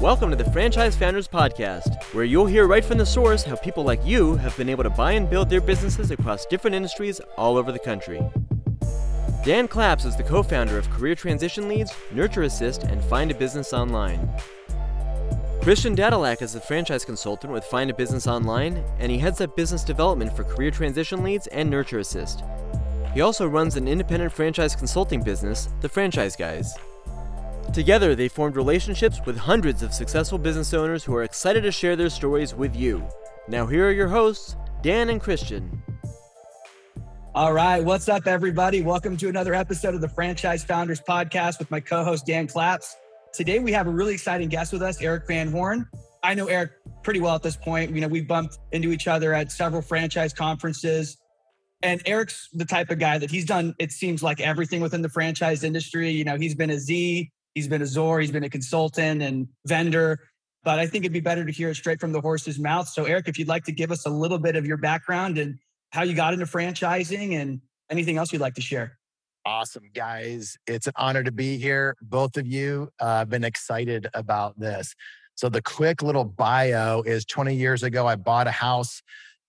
Welcome 0.00 0.30
to 0.30 0.36
the 0.36 0.48
Franchise 0.52 0.94
Founders 0.94 1.26
Podcast, 1.26 2.04
where 2.14 2.22
you'll 2.22 2.46
hear 2.46 2.68
right 2.68 2.84
from 2.84 2.98
the 2.98 3.04
source 3.04 3.42
how 3.42 3.56
people 3.56 3.82
like 3.82 4.06
you 4.06 4.36
have 4.36 4.56
been 4.56 4.68
able 4.68 4.84
to 4.84 4.90
buy 4.90 5.10
and 5.10 5.28
build 5.28 5.50
their 5.50 5.60
businesses 5.60 6.12
across 6.12 6.46
different 6.46 6.76
industries 6.76 7.20
all 7.36 7.56
over 7.56 7.72
the 7.72 7.80
country. 7.80 8.22
Dan 9.44 9.66
Claps 9.66 10.04
is 10.04 10.14
the 10.14 10.22
co 10.22 10.44
founder 10.44 10.78
of 10.78 10.88
Career 10.90 11.16
Transition 11.16 11.68
Leads, 11.68 11.92
Nurture 12.12 12.44
Assist, 12.44 12.84
and 12.84 13.02
Find 13.02 13.32
a 13.32 13.34
Business 13.34 13.72
Online. 13.72 14.30
Christian 15.62 15.96
Dadulak 15.96 16.42
is 16.42 16.54
a 16.54 16.60
franchise 16.60 17.04
consultant 17.04 17.52
with 17.52 17.64
Find 17.64 17.90
a 17.90 17.94
Business 17.94 18.28
Online, 18.28 18.84
and 19.00 19.10
he 19.10 19.18
heads 19.18 19.40
up 19.40 19.56
business 19.56 19.82
development 19.82 20.32
for 20.32 20.44
Career 20.44 20.70
Transition 20.70 21.24
Leads 21.24 21.48
and 21.48 21.68
Nurture 21.68 21.98
Assist. 21.98 22.44
He 23.14 23.20
also 23.20 23.48
runs 23.48 23.74
an 23.74 23.88
independent 23.88 24.32
franchise 24.32 24.76
consulting 24.76 25.24
business, 25.24 25.70
The 25.80 25.88
Franchise 25.88 26.36
Guys. 26.36 26.72
Together, 27.78 28.16
they 28.16 28.26
formed 28.26 28.56
relationships 28.56 29.20
with 29.24 29.36
hundreds 29.36 29.84
of 29.84 29.94
successful 29.94 30.36
business 30.36 30.74
owners 30.74 31.04
who 31.04 31.14
are 31.14 31.22
excited 31.22 31.60
to 31.60 31.70
share 31.70 31.94
their 31.94 32.10
stories 32.10 32.52
with 32.52 32.74
you. 32.74 33.08
Now, 33.46 33.68
here 33.68 33.86
are 33.86 33.92
your 33.92 34.08
hosts, 34.08 34.56
Dan 34.82 35.10
and 35.10 35.20
Christian. 35.20 35.80
All 37.36 37.52
right, 37.52 37.78
what's 37.78 38.08
up, 38.08 38.26
everybody? 38.26 38.82
Welcome 38.82 39.16
to 39.18 39.28
another 39.28 39.54
episode 39.54 39.94
of 39.94 40.00
the 40.00 40.08
Franchise 40.08 40.64
Founders 40.64 41.00
Podcast 41.00 41.60
with 41.60 41.70
my 41.70 41.78
co 41.78 42.02
host, 42.02 42.26
Dan 42.26 42.48
Claps. 42.48 42.96
Today, 43.32 43.60
we 43.60 43.70
have 43.70 43.86
a 43.86 43.90
really 43.90 44.14
exciting 44.14 44.48
guest 44.48 44.72
with 44.72 44.82
us, 44.82 45.00
Erik 45.00 45.28
Van 45.28 45.48
Horn. 45.48 45.88
I 46.24 46.34
know 46.34 46.48
Erik 46.48 46.72
pretty 47.04 47.20
well 47.20 47.36
at 47.36 47.44
this 47.44 47.54
point. 47.54 47.94
You 47.94 48.00
know, 48.00 48.08
we 48.08 48.22
bumped 48.22 48.58
into 48.72 48.90
each 48.90 49.06
other 49.06 49.34
at 49.34 49.52
several 49.52 49.82
franchise 49.82 50.32
conferences. 50.32 51.16
And 51.84 52.02
Erik's 52.06 52.48
the 52.52 52.64
type 52.64 52.90
of 52.90 52.98
guy 52.98 53.18
that 53.18 53.30
he's 53.30 53.44
done, 53.44 53.76
it 53.78 53.92
seems 53.92 54.20
like 54.20 54.40
everything 54.40 54.80
within 54.80 55.00
the 55.00 55.08
franchise 55.08 55.62
industry. 55.62 56.10
You 56.10 56.24
know, 56.24 56.36
he's 56.36 56.56
been 56.56 56.70
a 56.70 56.78
Z, 56.80 57.30
He's 57.54 57.68
been 57.68 57.82
a 57.82 57.86
Zor, 57.86 58.20
he's 58.20 58.30
been 58.30 58.44
a 58.44 58.50
consultant 58.50 59.22
and 59.22 59.48
vendor. 59.66 60.20
But 60.64 60.78
I 60.78 60.86
think 60.86 61.04
it'd 61.04 61.12
be 61.12 61.20
better 61.20 61.44
to 61.44 61.52
hear 61.52 61.70
it 61.70 61.76
straight 61.76 62.00
from 62.00 62.12
the 62.12 62.20
horse's 62.20 62.58
mouth. 62.58 62.88
So, 62.88 63.04
Erik, 63.04 63.28
if 63.28 63.38
you'd 63.38 63.48
like 63.48 63.64
to 63.64 63.72
give 63.72 63.90
us 63.90 64.06
a 64.06 64.10
little 64.10 64.38
bit 64.38 64.56
of 64.56 64.66
your 64.66 64.76
background 64.76 65.38
and 65.38 65.58
how 65.90 66.02
you 66.02 66.14
got 66.14 66.34
into 66.34 66.46
franchising 66.46 67.34
and 67.34 67.60
anything 67.90 68.18
else 68.18 68.32
you'd 68.32 68.42
like 68.42 68.54
to 68.54 68.60
share. 68.60 68.98
Awesome, 69.46 69.90
guys. 69.94 70.58
It's 70.66 70.86
an 70.86 70.92
honor 70.96 71.22
to 71.22 71.32
be 71.32 71.56
here. 71.56 71.96
Both 72.02 72.36
of 72.36 72.46
you 72.46 72.90
uh, 73.00 73.18
have 73.18 73.30
been 73.30 73.44
excited 73.44 74.08
about 74.12 74.58
this. 74.58 74.94
So, 75.36 75.48
the 75.48 75.62
quick 75.62 76.02
little 76.02 76.24
bio 76.24 77.02
is 77.02 77.24
20 77.24 77.54
years 77.54 77.82
ago, 77.82 78.06
I 78.06 78.16
bought 78.16 78.48
a 78.48 78.50
house, 78.50 79.00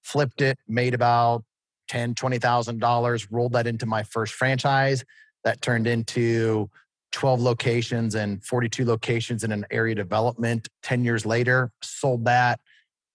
flipped 0.03 0.41
it, 0.41 0.57
made 0.67 0.93
about 0.93 1.43
$10,000, 1.91 2.13
$20,000, 2.13 3.27
rolled 3.31 3.53
that 3.53 3.67
into 3.67 3.85
my 3.85 4.03
first 4.03 4.35
franchise. 4.35 5.03
That 5.43 5.61
turned 5.61 5.87
into 5.87 6.69
12 7.11 7.41
locations 7.41 8.15
and 8.15 8.43
42 8.43 8.85
locations 8.85 9.43
in 9.43 9.51
an 9.51 9.65
area 9.71 9.95
development. 9.95 10.67
10 10.83 11.03
years 11.03 11.25
later, 11.25 11.71
sold 11.81 12.25
that, 12.25 12.59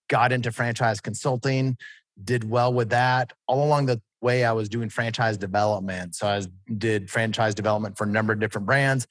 got 0.08 0.32
into 0.32 0.50
franchise 0.50 1.00
consulting, 1.00 1.76
did 2.22 2.48
well 2.48 2.72
with 2.72 2.90
that. 2.90 3.32
All 3.46 3.66
along 3.66 3.86
the 3.86 4.00
way, 4.20 4.44
I 4.44 4.52
was 4.52 4.68
doing 4.68 4.88
franchise 4.88 5.36
development. 5.36 6.14
So 6.14 6.26
I 6.26 6.42
did 6.78 7.10
franchise 7.10 7.54
development 7.54 7.96
for 7.96 8.04
a 8.04 8.08
number 8.08 8.32
of 8.32 8.40
different 8.40 8.66
brands, 8.66 9.06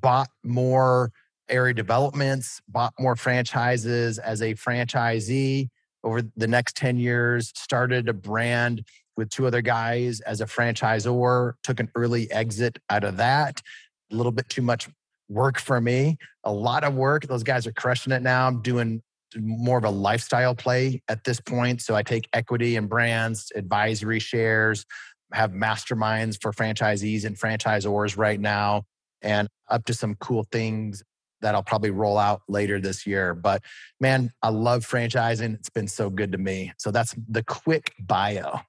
bought 0.00 0.28
more 0.44 1.12
area 1.48 1.74
developments, 1.74 2.60
bought 2.68 2.92
more 2.98 3.16
franchises 3.16 4.18
as 4.18 4.42
a 4.42 4.54
franchisee 4.54 5.68
over 6.04 6.22
the 6.36 6.46
next 6.46 6.76
10 6.76 6.98
years, 6.98 7.52
started 7.56 8.08
a 8.08 8.12
brand 8.12 8.84
with 9.16 9.30
two 9.30 9.46
other 9.46 9.62
guys 9.62 10.20
as 10.20 10.40
a 10.40 10.46
franchisor, 10.46 11.54
took 11.64 11.80
an 11.80 11.90
early 11.96 12.30
exit 12.30 12.78
out 12.88 13.02
of 13.02 13.16
that 13.16 13.60
a 14.10 14.14
little 14.14 14.32
bit 14.32 14.48
too 14.48 14.62
much 14.62 14.88
work 15.28 15.58
for 15.58 15.80
me. 15.80 16.16
A 16.44 16.52
lot 16.52 16.84
of 16.84 16.94
work. 16.94 17.26
Those 17.26 17.42
guys 17.42 17.66
are 17.66 17.72
crushing 17.72 18.12
it 18.12 18.22
now. 18.22 18.46
I'm 18.46 18.62
doing 18.62 19.02
more 19.36 19.78
of 19.78 19.84
a 19.84 19.90
lifestyle 19.90 20.54
play 20.54 21.02
at 21.08 21.24
this 21.24 21.40
point. 21.40 21.82
So 21.82 21.94
I 21.94 22.02
take 22.02 22.28
equity 22.32 22.76
and 22.76 22.88
brands, 22.88 23.52
advisory 23.54 24.18
shares, 24.18 24.86
have 25.32 25.52
masterminds 25.52 26.40
for 26.40 26.52
franchisees 26.52 27.24
and 27.24 27.38
franchisors 27.38 28.16
right 28.16 28.40
now, 28.40 28.84
and 29.20 29.48
up 29.68 29.84
to 29.84 29.94
some 29.94 30.14
cool 30.16 30.46
things 30.50 31.02
that 31.40 31.54
I'll 31.54 31.62
probably 31.62 31.90
roll 31.90 32.18
out 32.18 32.40
later 32.48 32.80
this 32.80 33.06
year. 33.06 33.34
But 33.34 33.62
man, 34.00 34.32
I 34.42 34.48
love 34.48 34.86
franchising. 34.86 35.54
It's 35.54 35.70
been 35.70 35.88
so 35.88 36.10
good 36.10 36.32
to 36.32 36.38
me. 36.38 36.72
So 36.78 36.90
that's 36.90 37.14
the 37.28 37.44
quick 37.44 37.92
bio. 38.00 38.60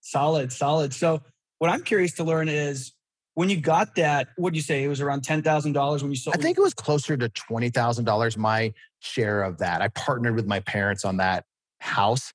Solid, 0.00 0.52
solid. 0.52 0.94
So 0.94 1.22
what 1.58 1.70
I'm 1.70 1.82
curious 1.82 2.12
to 2.14 2.24
learn 2.24 2.48
is 2.48 2.92
when 3.36 3.50
you 3.50 3.60
got 3.60 3.94
that, 3.96 4.28
what 4.36 4.54
do 4.54 4.56
you 4.56 4.62
say? 4.62 4.82
It 4.82 4.88
was 4.88 5.02
around 5.02 5.20
ten 5.20 5.42
thousand 5.42 5.74
dollars 5.74 6.02
when 6.02 6.10
you 6.10 6.16
sold. 6.16 6.34
It. 6.34 6.40
I 6.40 6.42
think 6.42 6.56
it 6.56 6.62
was 6.62 6.72
closer 6.72 7.18
to 7.18 7.28
twenty 7.28 7.68
thousand 7.68 8.06
dollars. 8.06 8.36
My 8.36 8.72
share 9.00 9.42
of 9.42 9.58
that. 9.58 9.82
I 9.82 9.88
partnered 9.88 10.34
with 10.34 10.46
my 10.46 10.60
parents 10.60 11.04
on 11.04 11.18
that 11.18 11.44
house. 11.78 12.32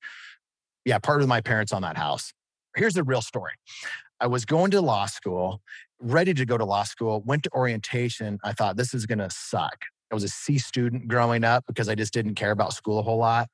Yeah, 0.84 0.98
partnered 0.98 1.22
with 1.22 1.28
my 1.28 1.40
parents 1.40 1.72
on 1.72 1.82
that 1.82 1.96
house. 1.96 2.32
Here's 2.76 2.94
the 2.94 3.02
real 3.02 3.20
story. 3.20 3.52
I 4.20 4.28
was 4.28 4.44
going 4.44 4.70
to 4.70 4.80
law 4.80 5.06
school, 5.06 5.60
ready 6.00 6.34
to 6.34 6.46
go 6.46 6.56
to 6.56 6.64
law 6.64 6.84
school. 6.84 7.20
Went 7.26 7.42
to 7.42 7.52
orientation. 7.52 8.38
I 8.44 8.52
thought 8.52 8.76
this 8.76 8.94
is 8.94 9.04
going 9.04 9.18
to 9.18 9.28
suck. 9.28 9.84
I 10.12 10.14
was 10.14 10.22
a 10.22 10.28
C 10.28 10.56
student 10.56 11.08
growing 11.08 11.42
up 11.42 11.64
because 11.66 11.88
I 11.88 11.96
just 11.96 12.12
didn't 12.12 12.36
care 12.36 12.52
about 12.52 12.74
school 12.74 13.00
a 13.00 13.02
whole 13.02 13.18
lot. 13.18 13.48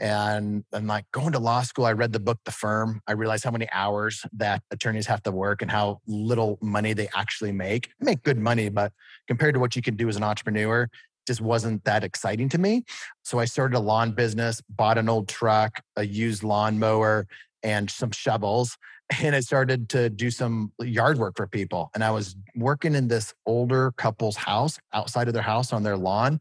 And 0.00 0.64
I'm 0.72 0.86
like 0.86 1.04
going 1.12 1.32
to 1.32 1.38
law 1.38 1.60
school. 1.60 1.84
I 1.84 1.92
read 1.92 2.12
the 2.14 2.20
book, 2.20 2.38
The 2.46 2.50
Firm. 2.50 3.02
I 3.06 3.12
realized 3.12 3.44
how 3.44 3.50
many 3.50 3.68
hours 3.70 4.24
that 4.32 4.62
attorneys 4.70 5.06
have 5.06 5.22
to 5.24 5.30
work 5.30 5.60
and 5.60 5.70
how 5.70 6.00
little 6.06 6.58
money 6.62 6.94
they 6.94 7.08
actually 7.14 7.52
make. 7.52 7.90
make 8.00 8.22
good 8.22 8.38
money, 8.38 8.70
but 8.70 8.92
compared 9.28 9.54
to 9.54 9.60
what 9.60 9.76
you 9.76 9.82
can 9.82 9.96
do 9.96 10.08
as 10.08 10.16
an 10.16 10.22
entrepreneur, 10.24 10.88
just 11.26 11.42
wasn't 11.42 11.84
that 11.84 12.02
exciting 12.02 12.48
to 12.48 12.58
me. 12.58 12.82
So 13.24 13.38
I 13.38 13.44
started 13.44 13.76
a 13.76 13.80
lawn 13.80 14.12
business, 14.12 14.62
bought 14.70 14.96
an 14.96 15.10
old 15.10 15.28
truck, 15.28 15.82
a 15.96 16.04
used 16.04 16.42
lawnmower, 16.42 17.26
and 17.62 17.90
some 17.90 18.10
shovels. 18.10 18.76
And 19.22 19.34
I 19.34 19.40
started 19.40 19.88
to 19.88 20.08
do 20.08 20.30
some 20.30 20.72
yard 20.78 21.18
work 21.18 21.36
for 21.36 21.48
people. 21.48 21.90
And 21.96 22.04
I 22.04 22.12
was 22.12 22.36
working 22.54 22.94
in 22.94 23.08
this 23.08 23.34
older 23.44 23.90
couple's 23.96 24.36
house 24.36 24.78
outside 24.92 25.26
of 25.26 25.34
their 25.34 25.42
house 25.42 25.72
on 25.72 25.82
their 25.82 25.96
lawn. 25.96 26.40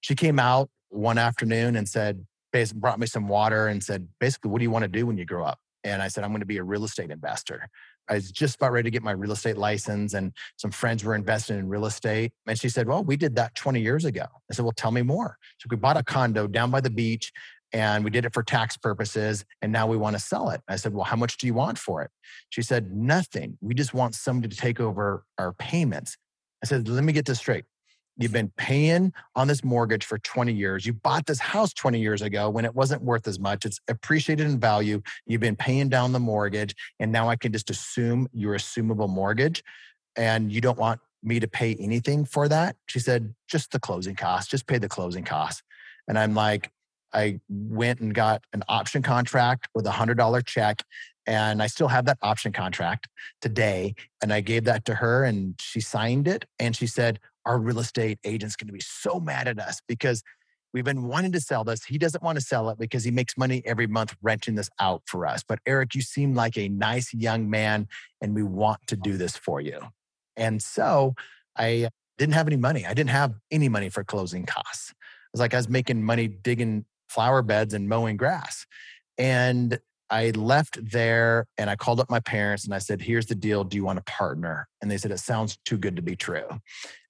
She 0.00 0.14
came 0.14 0.38
out 0.38 0.70
one 0.88 1.18
afternoon 1.18 1.76
and 1.76 1.86
said, 1.86 2.24
basically 2.56 2.80
brought 2.80 2.98
me 2.98 3.06
some 3.06 3.28
water 3.28 3.68
and 3.68 3.82
said, 3.84 4.08
basically, 4.18 4.50
what 4.50 4.58
do 4.58 4.62
you 4.62 4.70
want 4.70 4.82
to 4.84 4.88
do 4.88 5.06
when 5.06 5.18
you 5.18 5.26
grow 5.26 5.44
up? 5.44 5.58
And 5.84 6.00
I 6.00 6.08
said, 6.08 6.24
I'm 6.24 6.30
going 6.30 6.40
to 6.40 6.46
be 6.46 6.56
a 6.56 6.64
real 6.64 6.84
estate 6.84 7.10
investor. 7.10 7.68
I 8.08 8.14
was 8.14 8.30
just 8.30 8.56
about 8.56 8.72
ready 8.72 8.86
to 8.86 8.90
get 8.90 9.02
my 9.02 9.12
real 9.12 9.32
estate 9.32 9.58
license, 9.58 10.14
and 10.14 10.32
some 10.56 10.70
friends 10.70 11.04
were 11.04 11.14
investing 11.14 11.58
in 11.58 11.68
real 11.68 11.84
estate. 11.86 12.32
And 12.46 12.58
she 12.58 12.68
said, 12.68 12.88
Well, 12.88 13.04
we 13.04 13.16
did 13.16 13.36
that 13.36 13.54
20 13.56 13.80
years 13.80 14.04
ago. 14.04 14.24
I 14.50 14.54
said, 14.54 14.64
Well, 14.64 14.72
tell 14.72 14.90
me 14.90 15.02
more. 15.02 15.36
So 15.58 15.66
we 15.70 15.76
bought 15.76 15.96
a 15.96 16.02
condo 16.02 16.46
down 16.46 16.70
by 16.70 16.80
the 16.80 16.90
beach 16.90 17.30
and 17.72 18.04
we 18.04 18.10
did 18.10 18.24
it 18.24 18.32
for 18.32 18.42
tax 18.42 18.76
purposes. 18.76 19.44
And 19.60 19.70
now 19.70 19.86
we 19.86 19.96
want 19.96 20.16
to 20.16 20.22
sell 20.22 20.50
it. 20.50 20.62
I 20.66 20.76
said, 20.76 20.94
Well, 20.94 21.04
how 21.04 21.16
much 21.16 21.36
do 21.36 21.46
you 21.46 21.54
want 21.54 21.78
for 21.78 22.02
it? 22.02 22.10
She 22.48 22.62
said, 22.62 22.90
Nothing. 22.92 23.58
We 23.60 23.74
just 23.74 23.92
want 23.92 24.14
somebody 24.14 24.54
to 24.54 24.60
take 24.60 24.80
over 24.80 25.24
our 25.36 25.52
payments. 25.52 26.16
I 26.64 26.66
said, 26.66 26.88
Let 26.88 27.04
me 27.04 27.12
get 27.12 27.26
this 27.26 27.38
straight. 27.38 27.64
You've 28.18 28.32
been 28.32 28.50
paying 28.56 29.12
on 29.34 29.46
this 29.46 29.62
mortgage 29.62 30.04
for 30.04 30.18
20 30.18 30.52
years. 30.52 30.86
You 30.86 30.94
bought 30.94 31.26
this 31.26 31.38
house 31.38 31.74
20 31.74 32.00
years 32.00 32.22
ago 32.22 32.48
when 32.48 32.64
it 32.64 32.74
wasn't 32.74 33.02
worth 33.02 33.28
as 33.28 33.38
much. 33.38 33.66
It's 33.66 33.78
appreciated 33.88 34.46
in 34.46 34.58
value. 34.58 35.02
You've 35.26 35.42
been 35.42 35.56
paying 35.56 35.90
down 35.90 36.12
the 36.12 36.20
mortgage. 36.20 36.74
And 36.98 37.12
now 37.12 37.28
I 37.28 37.36
can 37.36 37.52
just 37.52 37.68
assume 37.68 38.26
your 38.32 38.54
assumable 38.54 39.08
mortgage. 39.08 39.62
And 40.16 40.50
you 40.50 40.62
don't 40.62 40.78
want 40.78 41.00
me 41.22 41.40
to 41.40 41.48
pay 41.48 41.74
anything 41.78 42.24
for 42.24 42.48
that? 42.48 42.76
She 42.86 43.00
said, 43.00 43.34
just 43.48 43.72
the 43.72 43.80
closing 43.80 44.14
costs, 44.14 44.50
just 44.50 44.66
pay 44.66 44.78
the 44.78 44.88
closing 44.88 45.24
costs. 45.24 45.62
And 46.08 46.18
I'm 46.18 46.34
like, 46.34 46.70
I 47.12 47.40
went 47.48 48.00
and 48.00 48.14
got 48.14 48.42
an 48.52 48.62
option 48.68 49.02
contract 49.02 49.68
with 49.74 49.86
a 49.86 49.90
hundred 49.90 50.16
dollar 50.16 50.40
check. 50.40 50.82
And 51.26 51.62
I 51.62 51.66
still 51.66 51.88
have 51.88 52.04
that 52.04 52.18
option 52.22 52.52
contract 52.52 53.08
today. 53.40 53.94
And 54.22 54.32
I 54.32 54.40
gave 54.40 54.64
that 54.64 54.84
to 54.86 54.94
her 54.94 55.24
and 55.24 55.54
she 55.60 55.80
signed 55.80 56.28
it. 56.28 56.44
And 56.58 56.76
she 56.76 56.86
said, 56.86 57.18
our 57.46 57.58
real 57.58 57.78
estate 57.78 58.18
agent's 58.24 58.56
going 58.56 58.66
to 58.66 58.72
be 58.72 58.80
so 58.80 59.20
mad 59.20 59.48
at 59.48 59.58
us 59.58 59.80
because 59.88 60.22
we've 60.74 60.84
been 60.84 61.04
wanting 61.04 61.32
to 61.32 61.40
sell 61.40 61.64
this. 61.64 61.84
He 61.84 61.96
doesn't 61.96 62.22
want 62.22 62.36
to 62.38 62.44
sell 62.44 62.68
it 62.68 62.78
because 62.78 63.04
he 63.04 63.10
makes 63.10 63.38
money 63.38 63.62
every 63.64 63.86
month 63.86 64.14
renting 64.20 64.56
this 64.56 64.68
out 64.78 65.02
for 65.06 65.26
us. 65.26 65.42
But 65.46 65.60
Erik, 65.64 65.94
you 65.94 66.02
seem 66.02 66.34
like 66.34 66.58
a 66.58 66.68
nice 66.68 67.14
young 67.14 67.48
man 67.48 67.88
and 68.20 68.34
we 68.34 68.42
want 68.42 68.80
to 68.88 68.96
do 68.96 69.16
this 69.16 69.36
for 69.36 69.60
you. 69.60 69.80
And 70.36 70.60
so 70.60 71.14
I 71.56 71.88
didn't 72.18 72.34
have 72.34 72.46
any 72.46 72.56
money. 72.56 72.84
I 72.84 72.94
didn't 72.94 73.10
have 73.10 73.34
any 73.50 73.68
money 73.68 73.88
for 73.88 74.04
closing 74.04 74.44
costs. 74.44 74.90
It 74.90 74.96
was 75.32 75.40
like 75.40 75.54
I 75.54 75.58
was 75.58 75.68
making 75.68 76.02
money 76.02 76.28
digging 76.28 76.84
flower 77.08 77.42
beds 77.42 77.72
and 77.72 77.88
mowing 77.88 78.16
grass. 78.16 78.66
And 79.18 79.78
I 80.10 80.30
left 80.30 80.78
there 80.90 81.46
and 81.58 81.68
I 81.68 81.76
called 81.76 82.00
up 82.00 82.10
my 82.10 82.20
parents 82.20 82.64
and 82.64 82.74
I 82.74 82.78
said, 82.78 83.00
Here's 83.02 83.26
the 83.26 83.34
deal. 83.34 83.64
Do 83.64 83.76
you 83.76 83.84
want 83.84 83.98
to 83.98 84.12
partner? 84.12 84.68
And 84.80 84.90
they 84.90 84.98
said, 84.98 85.10
It 85.10 85.18
sounds 85.18 85.58
too 85.64 85.78
good 85.78 85.96
to 85.96 86.02
be 86.02 86.16
true. 86.16 86.46
And 86.48 86.60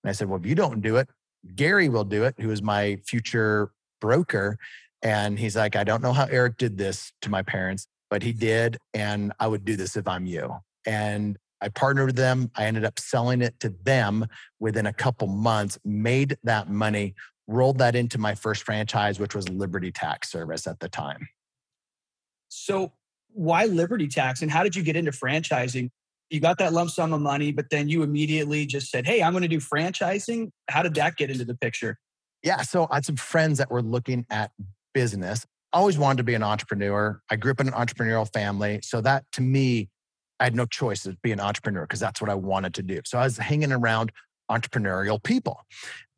I 0.05 0.13
said, 0.13 0.29
Well, 0.29 0.41
if 0.41 0.47
you 0.47 0.55
don't 0.55 0.81
do 0.81 0.97
it, 0.97 1.09
Gary 1.55 1.89
will 1.89 2.05
do 2.05 2.25
it, 2.25 2.35
who 2.39 2.51
is 2.51 2.63
my 2.63 2.97
future 3.07 3.71
broker. 4.01 4.59
And 5.03 5.39
he's 5.39 5.57
like, 5.57 5.77
I 5.77 5.85
don't 5.85 6.03
know 6.03 6.13
how 6.13 6.25
Erik 6.25 6.57
did 6.57 6.79
this 6.79 7.13
to 7.23 7.31
my 7.31 7.43
parents, 7.43 7.87
but 8.11 8.23
he 8.23 8.33
did. 8.33 8.79
And 8.95 9.33
I 9.39 9.47
would 9.47 9.65
do 9.65 9.77
this 9.77 9.97
if 9.97 10.09
I'm 10.09 10.27
you. 10.27 10.57
And 10.87 11.37
I 11.61 11.69
partnered 11.69 12.07
with 12.07 12.17
them. 12.17 12.51
I 12.57 12.65
ended 12.65 12.85
up 12.85 12.99
selling 12.99 13.43
it 13.43 13.59
to 13.61 13.75
them 13.85 14.27
within 14.59 14.87
a 14.87 14.93
couple 14.93 15.27
months, 15.27 15.79
made 15.85 16.37
that 16.45 16.69
money, 16.69 17.15
rolled 17.47 17.79
that 17.79 17.95
into 17.95 18.19
my 18.19 18.35
first 18.35 18.63
franchise, 18.63 19.19
which 19.19 19.35
was 19.35 19.49
Liberty 19.49 19.93
Tax 19.93 20.31
Service 20.31 20.67
at 20.67 20.81
the 20.81 20.89
time. 20.89 21.29
So, 22.49 22.93
why 23.29 23.67
Liberty 23.67 24.09
Tax 24.09 24.43
and 24.43 24.51
how 24.51 24.63
did 24.63 24.75
you 24.75 24.83
get 24.83 24.97
into 24.97 25.11
franchising? 25.11 25.91
You 26.31 26.41
got 26.41 26.59
that 26.59 26.73
lump 26.73 26.91
sum 26.91 27.13
of 27.13 27.21
money, 27.21 27.53
but 27.53 27.71
then 27.71 27.89
you 27.89 28.03
immediately 28.03 28.67
just 28.67 28.91
said, 28.91 29.07
Hey, 29.07 29.23
I'm 29.23 29.33
going 29.33 29.43
to 29.43 29.49
do 29.49 29.59
franchising. 29.59 30.51
How 30.69 30.83
did 30.83 30.95
that 30.95 31.17
get 31.17 31.31
into 31.31 31.45
the 31.45 31.55
picture? 31.55 31.99
Yeah. 32.43 32.63
So, 32.63 32.87
I 32.91 32.97
had 32.97 33.05
some 33.05 33.17
friends 33.17 33.59
that 33.59 33.71
were 33.71 33.83
looking 33.83 34.27
at 34.31 34.51
business. 34.95 35.47
I 35.73 35.79
always 35.79 35.99
wanted 35.99 36.19
to 36.19 36.25
be 36.25 36.35
an 36.35 36.43
entrepreneur. 36.43 37.21
I 37.31 37.37
grew 37.37 37.53
up 37.53 37.61
in 37.61 37.69
an 37.69 37.75
entrepreneurial 37.75 38.31
family. 38.33 38.81
So, 38.83 39.01
that 39.03 39.25
to 39.33 39.43
me, 39.43 39.89
I 40.41 40.45
had 40.45 40.55
no 40.55 40.67
choice 40.67 41.03
to 41.05 41.17
be 41.23 41.33
an 41.33 41.41
entrepreneur 41.41 41.83
because 41.83 42.01
that's 42.01 42.21
what 42.21 42.31
I 42.31 42.35
wanted 42.35 42.75
to 42.75 42.83
do. 42.83 43.01
So, 43.05 43.19
I 43.19 43.25
was 43.25 43.39
hanging 43.39 43.73
around 43.73 44.13
entrepreneurial 44.51 45.23
people. 45.23 45.61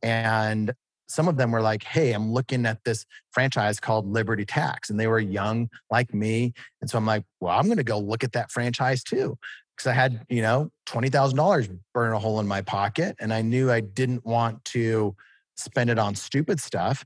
And 0.02 0.72
some 1.08 1.28
of 1.28 1.36
them 1.36 1.50
were 1.50 1.62
like, 1.62 1.82
Hey, 1.82 2.12
I'm 2.12 2.32
looking 2.32 2.66
at 2.66 2.84
this 2.84 3.04
franchise 3.30 3.80
called 3.80 4.06
Liberty 4.06 4.44
Tax. 4.44 4.90
And 4.90 4.98
they 4.98 5.06
were 5.06 5.18
young 5.18 5.68
like 5.90 6.12
me. 6.14 6.52
And 6.80 6.88
so 6.88 6.98
I'm 6.98 7.06
like, 7.06 7.24
Well, 7.40 7.58
I'm 7.58 7.66
going 7.66 7.78
to 7.78 7.84
go 7.84 7.98
look 7.98 8.24
at 8.24 8.32
that 8.32 8.50
franchise 8.50 9.02
too. 9.02 9.36
Because 9.76 9.90
I 9.90 9.94
had, 9.94 10.24
you 10.28 10.42
know, 10.42 10.70
$20,000 10.86 11.78
burn 11.94 12.12
a 12.12 12.18
hole 12.18 12.40
in 12.40 12.48
my 12.48 12.62
pocket. 12.62 13.16
And 13.20 13.32
I 13.32 13.42
knew 13.42 13.70
I 13.70 13.80
didn't 13.80 14.26
want 14.26 14.64
to 14.66 15.14
spend 15.56 15.88
it 15.90 15.98
on 15.98 16.14
stupid 16.14 16.60
stuff. 16.60 17.04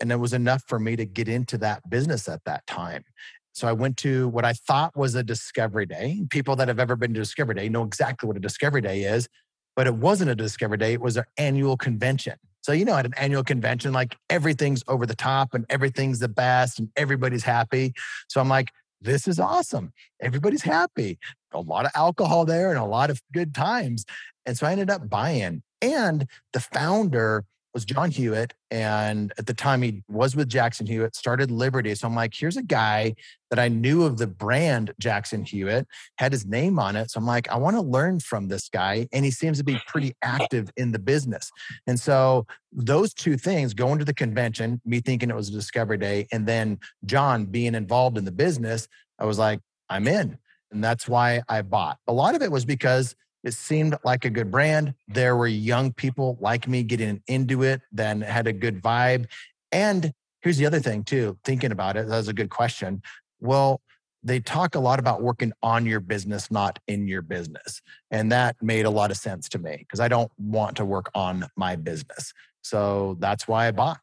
And 0.00 0.10
it 0.10 0.16
was 0.16 0.32
enough 0.32 0.62
for 0.66 0.78
me 0.78 0.96
to 0.96 1.04
get 1.04 1.28
into 1.28 1.58
that 1.58 1.88
business 1.88 2.28
at 2.28 2.44
that 2.44 2.66
time. 2.66 3.04
So 3.52 3.66
I 3.66 3.72
went 3.72 3.96
to 3.98 4.28
what 4.28 4.44
I 4.44 4.52
thought 4.52 4.96
was 4.96 5.16
a 5.16 5.22
discovery 5.24 5.86
day. 5.86 6.24
People 6.30 6.54
that 6.56 6.68
have 6.68 6.78
ever 6.78 6.94
been 6.94 7.12
to 7.14 7.20
discovery 7.20 7.56
day 7.56 7.68
know 7.68 7.82
exactly 7.82 8.28
what 8.28 8.36
a 8.36 8.40
discovery 8.40 8.80
day 8.80 9.02
is, 9.02 9.28
but 9.74 9.88
it 9.88 9.96
wasn't 9.96 10.30
a 10.30 10.36
discovery 10.36 10.78
day. 10.78 10.92
It 10.92 11.00
was 11.00 11.16
an 11.16 11.24
annual 11.36 11.76
convention. 11.76 12.34
So, 12.68 12.74
you 12.74 12.84
know, 12.84 12.96
at 12.96 13.06
an 13.06 13.14
annual 13.16 13.42
convention, 13.42 13.94
like 13.94 14.14
everything's 14.28 14.84
over 14.88 15.06
the 15.06 15.16
top 15.16 15.54
and 15.54 15.64
everything's 15.70 16.18
the 16.18 16.28
best 16.28 16.78
and 16.78 16.90
everybody's 16.96 17.42
happy. 17.42 17.94
So 18.28 18.42
I'm 18.42 18.48
like, 18.50 18.72
this 19.00 19.26
is 19.26 19.40
awesome. 19.40 19.90
Everybody's 20.20 20.60
happy. 20.60 21.18
A 21.52 21.60
lot 21.60 21.86
of 21.86 21.92
alcohol 21.94 22.44
there 22.44 22.68
and 22.68 22.78
a 22.78 22.84
lot 22.84 23.08
of 23.08 23.22
good 23.32 23.54
times. 23.54 24.04
And 24.44 24.54
so 24.54 24.66
I 24.66 24.72
ended 24.72 24.90
up 24.90 25.08
buying. 25.08 25.62
And 25.80 26.26
the 26.52 26.60
founder 26.60 27.46
was 27.74 27.84
John 27.84 28.10
Hewitt. 28.10 28.54
And 28.70 29.32
at 29.38 29.46
the 29.46 29.54
time, 29.54 29.82
he 29.82 30.02
was 30.08 30.34
with 30.34 30.48
Jackson 30.48 30.86
Hewitt, 30.86 31.14
started 31.14 31.50
Liberty. 31.50 31.94
So 31.94 32.06
I'm 32.06 32.14
like, 32.14 32.34
here's 32.34 32.56
a 32.56 32.62
guy 32.62 33.14
that 33.50 33.58
I 33.58 33.68
knew 33.68 34.04
of 34.04 34.18
the 34.18 34.26
brand 34.26 34.92
Jackson 34.98 35.44
Hewitt, 35.44 35.86
had 36.16 36.32
his 36.32 36.44
name 36.44 36.78
on 36.78 36.96
it. 36.96 37.10
So 37.10 37.18
I'm 37.18 37.26
like, 37.26 37.48
I 37.50 37.56
want 37.56 37.76
to 37.76 37.82
learn 37.82 38.20
from 38.20 38.48
this 38.48 38.68
guy. 38.68 39.08
And 39.12 39.24
he 39.24 39.30
seems 39.30 39.58
to 39.58 39.64
be 39.64 39.80
pretty 39.86 40.14
active 40.22 40.70
in 40.76 40.92
the 40.92 40.98
business. 40.98 41.50
And 41.86 41.98
so 41.98 42.46
those 42.72 43.14
two 43.14 43.36
things 43.36 43.74
going 43.74 43.98
to 43.98 44.04
the 44.04 44.14
convention, 44.14 44.80
me 44.84 45.00
thinking 45.00 45.30
it 45.30 45.36
was 45.36 45.48
a 45.48 45.52
discovery 45.52 45.98
day, 45.98 46.26
and 46.32 46.46
then 46.46 46.78
John 47.06 47.46
being 47.46 47.74
involved 47.74 48.18
in 48.18 48.24
the 48.24 48.32
business, 48.32 48.88
I 49.18 49.24
was 49.24 49.38
like, 49.38 49.60
I'm 49.88 50.06
in. 50.06 50.38
And 50.70 50.84
that's 50.84 51.08
why 51.08 51.42
I 51.48 51.62
bought. 51.62 51.98
A 52.06 52.12
lot 52.12 52.34
of 52.34 52.42
it 52.42 52.52
was 52.52 52.64
because 52.64 53.14
it 53.44 53.54
seemed 53.54 53.96
like 54.04 54.24
a 54.24 54.30
good 54.30 54.50
brand. 54.50 54.94
There 55.06 55.36
were 55.36 55.46
young 55.46 55.92
people 55.92 56.38
like 56.40 56.66
me 56.68 56.82
getting 56.82 57.22
into 57.28 57.62
it, 57.62 57.80
then 57.92 58.20
had 58.20 58.46
a 58.46 58.52
good 58.52 58.82
vibe. 58.82 59.26
And 59.72 60.12
here's 60.40 60.56
the 60.56 60.66
other 60.66 60.80
thing, 60.80 61.04
too, 61.04 61.38
thinking 61.44 61.72
about 61.72 61.96
it, 61.96 62.08
that 62.08 62.16
was 62.16 62.28
a 62.28 62.32
good 62.32 62.50
question. 62.50 63.02
Well, 63.40 63.80
they 64.22 64.40
talk 64.40 64.74
a 64.74 64.80
lot 64.80 64.98
about 64.98 65.22
working 65.22 65.52
on 65.62 65.86
your 65.86 66.00
business, 66.00 66.50
not 66.50 66.78
in 66.88 67.06
your 67.06 67.22
business. 67.22 67.80
And 68.10 68.32
that 68.32 68.56
made 68.60 68.84
a 68.84 68.90
lot 68.90 69.10
of 69.10 69.16
sense 69.16 69.48
to 69.50 69.58
me 69.58 69.76
because 69.78 70.00
I 70.00 70.08
don't 70.08 70.30
want 70.38 70.76
to 70.78 70.84
work 70.84 71.10
on 71.14 71.46
my 71.56 71.76
business. 71.76 72.32
So 72.62 73.16
that's 73.20 73.46
why 73.46 73.68
I 73.68 73.70
bought. 73.70 74.00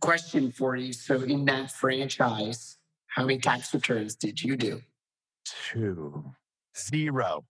Question 0.00 0.52
for 0.52 0.76
you. 0.76 0.92
So, 0.92 1.22
in 1.22 1.44
that 1.46 1.72
franchise, 1.72 2.78
how 3.06 3.24
many 3.24 3.38
tax 3.38 3.74
returns 3.74 4.14
did 4.14 4.40
you 4.40 4.56
do? 4.56 4.80
Two, 5.72 6.34
zero. 6.76 7.44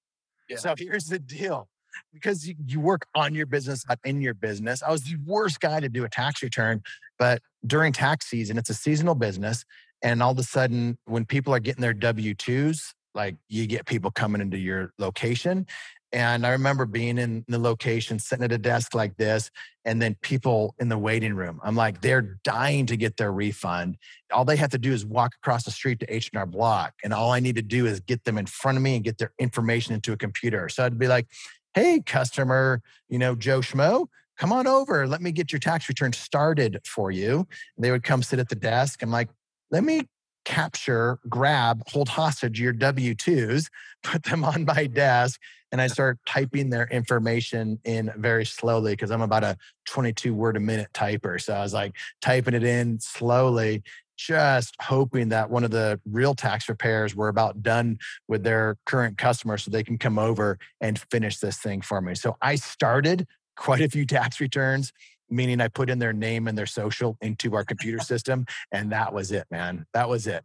Yeah. 0.48 0.56
So 0.56 0.74
here's 0.76 1.06
the 1.06 1.18
deal 1.18 1.68
because 2.12 2.46
you, 2.46 2.54
you, 2.66 2.80
work 2.80 3.06
on 3.14 3.34
your 3.34 3.46
business, 3.46 3.84
not 3.88 3.98
in 4.04 4.20
your 4.20 4.34
business. 4.34 4.82
I 4.82 4.90
was 4.90 5.02
the 5.02 5.16
worst 5.26 5.60
guy 5.60 5.80
to 5.80 5.88
do 5.88 6.04
a 6.04 6.08
tax 6.08 6.42
return, 6.42 6.82
but 7.18 7.42
during 7.66 7.92
tax 7.92 8.26
season, 8.26 8.56
it's 8.58 8.70
a 8.70 8.74
seasonal 8.74 9.14
business. 9.14 9.64
And 10.02 10.22
all 10.22 10.32
of 10.32 10.38
a 10.38 10.44
sudden, 10.44 10.96
when 11.06 11.24
people 11.24 11.52
are 11.54 11.58
getting 11.58 11.82
their 11.82 11.94
W 11.94 12.34
2s, 12.34 12.94
like 13.14 13.36
you 13.48 13.66
get 13.66 13.86
people 13.86 14.10
coming 14.10 14.40
into 14.40 14.58
your 14.58 14.92
location 14.98 15.66
and 16.12 16.46
I 16.46 16.50
remember 16.50 16.86
being 16.86 17.18
in 17.18 17.44
the 17.48 17.58
location, 17.58 18.18
sitting 18.18 18.44
at 18.44 18.52
a 18.52 18.58
desk 18.58 18.94
like 18.94 19.16
this, 19.16 19.50
and 19.84 20.00
then 20.00 20.16
people 20.22 20.74
in 20.78 20.88
the 20.88 20.98
waiting 20.98 21.34
room. 21.34 21.60
I'm 21.62 21.76
like, 21.76 22.00
they're 22.00 22.38
dying 22.44 22.86
to 22.86 22.96
get 22.96 23.16
their 23.16 23.32
refund. 23.32 23.98
All 24.32 24.44
they 24.44 24.56
have 24.56 24.70
to 24.70 24.78
do 24.78 24.92
is 24.92 25.04
walk 25.04 25.34
across 25.34 25.64
the 25.64 25.70
street 25.70 26.00
to 26.00 26.14
H&R 26.14 26.46
Block, 26.46 26.94
and 27.04 27.12
all 27.12 27.30
I 27.30 27.40
need 27.40 27.56
to 27.56 27.62
do 27.62 27.86
is 27.86 28.00
get 28.00 28.24
them 28.24 28.38
in 28.38 28.46
front 28.46 28.78
of 28.78 28.82
me 28.82 28.96
and 28.96 29.04
get 29.04 29.18
their 29.18 29.32
information 29.38 29.94
into 29.94 30.12
a 30.12 30.16
computer. 30.16 30.68
So 30.68 30.84
I'd 30.84 30.98
be 30.98 31.08
like, 31.08 31.26
"Hey, 31.74 32.00
customer, 32.00 32.82
you 33.08 33.18
know 33.18 33.34
Joe 33.34 33.60
Schmo, 33.60 34.06
come 34.38 34.52
on 34.52 34.66
over. 34.66 35.06
Let 35.06 35.20
me 35.20 35.30
get 35.32 35.52
your 35.52 35.60
tax 35.60 35.88
return 35.88 36.12
started 36.14 36.80
for 36.86 37.10
you." 37.10 37.46
And 37.76 37.84
they 37.84 37.90
would 37.90 38.02
come 38.02 38.22
sit 38.22 38.38
at 38.38 38.48
the 38.48 38.56
desk. 38.56 39.02
I'm 39.02 39.10
like, 39.10 39.28
"Let 39.70 39.84
me 39.84 40.08
capture, 40.48 41.18
grab, 41.28 41.82
hold 41.88 42.08
hostage 42.08 42.58
your 42.58 42.72
W 42.72 43.14
2s, 43.14 43.68
put 44.02 44.22
them 44.22 44.44
on 44.44 44.64
my 44.64 44.86
desk, 44.86 45.38
and 45.70 45.80
I 45.80 45.88
start 45.88 46.18
typing 46.26 46.70
their 46.70 46.86
information 46.86 47.78
in 47.84 48.10
very 48.16 48.46
slowly 48.46 48.94
because 48.94 49.10
I'm 49.10 49.20
about 49.20 49.44
a 49.44 49.58
22 49.86 50.32
word 50.32 50.56
a 50.56 50.60
minute 50.60 50.88
typer. 50.94 51.38
So 51.38 51.52
I 51.52 51.60
was 51.60 51.74
like 51.74 51.94
typing 52.22 52.54
it 52.54 52.64
in 52.64 52.98
slowly, 52.98 53.82
just 54.16 54.74
hoping 54.80 55.28
that 55.28 55.50
one 55.50 55.64
of 55.64 55.70
the 55.70 56.00
real 56.10 56.34
tax 56.34 56.64
preparers 56.64 57.14
were 57.14 57.28
about 57.28 57.62
done 57.62 57.98
with 58.26 58.42
their 58.42 58.78
current 58.86 59.18
customer 59.18 59.58
so 59.58 59.70
they 59.70 59.84
can 59.84 59.98
come 59.98 60.18
over 60.18 60.58
and 60.80 60.98
finish 61.10 61.40
this 61.40 61.58
thing 61.58 61.82
for 61.82 62.00
me. 62.00 62.14
So 62.14 62.38
I 62.40 62.54
started 62.54 63.26
quite 63.54 63.82
a 63.82 63.88
few 63.90 64.06
tax 64.06 64.40
returns 64.40 64.94
meaning 65.30 65.60
I 65.60 65.68
put 65.68 65.90
in 65.90 65.98
their 65.98 66.12
name 66.12 66.48
and 66.48 66.56
their 66.56 66.66
social 66.66 67.16
into 67.20 67.54
our 67.54 67.64
computer 67.64 68.00
system. 68.00 68.46
And 68.72 68.92
that 68.92 69.12
was 69.12 69.32
it, 69.32 69.46
man. 69.50 69.86
That 69.94 70.08
was 70.08 70.26
it. 70.26 70.44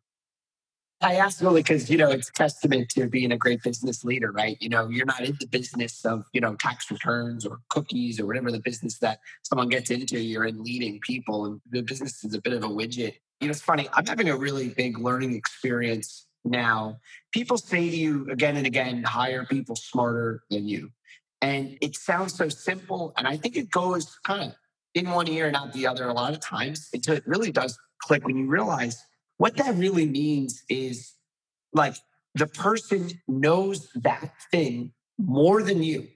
I 1.02 1.16
asked 1.16 1.42
really 1.42 1.62
because, 1.62 1.90
you 1.90 1.98
know, 1.98 2.10
it's 2.10 2.32
testament 2.32 2.88
to 2.90 3.08
being 3.08 3.34
a 3.34 3.38
great 3.38 3.62
business 3.62 4.06
leader, 4.06 4.32
right? 4.32 4.58
You 4.62 4.70
know, 4.70 4.88
you're 4.88 5.06
not 5.06 5.22
in 5.22 5.36
the 5.38 5.48
business 5.48 6.06
of, 6.06 6.24
you 6.32 6.40
know, 6.40 6.56
tax 6.56 6.90
returns 6.90 7.46
or 7.46 7.60
cookies 7.70 8.22
or 8.22 8.26
whatever 8.26 8.52
the 8.52 8.60
business 8.60 9.00
that 9.00 9.20
someone 9.44 9.68
gets 9.68 9.92
into. 9.92 10.18
You're 10.18 10.46
in 10.46 10.64
leading 10.64 11.02
people 11.02 11.46
and 11.46 11.62
the 11.70 11.82
business 11.82 12.24
is 12.24 12.34
a 12.34 12.42
bit 12.42 12.54
of 12.54 12.64
a 12.64 12.70
widget. 12.70 13.16
You 13.42 13.48
know, 13.48 13.52
it's 13.52 13.62
funny. 13.62 13.90
I'm 13.92 14.06
having 14.06 14.30
a 14.30 14.38
really 14.38 14.70
big 14.70 14.98
learning 14.98 15.36
experience 15.36 16.26
now. 16.46 17.00
People 17.34 17.58
say 17.58 17.90
to 17.90 17.96
you 17.98 18.30
again 18.32 18.56
and 18.56 18.66
again, 18.66 19.04
hire 19.04 19.46
people 19.46 19.76
smarter 19.76 20.44
than 20.50 20.70
you. 20.70 20.90
And 21.42 21.78
it 21.82 21.98
sounds 21.98 22.34
so 22.34 22.48
simple. 22.48 23.14
And 23.18 23.28
I 23.28 23.36
think 23.36 23.58
it 23.58 23.70
goes 23.70 24.18
kind 24.24 24.44
of 24.44 24.56
in 24.96 25.10
one 25.10 25.28
ear 25.28 25.48
and 25.48 25.56
out 25.56 25.74
the 25.74 25.88
other 25.88 26.08
a 26.08 26.14
lot 26.14 26.34
of 26.34 26.40
times 26.40 26.90
until 26.94 27.16
it 27.16 27.24
really 27.26 27.52
does 27.52 27.78
click 28.00 28.26
when 28.26 28.38
you 28.38 28.48
realize 28.48 29.04
what 29.38 29.56
that 29.58 29.76
really 29.76 30.06
means 30.06 30.64
is 30.70 31.14
like 31.74 31.96
the 32.36 32.48
person 32.48 33.10
knows 33.28 33.90
that 33.96 34.32
thing 34.52 34.92
more 35.18 35.62
than 35.64 35.84
you, 35.84 36.08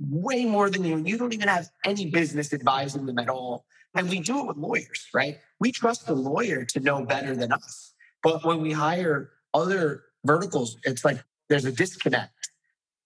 way 0.00 0.44
more 0.44 0.70
than 0.70 0.84
you. 0.84 0.94
And 0.94 1.08
You 1.08 1.18
don't 1.18 1.32
even 1.32 1.48
have 1.48 1.68
any 1.84 2.10
business 2.10 2.52
advising 2.52 3.06
them 3.06 3.18
at 3.18 3.28
all. 3.28 3.64
And 3.94 4.08
we 4.08 4.20
do 4.20 4.40
it 4.40 4.46
with 4.46 4.56
lawyers, 4.56 5.08
right? 5.14 5.38
We 5.60 5.70
trust 5.70 6.06
the 6.06 6.14
lawyer 6.14 6.64
to 6.64 6.80
know 6.80 7.04
better 7.04 7.36
than 7.36 7.52
us. 7.52 7.94
But 8.22 8.44
when 8.44 8.60
we 8.60 8.72
hire 8.72 9.30
other 9.52 10.04
verticals, 10.24 10.76
it's 10.84 11.04
like 11.04 11.22
there's 11.48 11.64
a 11.64 11.72
disconnect. 11.72 12.50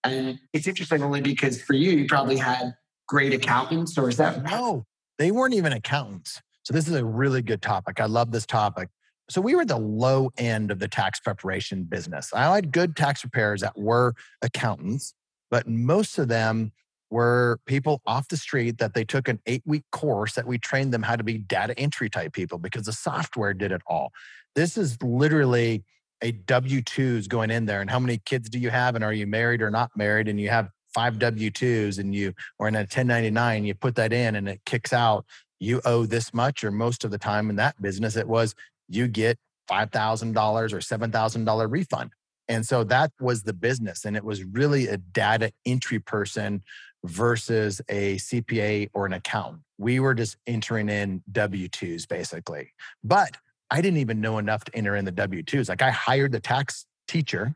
And 0.03 0.39
it's 0.53 0.67
interesting 0.67 1.03
only 1.03 1.21
because 1.21 1.61
for 1.61 1.73
you, 1.73 1.91
you 1.91 2.07
probably 2.07 2.37
had 2.37 2.73
great 3.07 3.33
accountants, 3.33 3.97
or 3.97 4.09
is 4.09 4.17
that 4.17 4.43
no? 4.43 4.85
They 5.19 5.31
weren't 5.31 5.53
even 5.53 5.73
accountants. 5.73 6.41
So 6.63 6.73
this 6.73 6.87
is 6.87 6.95
a 6.95 7.05
really 7.05 7.41
good 7.41 7.61
topic. 7.61 7.99
I 7.99 8.05
love 8.05 8.31
this 8.31 8.45
topic. 8.45 8.89
So 9.29 9.41
we 9.41 9.53
were 9.53 9.65
the 9.65 9.77
low 9.77 10.31
end 10.37 10.71
of 10.71 10.79
the 10.79 10.87
tax 10.87 11.19
preparation 11.19 11.83
business. 11.83 12.33
I 12.33 12.55
had 12.55 12.71
good 12.71 12.95
tax 12.95 13.21
preparers 13.21 13.61
that 13.61 13.77
were 13.77 14.15
accountants, 14.41 15.13
but 15.51 15.67
most 15.67 16.17
of 16.17 16.29
them 16.29 16.71
were 17.11 17.59
people 17.65 18.01
off 18.05 18.27
the 18.27 18.37
street 18.37 18.77
that 18.77 18.93
they 18.93 19.03
took 19.03 19.27
an 19.27 19.39
eight 19.45 19.63
week 19.65 19.83
course 19.91 20.33
that 20.35 20.47
we 20.47 20.57
trained 20.57 20.93
them 20.93 21.03
how 21.03 21.15
to 21.15 21.23
be 21.23 21.37
data 21.37 21.77
entry 21.77 22.09
type 22.09 22.33
people 22.33 22.57
because 22.57 22.85
the 22.85 22.93
software 22.93 23.53
did 23.53 23.71
it 23.71 23.81
all. 23.87 24.11
This 24.55 24.77
is 24.77 25.01
literally 25.01 25.83
a 26.21 26.31
W 26.31 26.81
2s 26.81 27.27
going 27.27 27.51
in 27.51 27.65
there. 27.65 27.81
And 27.81 27.89
how 27.89 27.99
many 27.99 28.19
kids 28.19 28.49
do 28.49 28.59
you 28.59 28.69
have? 28.69 28.95
And 28.95 29.03
are 29.03 29.13
you 29.13 29.27
married 29.27 29.61
or 29.61 29.69
not 29.69 29.91
married? 29.95 30.27
And 30.27 30.39
you 30.39 30.49
have 30.49 30.69
five 30.93 31.19
W 31.19 31.49
2s 31.49 31.99
and 31.99 32.13
you, 32.13 32.33
or 32.57 32.67
in 32.67 32.75
a 32.75 32.79
1099, 32.79 33.65
you 33.65 33.73
put 33.73 33.95
that 33.95 34.13
in 34.13 34.35
and 34.35 34.47
it 34.49 34.61
kicks 34.65 34.93
out, 34.93 35.25
you 35.59 35.81
owe 35.85 36.05
this 36.05 36.33
much, 36.33 36.63
or 36.63 36.71
most 36.71 37.03
of 37.03 37.11
the 37.11 37.17
time 37.17 37.49
in 37.49 37.55
that 37.57 37.81
business, 37.81 38.15
it 38.15 38.27
was 38.27 38.55
you 38.87 39.07
get 39.07 39.37
$5,000 39.69 40.33
or 40.73 40.77
$7,000 40.77 41.71
refund. 41.71 42.11
And 42.47 42.65
so 42.65 42.83
that 42.85 43.11
was 43.19 43.43
the 43.43 43.53
business. 43.53 44.05
And 44.05 44.17
it 44.17 44.23
was 44.23 44.43
really 44.43 44.87
a 44.87 44.97
data 44.97 45.51
entry 45.65 45.99
person 45.99 46.63
versus 47.05 47.79
a 47.87 48.15
CPA 48.15 48.89
or 48.93 49.05
an 49.05 49.13
accountant. 49.13 49.61
We 49.77 49.99
were 49.99 50.15
just 50.15 50.37
entering 50.47 50.89
in 50.89 51.23
W 51.31 51.69
2s 51.69 52.07
basically. 52.07 52.73
But 53.03 53.37
I 53.71 53.81
didn't 53.81 53.99
even 53.99 54.19
know 54.19 54.39
enough 54.39 54.63
to 54.65 54.75
enter 54.75 54.95
in 54.95 55.05
the 55.05 55.11
W 55.11 55.43
2s. 55.43 55.69
Like 55.69 55.83
I 55.83 55.91
hired 55.91 56.31
the 56.31 56.39
tax 56.39 56.85
teacher. 57.07 57.53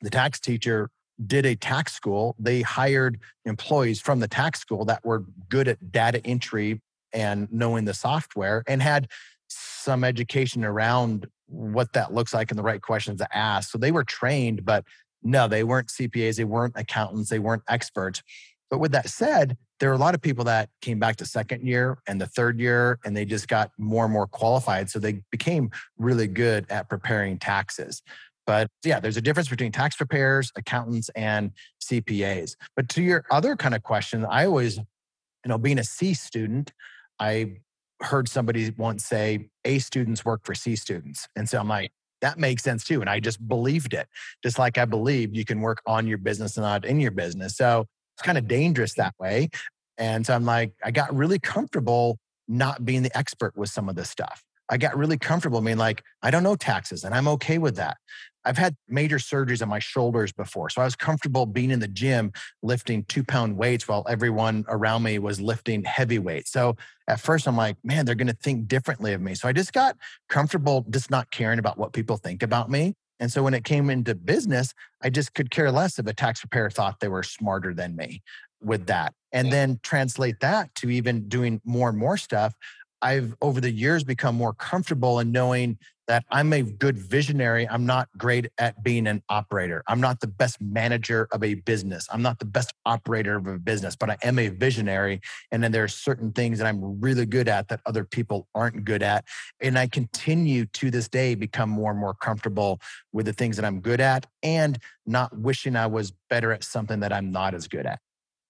The 0.00 0.10
tax 0.10 0.40
teacher 0.40 0.90
did 1.26 1.46
a 1.46 1.54
tax 1.54 1.92
school. 1.92 2.34
They 2.38 2.62
hired 2.62 3.18
employees 3.44 4.00
from 4.00 4.20
the 4.20 4.28
tax 4.28 4.60
school 4.60 4.84
that 4.86 5.04
were 5.04 5.24
good 5.48 5.68
at 5.68 5.92
data 5.92 6.20
entry 6.24 6.80
and 7.12 7.48
knowing 7.52 7.84
the 7.84 7.94
software 7.94 8.62
and 8.66 8.82
had 8.82 9.08
some 9.48 10.04
education 10.04 10.64
around 10.64 11.26
what 11.46 11.92
that 11.92 12.14
looks 12.14 12.32
like 12.32 12.50
and 12.50 12.58
the 12.58 12.62
right 12.62 12.80
questions 12.80 13.20
to 13.20 13.36
ask. 13.36 13.70
So 13.70 13.78
they 13.78 13.92
were 13.92 14.04
trained, 14.04 14.64
but 14.64 14.84
no, 15.22 15.46
they 15.46 15.64
weren't 15.64 15.88
CPAs, 15.88 16.36
they 16.36 16.44
weren't 16.44 16.74
accountants, 16.76 17.30
they 17.30 17.38
weren't 17.38 17.62
experts. 17.68 18.22
But 18.70 18.78
with 18.78 18.92
that 18.92 19.10
said, 19.10 19.58
there 19.80 19.90
are 19.90 19.94
a 19.94 19.98
lot 19.98 20.14
of 20.14 20.22
people 20.22 20.44
that 20.44 20.70
came 20.80 20.98
back 20.98 21.16
to 21.16 21.26
second 21.26 21.66
year 21.66 21.98
and 22.08 22.20
the 22.20 22.26
third 22.26 22.58
year 22.58 22.98
and 23.04 23.14
they 23.14 23.24
just 23.24 23.48
got 23.48 23.70
more 23.78 24.04
and 24.04 24.12
more 24.12 24.26
qualified. 24.26 24.88
So 24.88 24.98
they 24.98 25.22
became 25.30 25.70
really 25.98 26.26
good 26.26 26.66
at 26.70 26.88
preparing 26.88 27.38
taxes. 27.38 28.00
But 28.46 28.68
yeah, 28.84 29.00
there's 29.00 29.16
a 29.16 29.22
difference 29.22 29.48
between 29.48 29.72
tax 29.72 29.96
preparers, 29.96 30.50
accountants, 30.56 31.08
and 31.10 31.52
CPAs. 31.82 32.56
But 32.76 32.88
to 32.90 33.02
your 33.02 33.24
other 33.30 33.56
kind 33.56 33.74
of 33.74 33.82
question, 33.82 34.24
I 34.24 34.46
always, 34.46 34.76
you 34.76 35.48
know, 35.48 35.58
being 35.58 35.78
a 35.78 35.84
C 35.84 36.14
student, 36.14 36.72
I 37.20 37.56
heard 38.00 38.28
somebody 38.28 38.70
once 38.76 39.04
say 39.04 39.48
A 39.64 39.78
students 39.78 40.24
work 40.24 40.40
for 40.44 40.54
C 40.54 40.76
students. 40.76 41.28
And 41.36 41.48
so 41.48 41.58
I'm 41.58 41.68
like, 41.68 41.92
that 42.20 42.38
makes 42.38 42.62
sense 42.62 42.84
too. 42.84 43.00
And 43.00 43.10
I 43.10 43.20
just 43.20 43.46
believed 43.46 43.94
it, 43.94 44.08
just 44.42 44.58
like 44.58 44.78
I 44.78 44.84
believed 44.84 45.36
you 45.36 45.44
can 45.44 45.60
work 45.60 45.82
on 45.86 46.06
your 46.06 46.18
business 46.18 46.56
and 46.56 46.64
not 46.64 46.84
in 46.84 47.00
your 47.00 47.10
business. 47.10 47.56
So 47.56 47.86
it's 48.14 48.22
kind 48.22 48.38
of 48.38 48.48
dangerous 48.48 48.94
that 48.94 49.14
way. 49.18 49.50
And 49.98 50.24
so 50.24 50.34
I'm 50.34 50.44
like, 50.44 50.72
I 50.84 50.90
got 50.90 51.14
really 51.14 51.38
comfortable 51.38 52.18
not 52.48 52.84
being 52.84 53.02
the 53.02 53.16
expert 53.16 53.56
with 53.56 53.70
some 53.70 53.88
of 53.88 53.96
this 53.96 54.10
stuff. 54.10 54.42
I 54.68 54.78
got 54.78 54.96
really 54.96 55.18
comfortable 55.18 55.60
being 55.60 55.76
like, 55.76 56.02
I 56.22 56.30
don't 56.30 56.42
know 56.42 56.56
taxes 56.56 57.04
and 57.04 57.14
I'm 57.14 57.28
okay 57.28 57.58
with 57.58 57.76
that. 57.76 57.98
I've 58.44 58.58
had 58.58 58.76
major 58.88 59.18
surgeries 59.18 59.62
on 59.62 59.68
my 59.68 59.78
shoulders 59.78 60.32
before. 60.32 60.70
So 60.70 60.82
I 60.82 60.84
was 60.84 60.96
comfortable 60.96 61.46
being 61.46 61.70
in 61.70 61.80
the 61.80 61.88
gym 61.88 62.32
lifting 62.62 63.04
two 63.04 63.24
pound 63.24 63.56
weights 63.56 63.86
while 63.86 64.04
everyone 64.08 64.64
around 64.68 65.02
me 65.02 65.18
was 65.18 65.40
lifting 65.40 65.84
heavy 65.84 66.18
weights. 66.18 66.50
So 66.50 66.76
at 67.08 67.20
first 67.20 67.46
I'm 67.46 67.56
like, 67.56 67.76
man, 67.84 68.04
they're 68.04 68.14
going 68.14 68.28
to 68.28 68.32
think 68.32 68.68
differently 68.68 69.12
of 69.12 69.20
me. 69.20 69.34
So 69.34 69.48
I 69.48 69.52
just 69.52 69.72
got 69.72 69.96
comfortable 70.28 70.84
just 70.90 71.10
not 71.10 71.30
caring 71.30 71.58
about 71.58 71.78
what 71.78 71.92
people 71.92 72.16
think 72.16 72.42
about 72.42 72.70
me. 72.70 72.94
And 73.20 73.30
so 73.30 73.42
when 73.42 73.54
it 73.54 73.62
came 73.62 73.88
into 73.88 74.16
business, 74.16 74.74
I 75.00 75.08
just 75.08 75.32
could 75.34 75.50
care 75.50 75.70
less 75.70 75.98
if 75.98 76.06
a 76.06 76.12
tax 76.12 76.40
preparer 76.40 76.70
thought 76.70 76.98
they 76.98 77.08
were 77.08 77.22
smarter 77.22 77.72
than 77.72 77.94
me 77.94 78.22
with 78.60 78.86
that. 78.86 79.14
And 79.30 79.52
then 79.52 79.78
translate 79.82 80.40
that 80.40 80.74
to 80.76 80.90
even 80.90 81.28
doing 81.28 81.60
more 81.64 81.88
and 81.88 81.98
more 81.98 82.16
stuff. 82.16 82.54
I've 83.00 83.34
over 83.40 83.60
the 83.60 83.70
years 83.70 84.04
become 84.04 84.36
more 84.36 84.52
comfortable 84.52 85.18
in 85.18 85.32
knowing 85.32 85.78
that 86.08 86.24
I'm 86.30 86.52
a 86.52 86.62
good 86.62 86.98
visionary. 86.98 87.68
I'm 87.68 87.86
not 87.86 88.08
great 88.16 88.50
at 88.58 88.82
being 88.82 89.06
an 89.06 89.22
operator. 89.28 89.82
I'm 89.86 90.00
not 90.00 90.20
the 90.20 90.26
best 90.26 90.60
manager 90.60 91.28
of 91.32 91.42
a 91.44 91.54
business. 91.54 92.08
I'm 92.12 92.22
not 92.22 92.38
the 92.38 92.44
best 92.44 92.72
operator 92.84 93.36
of 93.36 93.46
a 93.46 93.58
business, 93.58 93.96
but 93.96 94.10
I 94.10 94.16
am 94.22 94.38
a 94.38 94.48
visionary. 94.48 95.20
And 95.50 95.62
then 95.62 95.72
there 95.72 95.84
are 95.84 95.88
certain 95.88 96.32
things 96.32 96.58
that 96.58 96.66
I'm 96.66 97.00
really 97.00 97.26
good 97.26 97.48
at 97.48 97.68
that 97.68 97.80
other 97.86 98.04
people 98.04 98.48
aren't 98.54 98.84
good 98.84 99.02
at. 99.02 99.24
And 99.60 99.78
I 99.78 99.86
continue 99.86 100.66
to 100.66 100.90
this 100.90 101.08
day 101.08 101.34
become 101.34 101.70
more 101.70 101.90
and 101.90 102.00
more 102.00 102.14
comfortable 102.14 102.80
with 103.12 103.26
the 103.26 103.32
things 103.32 103.56
that 103.56 103.64
I'm 103.64 103.80
good 103.80 104.00
at 104.00 104.26
and 104.42 104.78
not 105.06 105.36
wishing 105.38 105.76
I 105.76 105.86
was 105.86 106.12
better 106.28 106.52
at 106.52 106.64
something 106.64 107.00
that 107.00 107.12
I'm 107.12 107.30
not 107.30 107.54
as 107.54 107.68
good 107.68 107.86
at. 107.86 108.00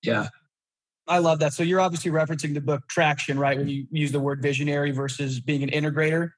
Yeah. 0.03 0.29
I 1.09 1.19
love 1.19 1.41
that. 1.41 1.53
So 1.53 1.63
you're 1.63 1.81
obviously 1.81 2.11
referencing 2.11 2.55
the 2.55 2.61
book 2.61 2.89
Traction, 2.89 3.39
right? 3.39 3.59
When 3.59 3.69
you 3.69 3.87
use 3.91 4.13
the 4.13 4.21
word 4.21 4.41
visionary 4.41 4.93
versus 4.93 5.41
being 5.41 5.63
an 5.63 5.71
integrator. 5.71 6.31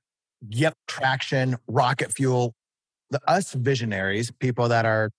Yep. 0.49 0.75
Traction, 0.87 1.57
rocket 1.67 2.13
fuel. 2.13 2.55
The 3.11 3.21
us 3.29 3.53
visionaries, 3.53 4.31
people 4.31 4.69
that 4.69 4.85
are, 4.87 5.11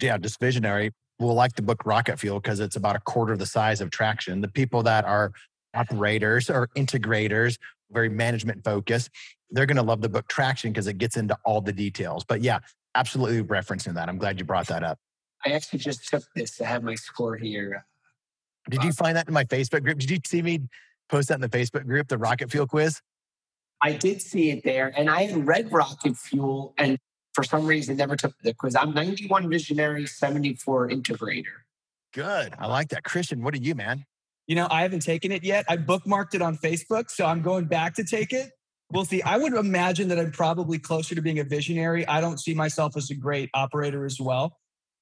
yeah, 0.00 0.18
just 0.18 0.38
visionary, 0.38 0.92
will 1.18 1.34
like 1.34 1.54
the 1.54 1.62
book 1.62 1.84
Rocket 1.86 2.18
Fuel 2.18 2.40
because 2.40 2.60
it's 2.60 2.76
about 2.76 2.96
a 2.96 3.00
quarter 3.00 3.32
of 3.32 3.38
the 3.38 3.46
size 3.46 3.80
of 3.80 3.90
Traction. 3.90 4.40
The 4.40 4.48
people 4.48 4.82
that 4.82 5.04
are 5.04 5.32
operators 5.74 6.50
or 6.50 6.68
integrators, 6.76 7.56
very 7.90 8.08
management 8.08 8.64
focused, 8.64 9.10
they're 9.50 9.66
going 9.66 9.76
to 9.76 9.82
love 9.82 10.00
the 10.00 10.08
book 10.08 10.28
Traction 10.28 10.72
because 10.72 10.86
it 10.86 10.98
gets 10.98 11.16
into 11.16 11.36
all 11.44 11.60
the 11.60 11.72
details. 11.72 12.24
But 12.24 12.42
yeah, 12.42 12.58
absolutely 12.94 13.42
referencing 13.42 13.94
that. 13.94 14.08
I'm 14.08 14.18
glad 14.18 14.38
you 14.38 14.44
brought 14.44 14.66
that 14.68 14.82
up. 14.82 14.98
I 15.44 15.50
actually 15.52 15.80
just 15.80 16.08
took 16.08 16.22
this 16.36 16.56
to 16.58 16.64
have 16.64 16.82
my 16.82 16.94
score 16.94 17.36
here. 17.36 17.84
Did 18.70 18.84
you 18.84 18.92
find 18.92 19.16
that 19.16 19.26
in 19.26 19.34
my 19.34 19.44
Facebook 19.44 19.82
group? 19.82 19.98
Did 19.98 20.10
you 20.10 20.18
see 20.24 20.42
me 20.42 20.60
post 21.08 21.28
that 21.28 21.34
in 21.34 21.40
the 21.40 21.48
Facebook 21.48 21.84
group, 21.84 22.08
the 22.08 22.18
rocket 22.18 22.50
fuel 22.50 22.66
quiz? 22.66 23.00
I 23.82 23.92
did 23.92 24.22
see 24.22 24.50
it 24.50 24.62
there, 24.62 24.92
and 24.96 25.10
I 25.10 25.24
had 25.24 25.46
read 25.46 25.72
rocket 25.72 26.16
fuel, 26.16 26.72
and 26.78 26.98
for 27.34 27.42
some 27.42 27.66
reason 27.66 27.96
never 27.96 28.16
took 28.16 28.34
the 28.42 28.54
quiz. 28.54 28.76
I'm 28.76 28.94
91 28.94 29.50
visionary, 29.50 30.06
74 30.06 30.88
integrator. 30.88 31.44
Good. 32.14 32.54
I 32.58 32.66
like 32.66 32.90
that. 32.90 33.04
Christian, 33.04 33.42
what 33.42 33.54
are 33.54 33.58
you, 33.58 33.74
man? 33.74 34.04
You 34.46 34.54
know, 34.54 34.68
I 34.70 34.82
haven't 34.82 35.00
taken 35.00 35.32
it 35.32 35.42
yet. 35.42 35.64
I 35.68 35.76
bookmarked 35.78 36.34
it 36.34 36.42
on 36.42 36.56
Facebook, 36.58 37.10
so 37.10 37.24
I'm 37.24 37.42
going 37.42 37.64
back 37.64 37.94
to 37.94 38.04
take 38.04 38.32
it. 38.32 38.50
We'll 38.90 39.06
see. 39.06 39.22
I 39.22 39.38
would 39.38 39.54
imagine 39.54 40.08
that 40.08 40.18
I'm 40.18 40.30
probably 40.30 40.78
closer 40.78 41.14
to 41.14 41.22
being 41.22 41.38
a 41.38 41.44
visionary. 41.44 42.06
I 42.06 42.20
don't 42.20 42.38
see 42.38 42.54
myself 42.54 42.96
as 42.96 43.10
a 43.10 43.14
great 43.14 43.48
operator 43.54 44.04
as 44.04 44.20
well, 44.20 44.58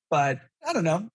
but 0.09 0.41
I 0.67 0.73
don't 0.73 0.85
know. 0.85 1.09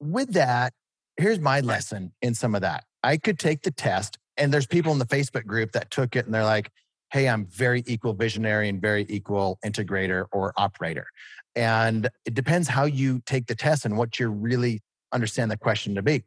With 0.00 0.34
that, 0.34 0.72
here's 1.16 1.40
my 1.40 1.60
lesson 1.60 2.12
in 2.22 2.34
some 2.34 2.54
of 2.54 2.60
that. 2.60 2.84
I 3.02 3.16
could 3.16 3.38
take 3.38 3.62
the 3.62 3.72
test, 3.72 4.18
and 4.38 4.52
there's 4.52 4.66
people 4.66 4.92
in 4.92 4.98
the 4.98 5.06
Facebook 5.06 5.46
group 5.46 5.72
that 5.72 5.90
took 5.90 6.16
it 6.16 6.24
and 6.24 6.34
they're 6.34 6.44
like, 6.44 6.70
hey, 7.12 7.28
I'm 7.28 7.46
very 7.46 7.82
equal 7.86 8.14
visionary 8.14 8.68
and 8.68 8.80
very 8.80 9.04
equal 9.08 9.58
integrator 9.64 10.26
or 10.32 10.52
operator. 10.56 11.06
And 11.54 12.08
it 12.24 12.34
depends 12.34 12.68
how 12.68 12.84
you 12.84 13.20
take 13.26 13.46
the 13.46 13.54
test 13.54 13.84
and 13.84 13.96
what 13.96 14.20
you 14.20 14.28
really 14.28 14.80
understand 15.12 15.50
the 15.50 15.56
question 15.56 15.94
to 15.96 16.02
be. 16.02 16.24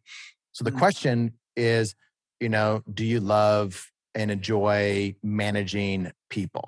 So 0.52 0.64
the 0.64 0.72
mm-hmm. 0.72 0.80
question 0.80 1.34
is, 1.56 1.96
you 2.40 2.50
know, 2.50 2.84
do 2.92 3.06
you 3.06 3.20
love 3.20 3.90
and 4.16 4.32
enjoy 4.32 5.16
managing 5.24 6.12
people? 6.30 6.68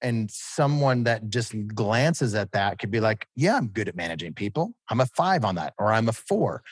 And 0.00 0.30
someone 0.30 1.04
that 1.04 1.30
just 1.30 1.54
glances 1.68 2.34
at 2.34 2.52
that 2.52 2.78
could 2.78 2.90
be 2.90 3.00
like, 3.00 3.28
yeah, 3.36 3.56
I'm 3.56 3.68
good 3.68 3.88
at 3.88 3.96
managing 3.96 4.34
people. 4.34 4.74
I'm 4.90 5.00
a 5.00 5.06
five 5.06 5.44
on 5.44 5.54
that, 5.54 5.74
or 5.78 5.92
I'm 5.92 6.08
a 6.08 6.12
four. 6.12 6.62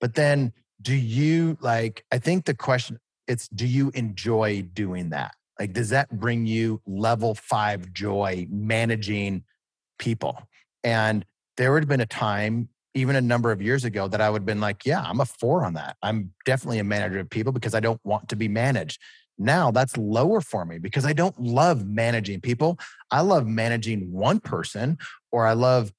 But 0.00 0.14
then 0.14 0.52
do 0.80 0.94
you 0.94 1.56
like, 1.60 2.04
I 2.10 2.18
think 2.18 2.44
the 2.44 2.54
question 2.54 2.98
it's 3.32 3.48
do 3.48 3.66
you 3.66 3.90
enjoy 3.94 4.62
doing 4.74 5.10
that? 5.10 5.34
Like, 5.58 5.72
does 5.72 5.88
that 5.88 6.10
bring 6.20 6.46
you 6.46 6.82
level 6.86 7.34
five 7.34 7.92
joy 7.92 8.46
managing 8.50 9.44
people? 9.98 10.38
And 10.84 11.24
there 11.56 11.72
would 11.72 11.82
have 11.82 11.88
been 11.88 12.00
a 12.00 12.06
time, 12.06 12.68
even 12.94 13.16
a 13.16 13.20
number 13.20 13.50
of 13.50 13.62
years 13.62 13.84
ago, 13.84 14.06
that 14.08 14.20
I 14.20 14.28
would 14.28 14.42
have 14.42 14.46
been 14.46 14.60
like, 14.60 14.84
yeah, 14.84 15.00
I'm 15.00 15.20
a 15.20 15.24
four 15.24 15.64
on 15.64 15.74
that. 15.74 15.96
I'm 16.02 16.32
definitely 16.44 16.78
a 16.78 16.84
manager 16.84 17.20
of 17.20 17.30
people 17.30 17.52
because 17.52 17.74
I 17.74 17.80
don't 17.80 18.00
want 18.04 18.28
to 18.28 18.36
be 18.36 18.48
managed. 18.48 19.00
Now 19.38 19.70
that's 19.70 19.96
lower 19.96 20.42
for 20.42 20.66
me 20.66 20.78
because 20.78 21.06
I 21.06 21.14
don't 21.14 21.38
love 21.40 21.86
managing 21.86 22.42
people. 22.42 22.78
I 23.10 23.22
love 23.22 23.46
managing 23.46 24.12
one 24.12 24.40
person 24.40 24.98
or 25.30 25.46
I 25.46 25.54
love 25.54 25.90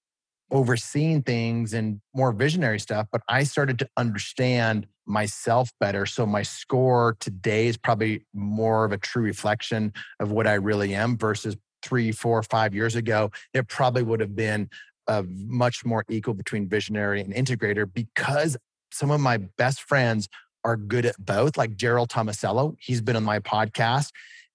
overseeing 0.52 1.24
things 1.24 1.74
and 1.74 2.00
more 2.14 2.32
visionary 2.32 2.80
stuff, 2.80 3.08
but 3.12 3.22
I 3.28 3.44
started 3.44 3.80
to 3.80 3.90
understand 3.98 4.86
myself 5.06 5.72
better. 5.80 6.06
So 6.06 6.26
my 6.26 6.44
score 6.44 7.16
today 7.20 7.68
is 7.68 7.78
probably 7.78 8.26
more 8.34 8.86
of 8.86 8.92
a 8.92 8.98
true 8.98 9.24
reflection 9.24 9.94
of 10.20 10.32
what 10.32 10.48
I 10.48 10.54
really 10.54 10.94
am 10.96 11.18
versus 11.18 11.56
three, 11.82 12.12
four, 12.12 12.42
five 12.44 12.74
years 12.74 12.96
ago. 12.96 13.32
It 13.54 13.68
probably 13.68 14.04
would 14.04 14.20
have 14.22 14.36
been 14.36 14.70
a 15.08 15.24
much 15.24 15.84
more 15.84 16.06
equal 16.10 16.34
between 16.34 16.70
visionary 16.70 17.22
and 17.22 17.34
integrator 17.34 17.92
because 17.92 18.56
some 18.92 19.12
of 19.12 19.20
my 19.20 19.38
best 19.58 19.82
friends 19.82 20.30
are 20.64 20.78
good 20.78 21.06
at 21.06 21.16
both, 21.20 21.58
like 21.58 21.76
Gerald 21.76 22.10
Tomasello. 22.10 22.76
He's 22.80 23.02
been 23.02 23.18
on 23.18 23.24
my 23.24 23.40
podcast 23.40 24.12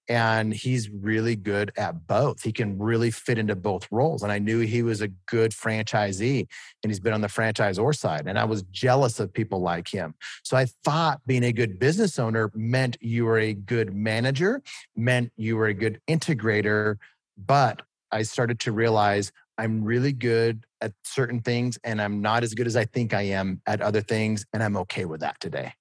and 0.09 0.51
he's 0.51 0.89
really 0.89 1.35
good 1.35 1.71
at 1.77 2.07
both. 2.07 2.41
He 2.41 2.51
can 2.51 2.79
really 2.79 3.11
fit 3.11 3.37
into 3.37 3.55
both 3.55 3.87
roles. 3.91 4.23
And 4.23 4.31
I 4.31 4.39
knew 4.39 4.59
he 4.61 4.81
was 4.81 5.01
a 5.01 5.07
good 5.07 5.51
franchisee 5.51 6.47
and 6.83 6.91
he's 6.91 6.99
been 6.99 7.13
on 7.13 7.21
the 7.21 7.27
franchisor 7.27 7.95
side. 7.95 8.25
And 8.25 8.39
I 8.39 8.43
was 8.43 8.63
jealous 8.63 9.19
of 9.19 9.31
people 9.31 9.61
like 9.61 9.87
him. 9.87 10.15
So 10.43 10.57
I 10.57 10.65
thought 10.83 11.21
being 11.27 11.43
a 11.43 11.53
good 11.53 11.77
business 11.77 12.17
owner 12.17 12.51
meant 12.55 12.97
you 12.99 13.25
were 13.25 13.37
a 13.37 13.53
good 13.53 13.93
manager, 13.93 14.63
meant 14.95 15.31
you 15.37 15.55
were 15.55 15.67
a 15.67 15.75
good 15.75 16.01
integrator. 16.09 16.97
But 17.37 17.83
I 18.11 18.23
started 18.23 18.59
to 18.61 18.71
realize 18.71 19.31
I'm 19.59 19.83
really 19.83 20.13
good 20.13 20.65
at 20.81 20.93
certain 21.03 21.41
things 21.41 21.77
and 21.83 22.01
I'm 22.01 22.19
not 22.19 22.41
as 22.41 22.55
good 22.55 22.65
as 22.65 22.75
I 22.75 22.85
think 22.85 23.13
I 23.13 23.23
am 23.23 23.61
at 23.67 23.79
other 23.81 24.01
things. 24.01 24.43
And 24.53 24.63
I'm 24.63 24.75
okay 24.77 25.05
with 25.05 25.19
that 25.19 25.39
today. 25.39 25.73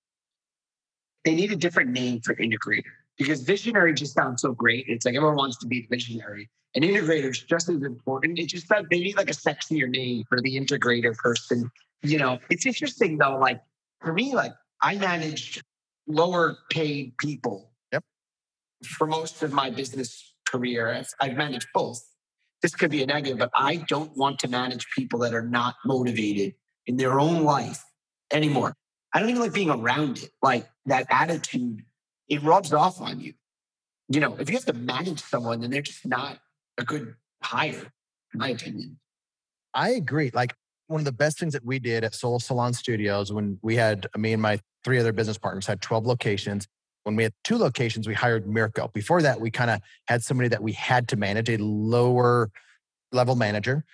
They 1.25 1.35
need 1.35 1.51
a 1.51 1.57
different 1.57 1.91
name 1.91 2.21
for 2.21 2.35
integrator 2.35 2.83
because 3.19 3.43
visionary 3.43 3.93
just 3.93 4.15
sounds 4.15 4.43
so 4.43 4.53
great. 4.53 4.87
It's 4.89 5.05
like 5.05 5.15
everyone 5.15 5.37
wants 5.37 5.59
to 5.59 5.67
be 5.67 5.87
visionary. 5.91 6.49
And 6.75 6.85
integrator 6.85 7.31
is 7.31 7.43
just 7.43 7.69
as 7.69 7.83
important. 7.83 8.39
It 8.39 8.47
just 8.47 8.69
that 8.69 8.85
they 8.91 9.01
need 9.01 9.17
like 9.17 9.31
a 9.31 9.35
sexier 9.35 9.89
name 9.89 10.25
for 10.29 10.41
the 10.41 10.57
integrator 10.57 11.17
person. 11.17 11.71
You 12.03 12.19
know, 12.19 12.39
it's 12.51 12.67
interesting 12.67 13.19
though, 13.19 13.39
like 13.39 13.61
for 14.01 14.13
me, 14.13 14.35
like 14.35 14.53
I 14.81 14.97
managed 14.97 15.63
lower 16.07 16.59
paid 16.71 17.17
people. 17.19 17.73
Yep. 17.93 18.05
For 18.85 19.07
most 19.07 19.43
of 19.43 19.53
my 19.53 19.71
business 19.71 20.35
career, 20.47 20.93
I've, 20.93 21.09
I've 21.21 21.37
managed 21.37 21.69
both. 21.75 22.01
This 22.63 22.75
could 22.75 22.91
be 22.91 23.03
a 23.03 23.07
negative, 23.07 23.39
but 23.39 23.51
I 23.55 23.77
don't 23.89 24.17
want 24.17 24.39
to 24.41 24.49
manage 24.49 24.87
people 24.97 25.19
that 25.21 25.35
are 25.35 25.43
not 25.43 25.77
motivated 25.85 26.55
in 26.87 26.97
their 26.97 27.21
own 27.21 27.45
life 27.45 27.85
anymore. 28.33 28.75
I 29.13 29.21
don't 29.21 29.31
even 29.31 29.41
like 29.41 29.53
being 29.53 29.71
around 29.71 30.19
it. 30.19 30.31
Like 30.43 30.69
that 30.87 31.07
attitude, 31.11 31.83
it 32.29 32.43
rubs 32.43 32.73
off 32.73 33.01
on 33.01 33.21
you. 33.21 33.35
You 34.09 34.21
know, 34.21 34.37
if 34.39 34.49
you 34.49 34.57
have 34.57 34.65
to 34.67 34.73
manage 34.73 35.23
someone, 35.23 35.61
then 35.61 35.71
they're 35.71 35.83
just 35.83 36.07
not 36.07 36.39
a 36.79 36.85
good 36.85 37.15
hire, 37.43 37.93
in 38.33 38.41
my 38.41 38.49
opinion. 38.51 38.99
I 39.75 39.91
agree. 39.91 40.31
Like 40.33 40.55
one 40.87 41.01
of 41.01 41.05
the 41.05 41.13
best 41.13 41.39
things 41.39 41.53
that 41.53 41.65
we 41.65 41.79
did 41.79 42.05
at 42.05 42.15
Sola 42.15 42.41
Salon 42.41 42.73
Studios 42.73 43.33
when 43.33 43.59
we 43.63 43.77
had 43.77 44.07
uh, 44.15 44.19
me 44.19 44.33
and 44.33 44.43
my 44.43 44.59
three 44.85 44.99
other 44.99 45.13
business 45.13 45.39
partners 45.39 45.67
had 45.67 45.81
12 45.83 46.07
locations. 46.07 46.67
When 47.05 47.17
we 47.17 47.23
had 47.23 47.33
two 47.45 47.57
locations, 47.57 48.09
we 48.09 48.15
hired 48.15 48.47
Mirko. 48.47 48.89
Before 48.93 49.23
that, 49.23 49.41
we 49.41 49.51
kind 49.51 49.71
of 49.71 49.81
had 50.07 50.23
somebody 50.23 50.49
that 50.49 50.63
we 50.63 50.73
had 50.73 51.09
to 51.09 51.17
manage, 51.17 51.49
a 51.49 51.57
lower 51.59 52.51
level 53.13 53.35
manager, 53.35 53.85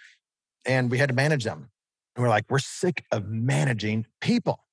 and 0.65 0.91
we 0.91 0.99
had 0.99 1.09
to 1.09 1.15
manage 1.15 1.45
them. 1.45 1.71
And 2.17 2.23
we're 2.23 2.29
like, 2.29 2.45
we're 2.49 2.59
sick 2.59 3.05
of 3.13 3.29
managing 3.29 4.07
people. 4.21 4.65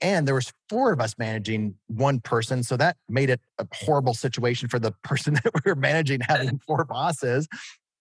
And 0.00 0.26
there 0.26 0.34
was 0.34 0.52
four 0.68 0.92
of 0.92 1.00
us 1.00 1.14
managing 1.18 1.76
one 1.86 2.20
person. 2.20 2.62
So 2.62 2.76
that 2.76 2.96
made 3.08 3.30
it 3.30 3.40
a 3.58 3.66
horrible 3.72 4.14
situation 4.14 4.68
for 4.68 4.78
the 4.78 4.92
person 5.04 5.34
that 5.34 5.52
we 5.54 5.60
were 5.64 5.76
managing, 5.76 6.20
having 6.20 6.58
four 6.66 6.84
bosses. 6.84 7.48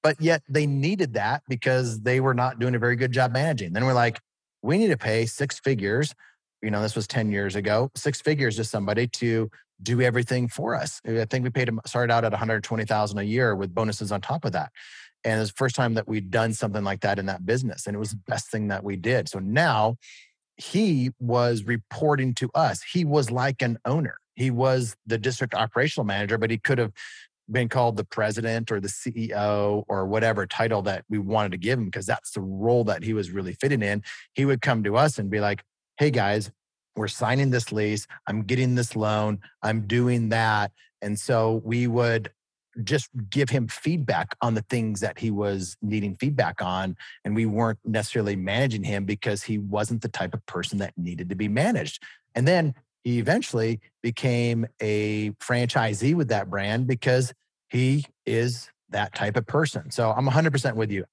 But 0.02 0.20
yet 0.20 0.42
they 0.50 0.68
needed 0.68 1.14
that 1.14 1.44
because 1.48 2.02
they 2.02 2.20
were 2.20 2.34
not 2.34 2.60
doing 2.60 2.76
a 2.76 2.80
very 2.80 2.98
good 2.98 3.12
job 3.12 3.32
managing. 3.32 3.72
Then 3.74 3.86
we're 3.86 3.94
like, 3.94 4.20
we 4.62 4.78
need 4.78 4.90
to 4.90 4.98
pay 4.98 5.26
six 5.26 5.60
figures. 5.60 6.14
You 6.62 6.72
know, 6.72 6.82
this 6.82 6.96
was 6.96 7.08
10 7.08 7.32
years 7.32 7.56
ago, 7.56 7.90
six 7.96 8.22
figures 8.22 8.58
to 8.58 8.64
somebody 8.64 9.08
to 9.08 9.50
do 9.82 10.02
everything 10.02 10.48
for 10.48 10.76
us. 10.76 11.02
I 11.06 11.26
think 11.26 11.44
we 11.44 11.50
paid 11.50 11.68
him, 11.68 11.80
started 11.86 12.14
out 12.14 12.24
at 12.24 12.32
120,000 12.32 13.18
a 13.18 13.24
year 13.24 13.56
with 13.56 13.74
bonuses 13.74 14.12
on 14.12 14.22
top 14.22 14.46
of 14.46 14.54
that. 14.54 14.72
And 15.24 15.38
it 15.38 15.40
was 15.40 15.50
the 15.50 15.58
first 15.58 15.76
time 15.76 15.94
that 15.94 16.08
we'd 16.08 16.32
done 16.32 16.54
something 16.54 16.84
like 16.84 17.02
that 17.02 17.20
in 17.20 17.26
that 17.28 17.46
business. 17.46 17.88
And 17.88 17.96
it 17.96 18.00
was 18.00 18.12
the 18.12 18.22
best 18.28 18.50
thing 18.52 18.68
that 18.70 18.84
we 18.84 18.96
did. 18.96 19.30
So 19.30 19.40
now 19.40 19.96
he 20.58 21.12
was 21.20 21.64
reporting 21.64 22.34
to 22.36 22.50
us. 22.54 22.82
He 22.84 23.06
was 23.06 23.32
like 23.32 23.62
an 23.62 23.78
owner. 23.86 24.18
He 24.36 24.52
was 24.52 24.96
the 25.06 25.18
district 25.18 25.54
operational 25.54 26.06
manager, 26.06 26.38
but 26.38 26.52
he 26.52 26.58
could 26.58 26.78
have 26.78 26.92
been 27.52 27.70
called 27.70 27.98
the 27.98 28.06
president 28.06 28.72
or 28.72 28.80
the 28.80 28.88
CEO 28.88 29.84
or 29.88 30.06
whatever 30.06 30.46
title 30.46 30.82
that 30.84 31.04
we 31.10 31.18
wanted 31.18 31.52
to 31.52 31.58
give 31.58 31.78
him 31.78 31.86
because 31.86 32.06
that's 32.06 32.32
the 32.32 32.42
role 32.42 32.84
that 32.86 33.04
he 33.04 33.14
was 33.14 33.32
really 33.32 33.54
fitting 33.54 33.82
in. 33.82 34.02
He 34.34 34.46
would 34.46 34.62
come 34.62 34.84
to 34.84 34.96
us 34.96 35.20
and 35.20 35.30
be 35.30 35.40
like, 35.40 35.64
hey 35.98 36.10
guys, 36.10 36.52
we're 36.96 37.08
signing 37.08 37.50
this 37.50 37.72
lease. 37.72 38.08
I'm 38.28 38.44
getting 38.44 38.76
this 38.76 38.96
loan. 38.96 39.40
I'm 39.62 39.88
doing 39.88 40.30
that. 40.30 40.72
And 41.02 41.20
so 41.20 41.62
we 41.66 41.88
would 41.88 42.32
just 42.84 43.10
give 43.30 43.50
him 43.50 43.68
feedback 43.68 44.36
on 44.42 44.54
the 44.54 44.64
things 44.64 45.00
that 45.02 45.20
he 45.20 45.32
was 45.32 45.78
needing 45.82 46.16
feedback 46.16 46.62
on. 46.62 46.96
And 47.24 47.36
we 47.36 47.46
weren't 47.46 47.80
necessarily 47.86 48.36
managing 48.36 48.84
him 48.84 49.06
because 49.06 49.44
he 49.44 49.58
wasn't 49.58 50.02
the 50.02 50.10
type 50.10 50.34
of 50.34 50.46
person 50.46 50.80
that 50.80 50.94
needed 50.98 51.30
to 51.30 51.36
be 51.36 51.48
managed. 51.48 52.02
And 52.36 52.48
then 52.48 52.74
he 53.04 53.20
eventually 53.20 53.80
became 54.02 54.66
a 54.82 55.32
franchisee 55.32 56.16
with 56.16 56.30
that 56.30 56.50
brand 56.50 56.88
because 56.88 57.34
he 57.70 58.06
is 58.26 58.70
that 58.90 59.14
type 59.14 59.36
of 59.36 59.46
person. 59.46 59.92
So 59.92 60.12
I'm 60.12 60.28
100% 60.28 60.76
with 60.76 60.92
you 60.92 61.06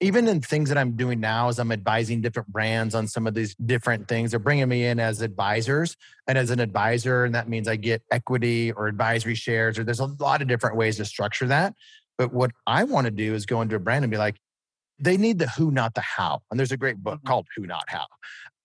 even 0.00 0.28
in 0.28 0.40
things 0.40 0.68
that 0.68 0.76
I'm 0.76 0.92
doing 0.92 1.20
now 1.20 1.48
as 1.48 1.58
I'm 1.58 1.72
advising 1.72 2.20
different 2.20 2.48
brands 2.48 2.94
on 2.94 3.08
some 3.08 3.26
of 3.26 3.34
these 3.34 3.54
different 3.54 4.08
things, 4.08 4.30
they're 4.30 4.40
bringing 4.40 4.68
me 4.68 4.86
in 4.86 5.00
as 5.00 5.22
advisors 5.22 5.96
and 6.26 6.36
as 6.36 6.50
an 6.50 6.60
advisor. 6.60 7.24
And 7.24 7.34
that 7.34 7.48
means 7.48 7.66
I 7.66 7.76
get 7.76 8.02
equity 8.10 8.72
or 8.72 8.88
advisory 8.88 9.34
shares, 9.34 9.78
or 9.78 9.84
there's 9.84 10.00
a 10.00 10.06
lot 10.20 10.42
of 10.42 10.48
different 10.48 10.76
ways 10.76 10.96
to 10.98 11.04
structure 11.04 11.46
that. 11.46 11.74
But 12.18 12.32
what 12.32 12.50
I 12.66 12.84
want 12.84 13.06
to 13.06 13.10
do 13.10 13.34
is 13.34 13.46
go 13.46 13.62
into 13.62 13.76
a 13.76 13.78
brand 13.78 14.04
and 14.04 14.10
be 14.10 14.18
like, 14.18 14.36
they 14.98 15.16
need 15.16 15.38
the 15.38 15.48
who, 15.48 15.70
not 15.70 15.94
the 15.94 16.00
how. 16.00 16.40
And 16.50 16.58
there's 16.58 16.72
a 16.72 16.76
great 16.76 16.98
book 16.98 17.18
mm-hmm. 17.18 17.28
called 17.28 17.46
Who, 17.56 17.66
Not 17.66 17.84
How 17.88 18.06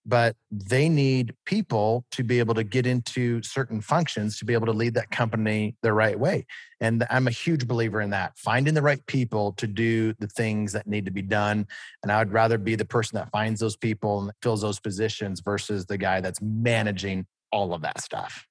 but 0.06 0.36
they 0.50 0.90
need 0.90 1.36
people 1.46 2.06
to 2.12 2.24
be 2.24 2.40
able 2.40 2.56
to 2.56 2.64
get 2.64 2.88
into 2.88 3.42
certain 3.44 3.82
functions 3.82 4.38
to 4.40 4.46
be 4.46 4.54
able 4.54 4.66
to 4.66 4.72
lead 4.72 4.94
that 4.96 5.12
company 5.12 5.76
the 5.84 5.94
right 5.94 6.20
way. 6.20 6.46
And 6.80 7.06
I'm 7.10 7.28
a 7.28 7.32
huge 7.32 7.68
believer 7.68 8.02
in 8.02 8.10
that, 8.10 8.38
finding 8.38 8.74
the 8.74 8.82
right 8.82 9.06
people 9.06 9.54
to 9.54 9.68
do 9.68 10.14
the 10.20 10.28
things 10.28 10.74
that 10.74 10.88
need 10.88 11.06
to 11.06 11.12
be 11.12 11.22
done. 11.22 11.68
And 12.02 12.12
I 12.12 12.20
would 12.20 12.34
rather 12.34 12.58
be 12.58 12.76
the 12.76 12.86
person 12.86 13.18
that 13.18 13.30
finds 13.32 13.60
those 13.60 13.78
people 13.78 14.22
and 14.22 14.32
fills 14.42 14.62
those 14.62 14.80
positions 14.80 15.40
versus 15.40 15.86
the 15.86 15.98
guy 15.98 16.22
that's 16.22 16.42
managing 16.42 17.28
all 17.52 17.74
of 17.74 17.82
that 17.84 18.02
stuff. 18.02 18.48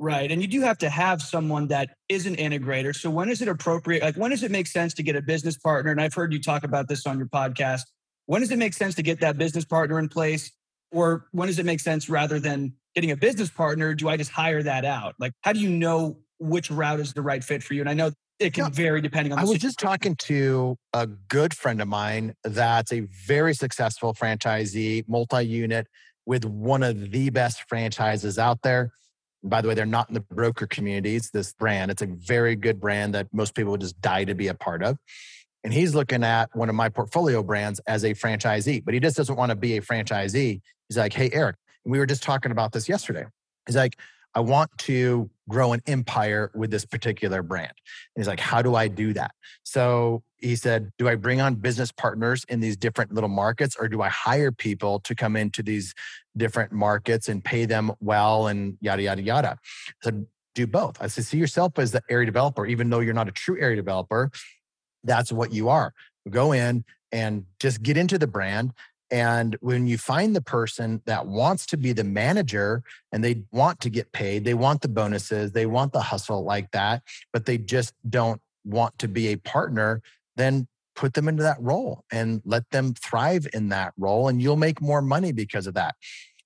Right. 0.00 0.30
And 0.30 0.40
you 0.40 0.46
do 0.46 0.60
have 0.60 0.78
to 0.78 0.88
have 0.88 1.20
someone 1.20 1.66
that 1.68 1.90
is 2.08 2.26
an 2.26 2.36
integrator. 2.36 2.94
So 2.94 3.10
when 3.10 3.28
is 3.28 3.42
it 3.42 3.48
appropriate? 3.48 4.00
Like 4.02 4.14
when 4.14 4.30
does 4.30 4.44
it 4.44 4.52
make 4.52 4.68
sense 4.68 4.94
to 4.94 5.02
get 5.02 5.16
a 5.16 5.22
business 5.22 5.56
partner? 5.56 5.90
And 5.90 6.00
I've 6.00 6.14
heard 6.14 6.32
you 6.32 6.40
talk 6.40 6.62
about 6.62 6.86
this 6.86 7.04
on 7.04 7.18
your 7.18 7.26
podcast. 7.26 7.82
When 8.26 8.42
does 8.42 8.52
it 8.52 8.58
make 8.58 8.74
sense 8.74 8.94
to 8.96 9.02
get 9.02 9.20
that 9.20 9.38
business 9.38 9.64
partner 9.64 9.98
in 9.98 10.08
place? 10.08 10.52
Or 10.90 11.26
when 11.32 11.48
does 11.48 11.58
it 11.58 11.66
make 11.66 11.80
sense 11.80 12.08
rather 12.08 12.40
than 12.40 12.74
getting 12.94 13.10
a 13.10 13.16
business 13.16 13.50
partner? 13.50 13.94
Do 13.94 14.08
I 14.08 14.16
just 14.16 14.30
hire 14.30 14.62
that 14.62 14.84
out? 14.84 15.14
Like, 15.18 15.32
how 15.42 15.52
do 15.52 15.60
you 15.60 15.70
know 15.70 16.18
which 16.38 16.70
route 16.70 17.00
is 17.00 17.12
the 17.12 17.22
right 17.22 17.42
fit 17.44 17.62
for 17.62 17.74
you? 17.74 17.80
And 17.80 17.90
I 17.90 17.94
know 17.94 18.12
it 18.38 18.54
can 18.54 18.64
yeah. 18.64 18.70
vary 18.70 19.00
depending 19.00 19.32
on. 19.32 19.38
I 19.38 19.42
was 19.42 19.50
situation. 19.50 19.68
just 19.68 19.78
talking 19.78 20.16
to 20.16 20.76
a 20.92 21.06
good 21.06 21.54
friend 21.54 21.82
of 21.82 21.88
mine 21.88 22.34
that's 22.44 22.92
a 22.92 23.00
very 23.26 23.54
successful 23.54 24.14
franchisee, 24.14 25.04
multi-unit 25.08 25.86
with 26.24 26.44
one 26.44 26.82
of 26.82 27.10
the 27.10 27.30
best 27.30 27.64
franchises 27.68 28.38
out 28.38 28.62
there. 28.62 28.92
And 29.42 29.50
by 29.50 29.60
the 29.60 29.68
way, 29.68 29.74
they're 29.74 29.86
not 29.86 30.08
in 30.08 30.14
the 30.14 30.20
broker 30.20 30.66
communities. 30.66 31.30
This 31.32 31.52
brand, 31.52 31.90
it's 31.90 32.02
a 32.02 32.06
very 32.06 32.54
good 32.54 32.80
brand 32.80 33.14
that 33.14 33.28
most 33.32 33.54
people 33.54 33.72
would 33.72 33.80
just 33.80 34.00
die 34.00 34.24
to 34.24 34.34
be 34.34 34.48
a 34.48 34.54
part 34.54 34.82
of. 34.82 34.98
And 35.64 35.72
he's 35.72 35.94
looking 35.94 36.22
at 36.22 36.54
one 36.54 36.68
of 36.68 36.74
my 36.74 36.88
portfolio 36.88 37.42
brands 37.42 37.80
as 37.86 38.04
a 38.04 38.14
franchisee, 38.14 38.84
but 38.84 38.94
he 38.94 39.00
just 39.00 39.16
doesn't 39.16 39.34
want 39.34 39.50
to 39.50 39.56
be 39.56 39.76
a 39.76 39.80
franchisee. 39.80 40.60
He's 40.88 40.96
like, 40.96 41.12
hey, 41.12 41.30
Erik, 41.32 41.56
we 41.84 41.98
were 41.98 42.06
just 42.06 42.22
talking 42.22 42.52
about 42.52 42.72
this 42.72 42.88
yesterday. 42.88 43.24
He's 43.66 43.76
like, 43.76 43.96
I 44.34 44.40
want 44.40 44.70
to 44.78 45.30
grow 45.48 45.72
an 45.72 45.80
empire 45.86 46.50
with 46.54 46.70
this 46.70 46.84
particular 46.84 47.42
brand. 47.42 47.72
And 48.14 48.22
he's 48.22 48.28
like, 48.28 48.40
How 48.40 48.62
do 48.62 48.74
I 48.74 48.88
do 48.88 49.12
that? 49.14 49.32
So 49.62 50.22
he 50.36 50.54
said, 50.54 50.92
Do 50.98 51.08
I 51.08 51.14
bring 51.14 51.40
on 51.40 51.56
business 51.56 51.90
partners 51.90 52.44
in 52.48 52.60
these 52.60 52.76
different 52.76 53.12
little 53.12 53.30
markets, 53.30 53.76
or 53.78 53.88
do 53.88 54.02
I 54.02 54.08
hire 54.08 54.52
people 54.52 55.00
to 55.00 55.14
come 55.14 55.34
into 55.34 55.62
these 55.62 55.94
different 56.36 56.72
markets 56.72 57.28
and 57.28 57.42
pay 57.42 57.64
them 57.64 57.90
well 58.00 58.46
and 58.48 58.76
yada, 58.80 59.02
yada, 59.02 59.22
yada? 59.22 59.58
I 59.58 59.92
said, 60.04 60.26
Do 60.54 60.66
both. 60.66 61.00
I 61.00 61.06
said, 61.06 61.24
See 61.24 61.38
yourself 61.38 61.78
as 61.78 61.92
the 61.92 62.02
area 62.10 62.26
developer, 62.26 62.66
even 62.66 62.90
though 62.90 63.00
you're 63.00 63.14
not 63.14 63.28
a 63.28 63.32
true 63.32 63.58
area 63.60 63.76
developer, 63.76 64.30
that's 65.04 65.32
what 65.32 65.52
you 65.52 65.68
are. 65.68 65.94
Go 66.28 66.52
in 66.52 66.84
and 67.10 67.44
just 67.58 67.82
get 67.82 67.96
into 67.96 68.18
the 68.18 68.26
brand 68.26 68.72
and 69.10 69.56
when 69.60 69.86
you 69.86 69.96
find 69.96 70.36
the 70.36 70.42
person 70.42 71.00
that 71.06 71.26
wants 71.26 71.66
to 71.66 71.76
be 71.76 71.92
the 71.92 72.04
manager 72.04 72.82
and 73.12 73.24
they 73.24 73.44
want 73.52 73.80
to 73.80 73.90
get 73.90 74.12
paid, 74.12 74.44
they 74.44 74.54
want 74.54 74.82
the 74.82 74.88
bonuses, 74.88 75.52
they 75.52 75.66
want 75.66 75.92
the 75.92 76.00
hustle 76.00 76.44
like 76.44 76.70
that, 76.72 77.02
but 77.32 77.46
they 77.46 77.58
just 77.58 77.94
don't 78.08 78.40
want 78.64 78.98
to 78.98 79.08
be 79.08 79.28
a 79.28 79.36
partner, 79.36 80.02
then 80.36 80.68
put 80.94 81.14
them 81.14 81.28
into 81.28 81.42
that 81.42 81.60
role 81.60 82.04
and 82.12 82.42
let 82.44 82.68
them 82.70 82.92
thrive 82.94 83.46
in 83.54 83.70
that 83.70 83.94
role. 83.96 84.28
And 84.28 84.42
you'll 84.42 84.56
make 84.56 84.80
more 84.80 85.00
money 85.00 85.32
because 85.32 85.66
of 85.66 85.74
that. 85.74 85.94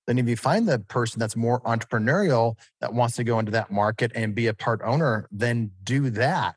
Then, 0.05 0.17
if 0.17 0.27
you 0.27 0.35
find 0.35 0.67
the 0.67 0.79
person 0.79 1.19
that's 1.19 1.35
more 1.35 1.61
entrepreneurial 1.61 2.57
that 2.81 2.93
wants 2.93 3.15
to 3.15 3.23
go 3.23 3.39
into 3.39 3.53
that 3.53 3.71
market 3.71 4.11
and 4.13 4.35
be 4.35 4.47
a 4.47 4.53
part 4.53 4.81
owner, 4.83 5.27
then 5.31 5.71
do 5.83 6.09
that. 6.11 6.55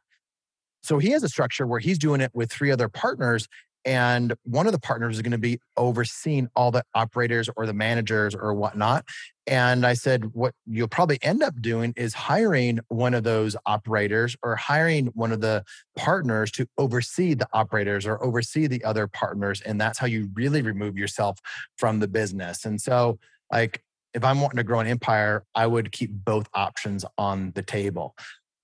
So 0.82 0.98
he 0.98 1.10
has 1.10 1.22
a 1.22 1.28
structure 1.28 1.66
where 1.66 1.80
he's 1.80 1.98
doing 1.98 2.20
it 2.20 2.30
with 2.34 2.50
three 2.50 2.70
other 2.70 2.88
partners 2.88 3.48
and 3.86 4.34
one 4.42 4.66
of 4.66 4.72
the 4.72 4.80
partners 4.80 5.14
is 5.14 5.22
going 5.22 5.30
to 5.30 5.38
be 5.38 5.60
overseeing 5.76 6.48
all 6.56 6.72
the 6.72 6.82
operators 6.94 7.48
or 7.56 7.66
the 7.66 7.72
managers 7.72 8.34
or 8.34 8.52
whatnot. 8.52 9.04
And 9.46 9.86
I 9.86 9.94
said, 9.94 10.34
what 10.34 10.54
you'll 10.66 10.88
probably 10.88 11.20
end 11.22 11.40
up 11.40 11.62
doing 11.62 11.94
is 11.96 12.12
hiring 12.12 12.80
one 12.88 13.14
of 13.14 13.22
those 13.22 13.54
operators 13.64 14.36
or 14.42 14.56
hiring 14.56 15.06
one 15.14 15.30
of 15.30 15.40
the 15.40 15.64
partners 15.94 16.50
to 16.52 16.66
oversee 16.76 17.34
the 17.34 17.46
operators 17.52 18.06
or 18.06 18.22
oversee 18.24 18.66
the 18.66 18.82
other 18.82 19.06
partners. 19.06 19.60
And 19.60 19.80
that's 19.80 20.00
how 20.00 20.08
you 20.08 20.30
really 20.34 20.62
remove 20.62 20.98
yourself 20.98 21.38
from 21.78 22.00
the 22.00 22.08
business. 22.08 22.64
And 22.64 22.80
so, 22.80 23.20
like, 23.52 23.84
if 24.14 24.24
I'm 24.24 24.40
wanting 24.40 24.56
to 24.56 24.64
grow 24.64 24.80
an 24.80 24.88
empire, 24.88 25.44
I 25.54 25.68
would 25.68 25.92
keep 25.92 26.10
both 26.10 26.48
options 26.54 27.04
on 27.16 27.52
the 27.54 27.62
table. 27.62 28.16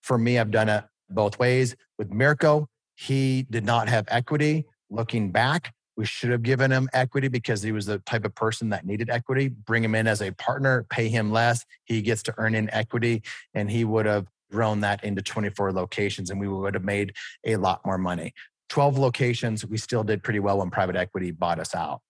For 0.02 0.18
me, 0.18 0.36
I've 0.36 0.50
done 0.50 0.68
it 0.68 0.82
both 1.08 1.38
ways. 1.38 1.76
With 1.96 2.10
Mirko, 2.10 2.68
he 2.96 3.46
did 3.48 3.64
not 3.64 3.88
have 3.88 4.06
equity 4.08 4.64
looking 4.92 5.30
back, 5.30 5.72
we 5.96 6.06
should 6.06 6.30
have 6.30 6.42
given 6.42 6.70
him 6.70 6.88
equity 6.92 7.28
because 7.28 7.62
he 7.62 7.72
was 7.72 7.86
the 7.86 7.98
type 8.00 8.24
of 8.24 8.34
person 8.34 8.70
that 8.70 8.86
needed 8.86 9.10
equity. 9.10 9.48
Bring 9.48 9.84
him 9.84 9.94
in 9.94 10.06
as 10.06 10.22
a 10.22 10.32
partner, 10.32 10.86
pay 10.88 11.08
him 11.08 11.30
less. 11.30 11.64
He 11.84 12.00
gets 12.02 12.22
to 12.24 12.34
earn 12.38 12.54
in 12.54 12.70
equity, 12.70 13.22
and 13.54 13.70
he 13.70 13.84
would 13.84 14.06
have 14.06 14.26
grown 14.50 14.80
that 14.80 15.02
into 15.04 15.22
24 15.22 15.72
locations, 15.72 16.30
and 16.30 16.40
we 16.40 16.48
would 16.48 16.74
have 16.74 16.84
made 16.84 17.14
a 17.44 17.56
lot 17.56 17.84
more 17.84 17.98
money. 17.98 18.32
12 18.68 18.98
locations, 18.98 19.66
we 19.66 19.76
still 19.76 20.02
did 20.02 20.22
pretty 20.22 20.40
well 20.40 20.58
when 20.58 20.70
private 20.70 20.96
equity 20.96 21.30
bought 21.30 21.58
us 21.58 21.74
out. 21.74 22.00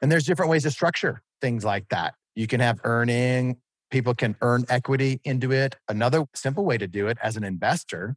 And 0.00 0.10
there's 0.10 0.24
different 0.24 0.50
ways 0.50 0.62
to 0.62 0.70
structure 0.70 1.22
things 1.40 1.64
like 1.64 1.88
that. 1.90 2.14
You 2.34 2.46
can 2.46 2.60
have 2.60 2.80
earning, 2.84 3.56
people 3.90 4.14
can 4.14 4.36
earn 4.40 4.64
equity 4.68 5.20
into 5.24 5.52
it. 5.52 5.76
Another 5.88 6.24
simple 6.34 6.64
way 6.64 6.78
to 6.78 6.86
do 6.86 7.08
it 7.08 7.18
as 7.22 7.36
an 7.36 7.44
investor, 7.44 8.16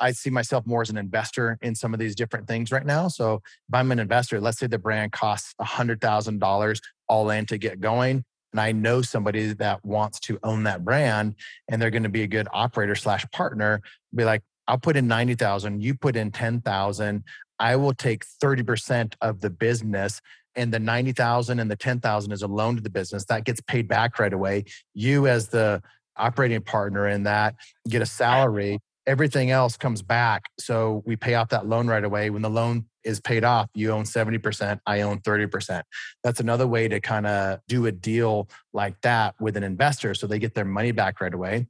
I 0.00 0.12
see 0.12 0.30
myself 0.30 0.66
more 0.66 0.82
as 0.82 0.90
an 0.90 0.96
investor 0.96 1.58
in 1.62 1.74
some 1.74 1.92
of 1.92 2.00
these 2.00 2.14
different 2.14 2.48
things 2.48 2.72
right 2.72 2.84
now. 2.84 3.08
So 3.08 3.34
if 3.34 3.74
I'm 3.74 3.92
an 3.92 3.98
investor, 3.98 4.40
let's 4.40 4.58
say 4.58 4.66
the 4.66 4.78
brand 4.78 5.12
costs 5.12 5.54
$100,000 5.60 6.80
all 7.08 7.30
in 7.30 7.46
to 7.46 7.58
get 7.58 7.80
going. 7.80 8.24
And 8.52 8.60
I 8.60 8.72
know 8.72 9.02
somebody 9.02 9.52
that 9.52 9.84
wants 9.84 10.18
to 10.20 10.38
own 10.42 10.64
that 10.64 10.84
brand 10.84 11.34
and 11.68 11.80
they're 11.80 11.90
going 11.90 12.02
to 12.02 12.08
be 12.08 12.22
a 12.22 12.26
good 12.26 12.48
operator 12.52 12.94
slash 12.94 13.24
partner, 13.30 13.80
be 14.14 14.24
like, 14.24 14.42
I'll 14.66 14.78
put 14.78 14.96
in 14.96 15.06
90,000, 15.06 15.82
you 15.82 15.94
put 15.94 16.16
in 16.16 16.30
10,000. 16.30 17.24
I 17.58 17.76
will 17.76 17.92
take 17.92 18.24
30% 18.42 19.14
of 19.20 19.40
the 19.40 19.50
business 19.50 20.20
and 20.56 20.72
the 20.72 20.80
90,000 20.80 21.60
and 21.60 21.70
the 21.70 21.76
10,000 21.76 22.32
is 22.32 22.42
a 22.42 22.46
loan 22.46 22.76
to 22.76 22.82
the 22.82 22.90
business 22.90 23.24
that 23.26 23.44
gets 23.44 23.60
paid 23.60 23.86
back 23.86 24.18
right 24.18 24.32
away. 24.32 24.64
You 24.94 25.26
as 25.28 25.48
the 25.48 25.82
operating 26.16 26.60
partner 26.60 27.08
in 27.08 27.22
that 27.24 27.54
get 27.88 28.02
a 28.02 28.06
salary 28.06 28.78
everything 29.06 29.50
else 29.50 29.76
comes 29.76 30.02
back. 30.02 30.44
So 30.58 31.02
we 31.06 31.16
pay 31.16 31.34
off 31.34 31.48
that 31.50 31.66
loan 31.66 31.88
right 31.88 32.04
away. 32.04 32.30
When 32.30 32.42
the 32.42 32.50
loan 32.50 32.86
is 33.04 33.20
paid 33.20 33.44
off, 33.44 33.68
you 33.74 33.90
own 33.90 34.04
70%, 34.04 34.80
I 34.86 35.00
own 35.00 35.20
30%. 35.20 35.82
That's 36.22 36.40
another 36.40 36.66
way 36.66 36.88
to 36.88 37.00
kind 37.00 37.26
of 37.26 37.60
do 37.66 37.86
a 37.86 37.92
deal 37.92 38.48
like 38.72 39.00
that 39.00 39.34
with 39.40 39.56
an 39.56 39.62
investor 39.62 40.14
so 40.14 40.26
they 40.26 40.38
get 40.38 40.54
their 40.54 40.64
money 40.64 40.92
back 40.92 41.20
right 41.20 41.32
away. 41.32 41.66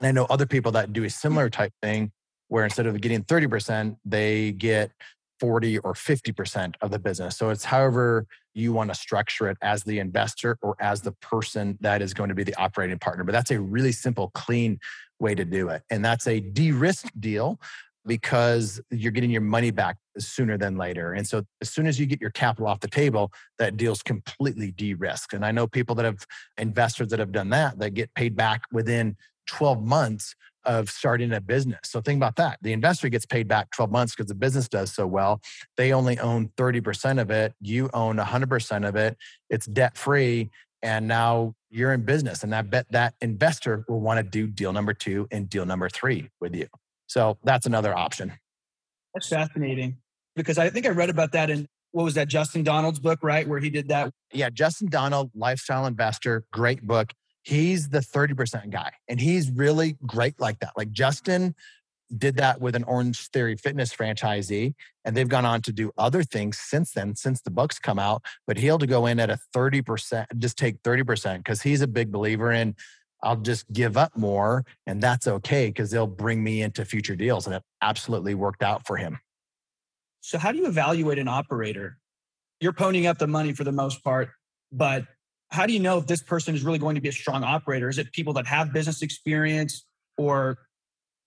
And 0.00 0.08
I 0.08 0.12
know 0.12 0.26
other 0.26 0.46
people 0.46 0.72
that 0.72 0.92
do 0.92 1.04
a 1.04 1.06
mm. 1.06 1.12
similar 1.12 1.48
type 1.48 1.72
thing 1.82 2.12
where 2.48 2.64
instead 2.64 2.86
of 2.86 3.00
getting 3.00 3.24
30%, 3.24 3.96
they 4.04 4.52
get 4.52 4.92
40 5.40 5.78
or 5.78 5.94
50% 5.94 6.74
of 6.80 6.90
the 6.90 6.98
business. 6.98 7.36
So 7.36 7.50
it's 7.50 7.64
however 7.64 8.26
you 8.54 8.72
want 8.72 8.90
to 8.90 8.94
structure 8.94 9.48
it 9.48 9.58
as 9.60 9.84
the 9.84 9.98
investor 9.98 10.58
or 10.62 10.76
as 10.80 11.02
the 11.02 11.12
person 11.12 11.76
that 11.80 12.00
is 12.00 12.14
going 12.14 12.28
to 12.28 12.34
be 12.34 12.42
the 12.42 12.54
operating 12.54 12.98
partner. 12.98 13.24
But 13.24 13.32
that's 13.32 13.50
a 13.50 13.60
really 13.60 13.92
simple, 13.92 14.30
clean 14.34 14.78
way 15.20 15.34
to 15.34 15.44
do 15.44 15.68
it. 15.68 15.82
And 15.90 16.04
that's 16.04 16.26
a 16.26 16.40
de 16.40 16.72
risk 16.72 17.10
deal 17.18 17.60
because 18.06 18.80
you're 18.90 19.12
getting 19.12 19.30
your 19.30 19.40
money 19.40 19.70
back 19.70 19.96
sooner 20.18 20.56
than 20.56 20.76
later. 20.76 21.12
And 21.12 21.26
so 21.26 21.42
as 21.60 21.70
soon 21.70 21.86
as 21.86 21.98
you 21.98 22.06
get 22.06 22.20
your 22.20 22.30
capital 22.30 22.68
off 22.68 22.80
the 22.80 22.88
table, 22.88 23.32
that 23.58 23.76
deal's 23.76 24.02
completely 24.02 24.70
de-risked. 24.70 25.32
And 25.32 25.44
I 25.44 25.50
know 25.50 25.66
people 25.66 25.94
that 25.96 26.04
have 26.04 26.24
investors 26.56 27.08
that 27.08 27.18
have 27.18 27.32
done 27.32 27.50
that 27.50 27.78
that 27.80 27.90
get 27.94 28.14
paid 28.14 28.36
back 28.36 28.62
within 28.72 29.16
12 29.48 29.82
months 29.82 30.34
of 30.64 30.90
starting 30.90 31.32
a 31.32 31.40
business. 31.40 31.78
So 31.84 32.00
think 32.00 32.16
about 32.16 32.36
that. 32.36 32.58
The 32.60 32.72
investor 32.72 33.08
gets 33.08 33.24
paid 33.24 33.46
back 33.46 33.70
12 33.70 33.90
months 33.90 34.14
because 34.14 34.28
the 34.28 34.34
business 34.34 34.68
does 34.68 34.92
so 34.92 35.06
well. 35.06 35.40
They 35.76 35.92
only 35.92 36.18
own 36.18 36.48
30% 36.56 37.20
of 37.20 37.30
it. 37.30 37.54
You 37.60 37.88
own 37.94 38.16
100% 38.16 38.88
of 38.88 38.96
it. 38.96 39.16
It's 39.48 39.66
debt 39.66 39.96
free. 39.96 40.50
And 40.86 41.08
now 41.08 41.54
you're 41.68 41.92
in 41.92 42.02
business. 42.02 42.44
And 42.44 42.54
I 42.54 42.62
bet 42.62 42.86
that 42.92 43.14
investor 43.20 43.84
will 43.88 44.00
want 44.00 44.18
to 44.18 44.22
do 44.22 44.46
deal 44.46 44.72
number 44.72 44.94
two 44.94 45.26
and 45.30 45.50
deal 45.50 45.66
number 45.66 45.88
three 45.88 46.30
with 46.40 46.54
you. 46.54 46.68
So 47.06 47.38
that's 47.44 47.66
another 47.66 47.96
option. 47.96 48.32
That's 49.14 49.28
fascinating 49.28 49.96
because 50.34 50.58
I 50.58 50.70
think 50.70 50.86
I 50.86 50.90
read 50.90 51.10
about 51.10 51.32
that 51.32 51.50
in 51.50 51.66
what 51.92 52.04
was 52.04 52.14
that 52.14 52.28
Justin 52.28 52.62
Donald's 52.62 52.98
book, 53.00 53.20
right? 53.22 53.48
Where 53.48 53.58
he 53.58 53.70
did 53.70 53.88
that. 53.88 54.12
Yeah, 54.32 54.50
Justin 54.50 54.88
Donald, 54.88 55.30
lifestyle 55.34 55.86
investor, 55.86 56.44
great 56.52 56.86
book 56.86 57.12
he's 57.46 57.90
the 57.90 58.00
30% 58.00 58.70
guy 58.70 58.90
and 59.08 59.20
he's 59.20 59.50
really 59.52 59.96
great 60.04 60.40
like 60.40 60.58
that. 60.58 60.72
Like 60.76 60.90
Justin 60.90 61.54
did 62.16 62.36
that 62.36 62.60
with 62.60 62.74
an 62.74 62.84
Orange 62.84 63.28
Theory 63.28 63.56
Fitness 63.56 63.94
franchisee, 63.94 64.74
and 65.04 65.16
they've 65.16 65.28
gone 65.28 65.44
on 65.44 65.62
to 65.62 65.72
do 65.72 65.92
other 65.96 66.22
things 66.22 66.58
since 66.58 66.92
then, 66.92 67.14
since 67.16 67.40
the 67.40 67.50
books 67.50 67.78
come 67.78 67.98
out. 67.98 68.22
But 68.46 68.58
he'll 68.58 68.78
to 68.78 68.86
go 68.86 69.06
in 69.06 69.20
at 69.20 69.30
a 69.30 69.38
30%, 69.54 70.26
just 70.38 70.56
take 70.56 70.82
30% 70.82 71.38
because 71.38 71.62
he's 71.62 71.80
a 71.80 71.88
big 71.88 72.12
believer 72.12 72.52
in 72.52 72.74
I'll 73.22 73.36
just 73.36 73.70
give 73.72 73.96
up 73.96 74.16
more 74.16 74.64
and 74.86 75.02
that's 75.02 75.26
okay 75.26 75.68
because 75.68 75.90
they'll 75.90 76.06
bring 76.06 76.42
me 76.42 76.62
into 76.62 76.84
future 76.84 77.16
deals. 77.16 77.46
And 77.46 77.56
it 77.56 77.62
absolutely 77.82 78.34
worked 78.34 78.62
out 78.62 78.86
for 78.86 78.96
him. 78.96 79.18
So, 80.20 80.38
how 80.38 80.52
do 80.52 80.58
you 80.58 80.66
evaluate 80.66 81.18
an 81.18 81.28
operator? 81.28 81.98
You're 82.60 82.72
ponying 82.72 83.06
up 83.06 83.18
the 83.18 83.26
money 83.26 83.52
for 83.52 83.64
the 83.64 83.72
most 83.72 84.02
part, 84.02 84.30
but 84.72 85.04
how 85.50 85.66
do 85.66 85.72
you 85.72 85.80
know 85.80 85.98
if 85.98 86.06
this 86.06 86.22
person 86.22 86.54
is 86.54 86.62
really 86.62 86.78
going 86.78 86.94
to 86.96 87.00
be 87.00 87.08
a 87.08 87.12
strong 87.12 87.44
operator? 87.44 87.88
Is 87.88 87.98
it 87.98 88.12
people 88.12 88.32
that 88.34 88.46
have 88.46 88.72
business 88.72 89.02
experience 89.02 89.84
or? 90.16 90.58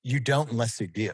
You 0.04 0.20
don't 0.20 0.52
unless 0.52 0.80
you 0.80 0.88
do. 0.88 1.12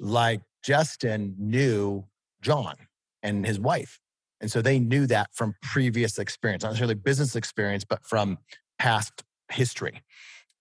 Like 0.00 0.40
Justin 0.62 1.34
knew 1.38 2.04
John 2.42 2.74
and 3.22 3.46
his 3.46 3.58
wife. 3.58 4.00
And 4.40 4.50
so 4.50 4.62
they 4.62 4.78
knew 4.78 5.06
that 5.06 5.30
from 5.34 5.54
previous 5.62 6.18
experience, 6.18 6.62
not 6.62 6.70
necessarily 6.70 6.94
business 6.94 7.34
experience, 7.34 7.84
but 7.84 8.04
from 8.04 8.38
past 8.78 9.24
history. 9.50 10.02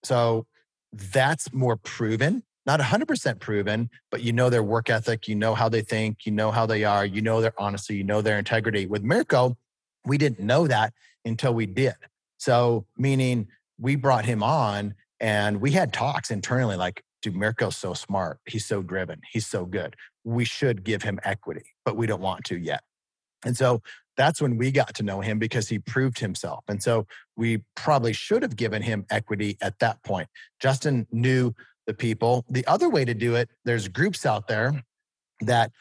So 0.03 0.47
that's 0.91 1.53
more 1.53 1.77
proven, 1.77 2.43
not 2.65 2.79
100% 2.79 3.39
proven, 3.39 3.89
but 4.09 4.21
you 4.23 4.33
know 4.33 4.49
their 4.49 4.63
work 4.63 4.89
ethic, 4.89 5.27
you 5.27 5.35
know 5.35 5.53
how 5.53 5.69
they 5.69 5.81
think, 5.81 6.25
you 6.25 6.31
know 6.31 6.51
how 6.51 6.65
they 6.65 6.83
are, 6.83 7.05
you 7.05 7.21
know 7.21 7.41
their 7.41 7.53
honesty, 7.59 7.95
you 7.95 8.03
know 8.03 8.21
their 8.21 8.39
integrity. 8.39 8.87
With 8.87 9.03
Mirko, 9.03 9.57
we 10.05 10.17
didn't 10.17 10.39
know 10.39 10.67
that 10.67 10.93
until 11.25 11.53
we 11.53 11.65
did. 11.65 11.95
So, 12.37 12.85
meaning 12.97 13.47
we 13.79 13.95
brought 13.95 14.25
him 14.25 14.41
on 14.41 14.95
and 15.19 15.59
we 15.61 15.71
had 15.71 15.93
talks 15.93 16.31
internally 16.31 16.77
like, 16.77 17.03
dude, 17.27 17.39
Mirko's 17.39 17.75
so 17.75 17.93
smart. 17.93 18.39
He's 18.45 18.65
so 18.65 18.81
driven. 18.81 19.21
He's 19.29 19.47
so 19.47 19.65
good. 19.65 19.95
We 20.23 20.45
should 20.45 20.83
give 20.83 21.03
him 21.03 21.19
equity, 21.23 21.73
but 21.85 21.97
we 21.97 22.07
don't 22.07 22.21
want 22.21 22.45
to 22.45 22.57
yet. 22.57 22.81
And 23.45 23.55
so 23.55 23.81
that's 24.15 24.41
when 24.41 24.57
we 24.57 24.71
got 24.71 24.95
to 24.95 25.03
know 25.03 25.21
him 25.21 25.39
because 25.39 25.69
he 25.69 25.79
proved 25.79 26.19
himself. 26.19 26.63
And 26.67 26.81
so 26.81 27.05
we 27.35 27.63
probably 27.75 28.13
should 28.13 28.41
have 28.41 28.55
given 28.55 28.81
him 28.81 29.05
equity 29.09 29.57
at 29.61 29.77
that 29.79 30.01
point. 30.03 30.27
Justin 30.59 31.05
knew 31.11 31.53
the 31.85 31.93
people. 31.93 32.45
The 32.49 32.65
other 32.65 32.89
way 32.89 33.05
to 33.05 33.13
do 33.13 33.35
it, 33.35 33.49
there's 33.63 33.87
groups 33.87 34.25
out 34.25 34.47
there 34.47 34.83
that 35.41 35.71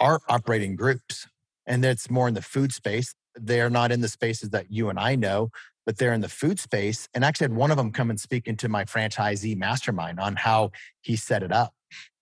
are 0.00 0.20
operating 0.28 0.76
groups, 0.76 1.28
and 1.66 1.84
it's 1.84 2.10
more 2.10 2.26
in 2.26 2.34
the 2.34 2.42
food 2.42 2.72
space 2.72 3.14
they're 3.36 3.70
not 3.70 3.92
in 3.92 4.00
the 4.00 4.08
spaces 4.08 4.50
that 4.50 4.70
you 4.70 4.88
and 4.88 4.98
I 4.98 5.16
know, 5.16 5.50
but 5.86 5.98
they're 5.98 6.12
in 6.12 6.20
the 6.20 6.28
food 6.28 6.58
space. 6.58 7.08
And 7.14 7.24
actually 7.24 7.46
had 7.46 7.56
one 7.56 7.70
of 7.70 7.76
them 7.76 7.92
come 7.92 8.10
and 8.10 8.18
speak 8.18 8.46
into 8.46 8.68
my 8.68 8.84
franchisee 8.84 9.56
mastermind 9.56 10.20
on 10.20 10.36
how 10.36 10.70
he 11.00 11.16
set 11.16 11.42
it 11.42 11.52
up. 11.52 11.74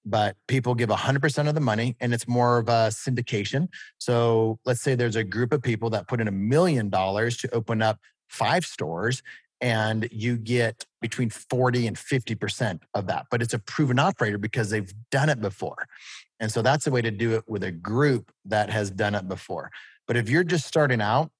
But 0.05 0.37
people 0.49 0.75
give 0.75 0.89
100% 0.89 1.49
of 1.49 1.55
the 1.55 1.61
money 1.61 1.97
and 2.01 2.13
it's 2.13 2.27
more 2.27 2.59
of 2.59 2.69
a 2.69 2.89
syndication. 2.89 3.69
So 3.99 4.59
let's 4.65 4.83
say 4.83 4.95
there's 4.95 5.17
a 5.17 5.25
group 5.25 5.53
of 5.53 5.63
people 5.63 5.91
that 5.91 6.09
put 6.09 6.21
in 6.21 6.27
a 6.27 6.33
million 6.33 6.91
dollars 6.91 7.37
to 7.39 7.55
open 7.55 7.83
up 7.83 7.99
five 8.29 8.65
stores 8.65 9.23
and 9.61 10.09
you 10.11 10.37
get 10.37 10.85
between 11.01 11.31
40 11.31 11.87
and 11.87 11.97
50% 11.97 12.81
of 12.95 13.07
that. 13.07 13.27
But 13.31 13.43
it's 13.43 13.55
a 13.55 13.61
proven 13.61 14.01
operator 14.01 14.39
because 14.39 14.71
they've 14.71 14.93
done 15.13 15.29
it 15.29 15.41
before. 15.41 15.87
And 16.41 16.51
so 16.51 16.63
that's 16.63 16.89
a 16.89 16.91
way 16.91 17.01
to 17.01 17.13
do 17.13 17.37
it 17.37 17.45
with 17.47 17.63
a 17.63 17.71
group 17.71 18.33
that 18.45 18.71
has 18.71 18.91
done 18.91 19.15
it 19.15 19.29
before. 19.29 19.71
But 20.09 20.17
if 20.17 20.29
you're 20.29 20.43
just 20.43 20.67
starting 20.67 21.01
out, 21.01 21.31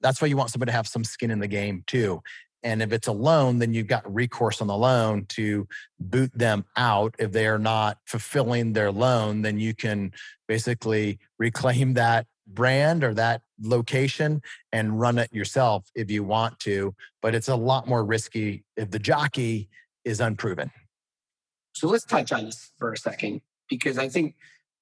that's 0.00 0.20
why 0.20 0.28
you 0.28 0.36
want 0.36 0.50
somebody 0.50 0.70
to 0.70 0.76
have 0.76 0.88
some 0.88 1.04
skin 1.04 1.30
in 1.30 1.38
the 1.38 1.48
game 1.48 1.84
too. 1.86 2.22
And 2.64 2.82
if 2.82 2.92
it's 2.92 3.06
a 3.06 3.12
loan, 3.12 3.60
then 3.60 3.72
you've 3.72 3.86
got 3.86 4.12
recourse 4.12 4.60
on 4.60 4.66
the 4.66 4.76
loan 4.76 5.26
to 5.26 5.68
boot 6.00 6.32
them 6.34 6.64
out. 6.76 7.14
If 7.18 7.30
they 7.30 7.46
are 7.46 7.58
not 7.58 7.98
fulfilling 8.04 8.72
their 8.72 8.90
loan, 8.90 9.42
then 9.42 9.60
you 9.60 9.74
can 9.74 10.12
basically 10.48 11.20
reclaim 11.38 11.94
that 11.94 12.26
brand 12.48 13.04
or 13.04 13.14
that 13.14 13.42
location 13.62 14.42
and 14.72 14.98
run 14.98 15.18
it 15.18 15.32
yourself 15.32 15.84
if 15.94 16.10
you 16.10 16.24
want 16.24 16.58
to. 16.60 16.94
But 17.22 17.34
it's 17.34 17.48
a 17.48 17.54
lot 17.54 17.86
more 17.86 18.04
risky 18.04 18.64
if 18.76 18.90
the 18.90 18.98
jockey 18.98 19.68
is 20.04 20.20
unproven. 20.20 20.72
So 21.74 21.86
let's 21.86 22.04
touch 22.04 22.32
on 22.32 22.46
this 22.46 22.72
for 22.76 22.92
a 22.92 22.96
second, 22.96 23.40
because 23.70 23.98
I 23.98 24.08
think 24.08 24.34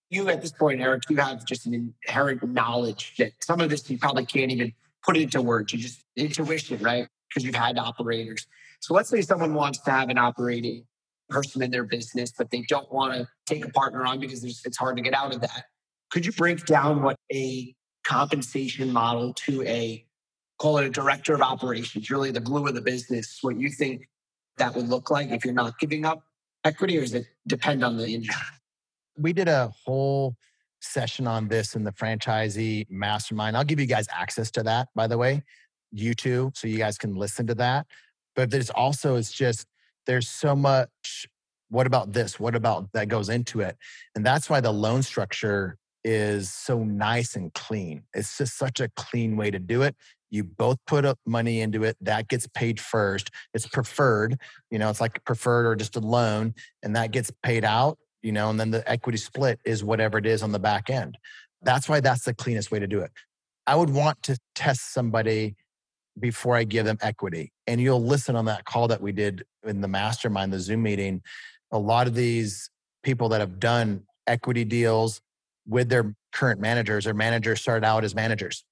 you 0.09 0.29
at 0.31 0.41
this 0.41 0.53
point, 0.53 0.81
Erik, 0.81 1.03
you 1.11 1.17
have 1.17 1.45
just 1.45 1.67
an 1.67 1.95
inherent 2.07 2.43
knowledge 2.49 3.17
that 3.19 3.33
some 3.41 3.61
of 3.61 3.69
this 3.69 3.91
you 3.91 3.99
probably 3.99 4.25
can't 4.25 4.51
even 4.51 4.73
put 5.07 5.17
it 5.17 5.23
into 5.23 5.41
words. 5.41 5.73
You 5.73 5.79
just 5.79 6.03
intuition, 6.17 6.83
right? 6.83 7.09
Because 7.29 7.45
you've 7.45 7.55
had 7.55 7.79
operators. 7.79 8.47
So 8.81 8.95
let's 8.95 9.09
say 9.09 9.23
someone 9.23 9.55
wants 9.55 9.81
to 9.81 9.91
have 9.91 10.09
an 10.09 10.19
operating 10.19 10.85
person 11.29 11.63
in 11.63 11.71
their 11.71 11.85
business, 11.85 12.33
but 12.37 12.51
they 12.51 12.63
don't 12.69 12.91
want 12.93 13.15
to 13.15 13.29
take 13.47 13.65
a 13.65 13.71
partner 13.71 14.05
on 14.05 14.21
because 14.21 14.45
it's 14.45 14.77
hard 14.77 14.97
to 14.97 15.03
get 15.03 15.15
out 15.15 15.35
of 15.35 15.41
that. 15.41 15.65
Could 16.11 16.27
you 16.27 16.33
break 16.33 16.65
down 16.67 17.03
what 17.03 17.17
a 17.33 17.75
compensation 18.05 18.93
model 18.93 19.35
to 19.35 19.63
a 19.63 20.05
call 20.59 20.79
it 20.79 20.87
a 20.87 20.91
director 20.91 21.35
of 21.35 21.43
operations, 21.43 22.11
really 22.11 22.31
the 22.31 22.41
glue 22.41 22.67
of 22.67 22.75
the 22.75 22.81
business, 22.81 23.39
what 23.43 23.59
you 23.59 23.69
think 23.69 24.09
that 24.57 24.75
would 24.75 24.89
look 24.89 25.11
like 25.11 25.31
if 25.31 25.45
you're 25.45 25.53
not 25.53 25.79
giving 25.79 26.07
up 26.07 26.23
equity, 26.65 26.97
or 26.97 27.03
does 27.03 27.13
it 27.13 27.27
depend 27.47 27.85
on 27.85 27.97
the 27.97 28.07
industry? 28.07 28.43
we 29.19 29.33
did 29.33 29.49
a 29.49 29.69
whole 29.85 30.37
session 30.87 31.27
on 31.27 31.49
this 31.49 31.75
in 31.75 31.85
the 31.85 31.93
franchisee 31.93 32.87
mastermind. 32.91 33.57
I'll 33.57 33.65
give 33.65 33.81
you 33.81 33.87
guys 33.87 34.07
access 34.13 34.51
to 34.53 34.63
that, 34.65 34.89
by 34.95 35.07
the 35.07 35.19
way, 35.19 35.43
you 35.93 36.15
YouTube, 36.15 36.57
so 36.57 36.69
you 36.69 36.79
guys 36.79 36.99
can 36.99 37.15
listen 37.15 37.47
to 37.49 37.55
that. 37.57 37.87
But 38.35 38.51
there's 38.51 38.71
also, 38.71 39.17
it's 39.17 39.33
just, 39.33 39.67
there's 40.07 40.29
so 40.29 40.55
much, 40.55 41.27
what 41.69 41.87
about 41.87 42.13
this? 42.13 42.39
What 42.39 42.55
about 42.55 42.93
that 42.93 43.09
goes 43.09 43.29
into 43.29 43.61
it? 43.61 43.77
And 44.15 44.25
that's 44.25 44.49
why 44.49 44.61
the 44.61 44.73
loan 44.73 45.03
structure 45.03 45.79
is 46.05 46.53
so 46.53 46.85
nice 46.85 47.35
and 47.35 47.53
clean. 47.55 48.05
It's 48.15 48.39
just 48.39 48.57
such 48.57 48.81
a 48.81 48.89
clean 48.97 49.37
way 49.37 49.51
to 49.51 49.59
do 49.59 49.83
it. 49.83 49.97
You 50.31 50.45
both 50.45 50.79
put 50.87 51.05
up 51.05 51.19
money 51.27 51.61
into 51.61 51.85
it. 51.85 51.97
That 52.01 52.29
gets 52.29 52.47
paid 52.49 52.79
first. 52.79 53.31
It's 53.55 53.67
preferred. 53.67 54.39
You 54.71 54.79
know, 54.79 54.91
it's 54.91 55.01
like 55.01 55.25
preferred 55.25 55.67
or 55.67 55.75
just 55.77 55.97
a 55.97 56.01
loan, 56.01 56.55
and 56.83 56.95
that 56.95 57.11
gets 57.11 57.33
paid 57.43 57.65
out. 57.65 57.99
You 58.27 58.33
know, 58.33 58.51
and 58.51 58.59
then 58.59 58.73
the 58.73 58.83
equity 58.91 59.19
split 59.19 59.61
is 59.65 59.85
whatever 59.85 60.19
it 60.19 60.27
is 60.27 60.43
on 60.43 60.51
the 60.51 60.59
back 60.59 60.91
end. 60.91 61.17
That's 61.63 61.89
why 61.89 62.01
that's 62.01 62.25
the 62.25 62.35
cleanest 62.35 62.73
way 62.73 62.81
to 62.81 62.89
do 62.89 62.99
it. 62.99 63.13
I 63.69 63.77
would 63.77 63.91
want 63.91 64.21
to 64.25 64.37
test 64.57 64.93
somebody 64.93 65.55
before 66.19 66.57
I 66.57 66.65
give 66.65 66.87
them 66.87 66.99
equity. 67.01 67.53
And 67.69 67.81
you'll 67.81 68.03
listen 68.03 68.35
on 68.35 68.47
that 68.47 68.65
call 68.65 68.89
that 68.89 69.01
we 69.01 69.13
did 69.13 69.45
in 69.65 69.81
the 69.81 69.87
mastermind, 69.87 70.53
the 70.53 70.59
Zoom 70.59 70.83
meeting. 70.83 71.23
A 71.71 71.79
lot 71.79 72.09
of 72.09 72.17
these 72.17 72.69
people 73.05 73.29
that 73.29 73.39
have 73.39 73.61
done 73.61 74.03
equity 74.27 74.65
deals 74.65 75.21
with 75.65 75.89
their 75.89 76.13
current 76.33 76.61
managers, 76.61 77.05
their 77.05 77.15
managers 77.15 77.61
started 77.61 77.87
out 77.87 78.03
as 78.03 78.13
managers. 78.13 78.65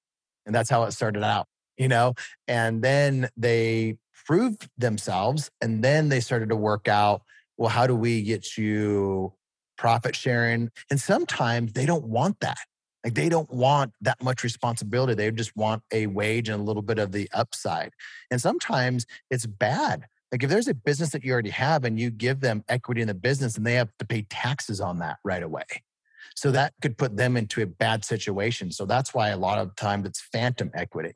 And 0.45 0.53
that's 0.53 0.69
how 0.69 0.83
it 0.83 0.91
started 0.91 1.23
out, 1.23 1.47
you 1.77 1.87
know? 1.87 2.15
And 2.49 2.81
then 2.81 3.29
they 3.37 3.95
proved 4.25 4.67
themselves 4.77 5.49
and 5.61 5.81
then 5.81 6.09
they 6.09 6.19
started 6.19 6.49
to 6.49 6.57
work 6.57 6.89
out 6.89 7.21
well, 7.57 7.69
how 7.69 7.87
do 7.87 7.95
we 7.95 8.21
get 8.21 8.57
you 8.57 9.33
profit 9.77 10.15
sharing? 10.15 10.71
And 10.89 10.99
sometimes 10.99 11.73
they 11.73 11.85
don't 11.85 12.05
want 12.05 12.39
that. 12.41 12.57
Like 13.03 13.13
they 13.13 13.29
don't 13.29 13.51
want 13.53 13.93
that 14.01 14.21
much 14.23 14.43
responsibility. 14.43 15.13
They 15.13 15.29
just 15.29 15.55
want 15.55 15.83
a 15.93 16.07
wage 16.07 16.49
and 16.49 16.59
a 16.59 16.63
little 16.63 16.81
bit 16.81 16.97
of 16.97 17.11
the 17.11 17.29
upside. 17.33 17.91
And 18.31 18.41
sometimes 18.41 19.05
it's 19.29 19.45
bad. 19.45 20.05
Like 20.31 20.43
if 20.43 20.49
there's 20.49 20.67
a 20.67 20.73
business 20.73 21.11
that 21.11 21.23
you 21.23 21.31
already 21.31 21.51
have 21.51 21.85
and 21.85 21.99
you 21.99 22.09
give 22.09 22.39
them 22.41 22.63
equity 22.67 23.01
in 23.01 23.07
the 23.07 23.13
business 23.13 23.57
and 23.57 23.65
they 23.65 23.75
have 23.75 23.91
to 23.99 24.05
pay 24.05 24.23
taxes 24.23 24.81
on 24.81 24.99
that 24.99 25.17
right 25.23 25.43
away. 25.43 25.65
So 26.35 26.51
that 26.51 26.73
could 26.81 26.97
put 26.97 27.15
them 27.15 27.37
into 27.37 27.61
a 27.61 27.67
bad 27.67 28.03
situation. 28.03 28.71
So 28.71 28.85
that's 28.85 29.13
why 29.13 29.29
a 29.29 29.37
lot 29.37 29.59
of 29.59 29.75
times 29.75 30.07
it's 30.07 30.19
phantom 30.19 30.71
equity, 30.73 31.13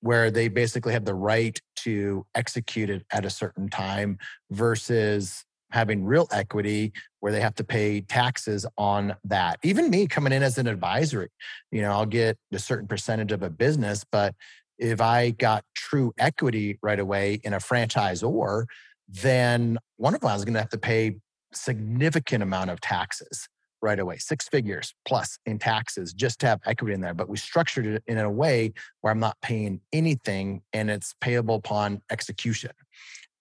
where 0.00 0.30
they 0.30 0.48
basically 0.48 0.92
have 0.92 1.04
the 1.04 1.14
right 1.14 1.58
to 1.76 2.26
execute 2.34 2.90
it 2.90 3.06
at 3.12 3.24
a 3.24 3.30
certain 3.30 3.68
time 3.68 4.18
versus 4.50 5.44
having 5.70 6.04
real 6.04 6.28
equity 6.32 6.92
where 7.20 7.32
they 7.32 7.40
have 7.40 7.54
to 7.56 7.64
pay 7.64 8.00
taxes 8.00 8.66
on 8.76 9.14
that. 9.24 9.58
Even 9.62 9.90
me 9.90 10.06
coming 10.06 10.32
in 10.32 10.42
as 10.42 10.58
an 10.58 10.66
advisory, 10.66 11.28
you 11.70 11.82
know, 11.82 11.92
I'll 11.92 12.06
get 12.06 12.38
a 12.52 12.58
certain 12.58 12.88
percentage 12.88 13.32
of 13.32 13.42
a 13.42 13.50
business, 13.50 14.04
but 14.10 14.34
if 14.78 15.00
I 15.00 15.30
got 15.30 15.64
true 15.74 16.12
equity 16.18 16.78
right 16.82 17.00
away 17.00 17.40
in 17.42 17.52
a 17.52 17.58
franchisor, 17.58 18.66
then 19.08 19.78
one 19.96 20.14
of 20.14 20.20
them 20.20 20.30
is 20.30 20.44
going 20.44 20.54
to 20.54 20.60
have 20.60 20.68
to 20.70 20.78
pay 20.78 21.16
significant 21.52 22.42
amount 22.42 22.70
of 22.70 22.80
taxes 22.80 23.48
right 23.80 23.98
away, 23.98 24.18
six 24.18 24.48
figures 24.48 24.94
plus 25.06 25.38
in 25.46 25.58
taxes 25.58 26.12
just 26.12 26.40
to 26.40 26.46
have 26.46 26.60
equity 26.66 26.94
in 26.94 27.00
there. 27.00 27.14
But 27.14 27.28
we 27.28 27.36
structured 27.36 27.86
it 27.86 28.02
in 28.06 28.18
a 28.18 28.30
way 28.30 28.72
where 29.00 29.12
I'm 29.12 29.20
not 29.20 29.36
paying 29.40 29.80
anything 29.92 30.62
and 30.72 30.90
it's 30.90 31.14
payable 31.20 31.56
upon 31.56 32.02
execution. 32.10 32.72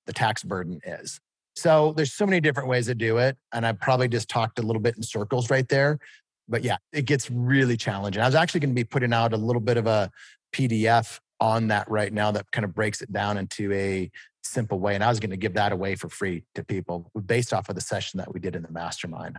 The 0.06 0.14
tax 0.14 0.44
burden 0.44 0.80
is. 0.86 1.20
So 1.58 1.94
there's 1.96 2.14
so 2.14 2.26
many 2.26 2.40
different 2.40 2.70
ways 2.70 2.86
to 2.88 2.96
do 2.96 3.18
it. 3.18 3.38
And 3.54 3.66
I 3.66 3.72
probably 3.74 4.08
just 4.08 4.30
talked 4.30 4.60
a 4.60 4.62
little 4.62 4.82
bit 4.82 4.96
in 4.96 5.04
circles 5.04 5.50
right 5.50 5.68
there. 5.68 6.00
But 6.48 6.64
yeah, 6.64 6.78
it 6.94 7.06
gets 7.06 7.30
really 7.30 7.76
challenging. 7.76 8.22
I 8.22 8.26
was 8.26 8.36
actually 8.36 8.62
going 8.62 8.72
to 8.72 8.76
be 8.76 8.84
putting 8.84 9.12
out 9.12 9.34
a 9.34 9.38
little 9.38 9.60
bit 9.60 9.78
of 9.78 9.88
a 9.88 10.10
PDF 10.54 11.20
on 11.40 11.68
that 11.68 11.90
right 11.90 12.14
now 12.14 12.32
that 12.32 12.52
kind 12.52 12.64
of 12.64 12.74
breaks 12.74 13.02
it 13.02 13.12
down 13.12 13.38
into 13.38 13.72
a 13.74 14.10
simple 14.44 14.80
way. 14.80 14.96
And 14.96 15.04
I 15.04 15.10
was 15.10 15.20
going 15.20 15.32
to 15.32 15.38
give 15.38 15.56
that 15.56 15.72
away 15.72 15.96
for 15.96 16.10
free 16.10 16.44
to 16.56 16.64
people 16.64 17.12
based 17.26 17.54
off 17.54 17.70
of 17.70 17.76
the 17.76 17.82
session 17.82 18.20
that 18.20 18.34
we 18.34 18.40
did 18.40 18.56
in 18.56 18.64
the 18.64 18.72
mastermind 18.72 19.38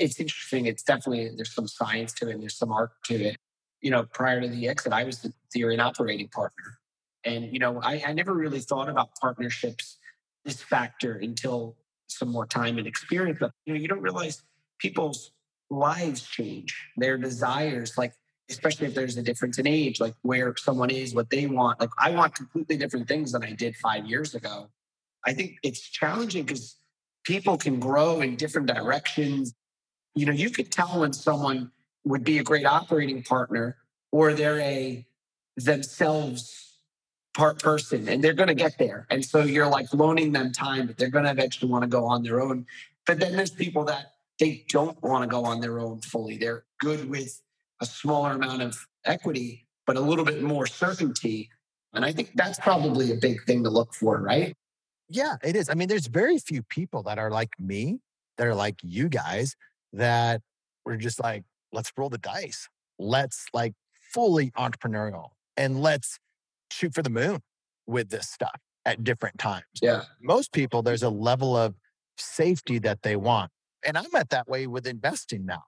it's 0.00 0.18
interesting. 0.18 0.66
It's 0.66 0.82
definitely 0.82 1.30
there's 1.36 1.54
some 1.54 1.68
science 1.68 2.12
to 2.14 2.28
it 2.28 2.32
and 2.32 2.42
there's 2.42 2.56
some 2.56 2.72
art 2.72 2.90
to 3.04 3.14
it. 3.14 3.36
You 3.80 3.90
know, 3.90 4.04
prior 4.04 4.40
to 4.40 4.48
the 4.48 4.68
exit, 4.68 4.92
I 4.92 5.04
was 5.04 5.20
the 5.20 5.32
theory 5.52 5.74
and 5.74 5.82
operating 5.82 6.28
partner. 6.28 6.78
And, 7.24 7.52
you 7.52 7.58
know, 7.58 7.80
I, 7.82 8.02
I 8.06 8.12
never 8.12 8.32
really 8.32 8.60
thought 8.60 8.88
about 8.88 9.10
partnerships, 9.20 9.98
this 10.44 10.62
factor 10.62 11.14
until 11.14 11.76
some 12.06 12.28
more 12.28 12.46
time 12.46 12.78
and 12.78 12.86
experience. 12.86 13.38
But 13.40 13.52
you 13.66 13.74
know, 13.74 13.80
you 13.80 13.88
don't 13.88 14.02
realize 14.02 14.42
people's 14.78 15.32
lives 15.70 16.22
change, 16.22 16.88
their 16.96 17.16
desires, 17.18 17.96
like 17.96 18.14
especially 18.48 18.88
if 18.88 18.94
there's 18.94 19.16
a 19.16 19.22
difference 19.22 19.58
in 19.58 19.66
age, 19.66 20.00
like 20.00 20.14
where 20.22 20.54
someone 20.56 20.90
is, 20.90 21.14
what 21.14 21.30
they 21.30 21.46
want. 21.46 21.78
Like 21.78 21.90
I 21.98 22.10
want 22.10 22.34
completely 22.34 22.76
different 22.76 23.06
things 23.06 23.32
than 23.32 23.44
I 23.44 23.52
did 23.52 23.76
five 23.76 24.06
years 24.06 24.34
ago. 24.34 24.68
I 25.24 25.34
think 25.34 25.58
it's 25.62 25.80
challenging 25.80 26.44
because 26.44 26.76
people 27.24 27.56
can 27.56 27.78
grow 27.78 28.22
in 28.22 28.36
different 28.36 28.66
directions 28.66 29.54
you 30.14 30.26
know, 30.26 30.32
you 30.32 30.50
could 30.50 30.70
tell 30.70 31.00
when 31.00 31.12
someone 31.12 31.70
would 32.04 32.24
be 32.24 32.38
a 32.38 32.42
great 32.42 32.66
operating 32.66 33.22
partner 33.22 33.76
or 34.10 34.32
they're 34.32 34.60
a 34.60 35.06
themselves 35.56 36.69
part 37.34 37.62
person 37.62 38.08
and 38.08 38.22
they're 38.22 38.32
going 38.32 38.48
to 38.48 38.54
get 38.54 38.76
there. 38.78 39.06
And 39.10 39.24
so 39.24 39.42
you're 39.42 39.68
like 39.68 39.92
loaning 39.94 40.32
them 40.32 40.52
time, 40.52 40.86
but 40.86 40.96
they're 40.96 41.10
going 41.10 41.24
to 41.24 41.30
eventually 41.30 41.70
want 41.70 41.82
to 41.82 41.88
go 41.88 42.04
on 42.06 42.22
their 42.22 42.40
own. 42.40 42.66
But 43.06 43.20
then 43.20 43.36
there's 43.36 43.50
people 43.50 43.84
that 43.84 44.12
they 44.38 44.64
don't 44.68 45.00
want 45.02 45.22
to 45.22 45.28
go 45.28 45.44
on 45.44 45.60
their 45.60 45.78
own 45.78 46.00
fully. 46.00 46.38
They're 46.38 46.64
good 46.78 47.08
with 47.08 47.40
a 47.80 47.86
smaller 47.86 48.32
amount 48.32 48.62
of 48.62 48.86
equity, 49.04 49.66
but 49.86 49.96
a 49.96 50.00
little 50.00 50.24
bit 50.24 50.42
more 50.42 50.66
certainty. 50.66 51.50
And 51.92 52.04
I 52.04 52.12
think 52.12 52.32
that's 52.34 52.58
probably 52.58 53.12
a 53.12 53.16
big 53.16 53.44
thing 53.44 53.62
to 53.64 53.70
look 53.70 53.94
for, 53.94 54.20
right? 54.20 54.54
Yeah, 55.08 55.36
it 55.42 55.56
is. 55.56 55.68
I 55.68 55.74
mean, 55.74 55.88
there's 55.88 56.06
very 56.06 56.38
few 56.38 56.62
people 56.62 57.02
that 57.04 57.18
are 57.18 57.30
like 57.30 57.50
me, 57.58 58.00
that 58.38 58.46
are 58.46 58.54
like 58.54 58.76
you 58.82 59.08
guys, 59.08 59.56
that 59.92 60.40
we're 60.84 60.96
just 60.96 61.20
like, 61.20 61.44
let's 61.72 61.92
roll 61.96 62.08
the 62.08 62.18
dice. 62.18 62.68
Let's 62.98 63.46
like 63.52 63.74
fully 64.12 64.50
entrepreneurial 64.52 65.30
and 65.56 65.82
let's 65.82 66.18
shoot 66.70 66.94
for 66.94 67.02
the 67.02 67.10
moon 67.10 67.40
with 67.86 68.10
this 68.10 68.28
stuff 68.28 68.60
at 68.84 69.04
different 69.04 69.38
times. 69.38 69.64
Yeah. 69.82 70.02
Most 70.20 70.52
people, 70.52 70.82
there's 70.82 71.02
mm-hmm. 71.02 71.16
a 71.16 71.22
level 71.22 71.56
of 71.56 71.74
safety 72.16 72.78
that 72.78 73.02
they 73.02 73.16
want. 73.16 73.50
And 73.84 73.96
I'm 73.96 74.14
at 74.14 74.30
that 74.30 74.48
way 74.48 74.66
with 74.66 74.86
investing 74.86 75.46
now, 75.46 75.64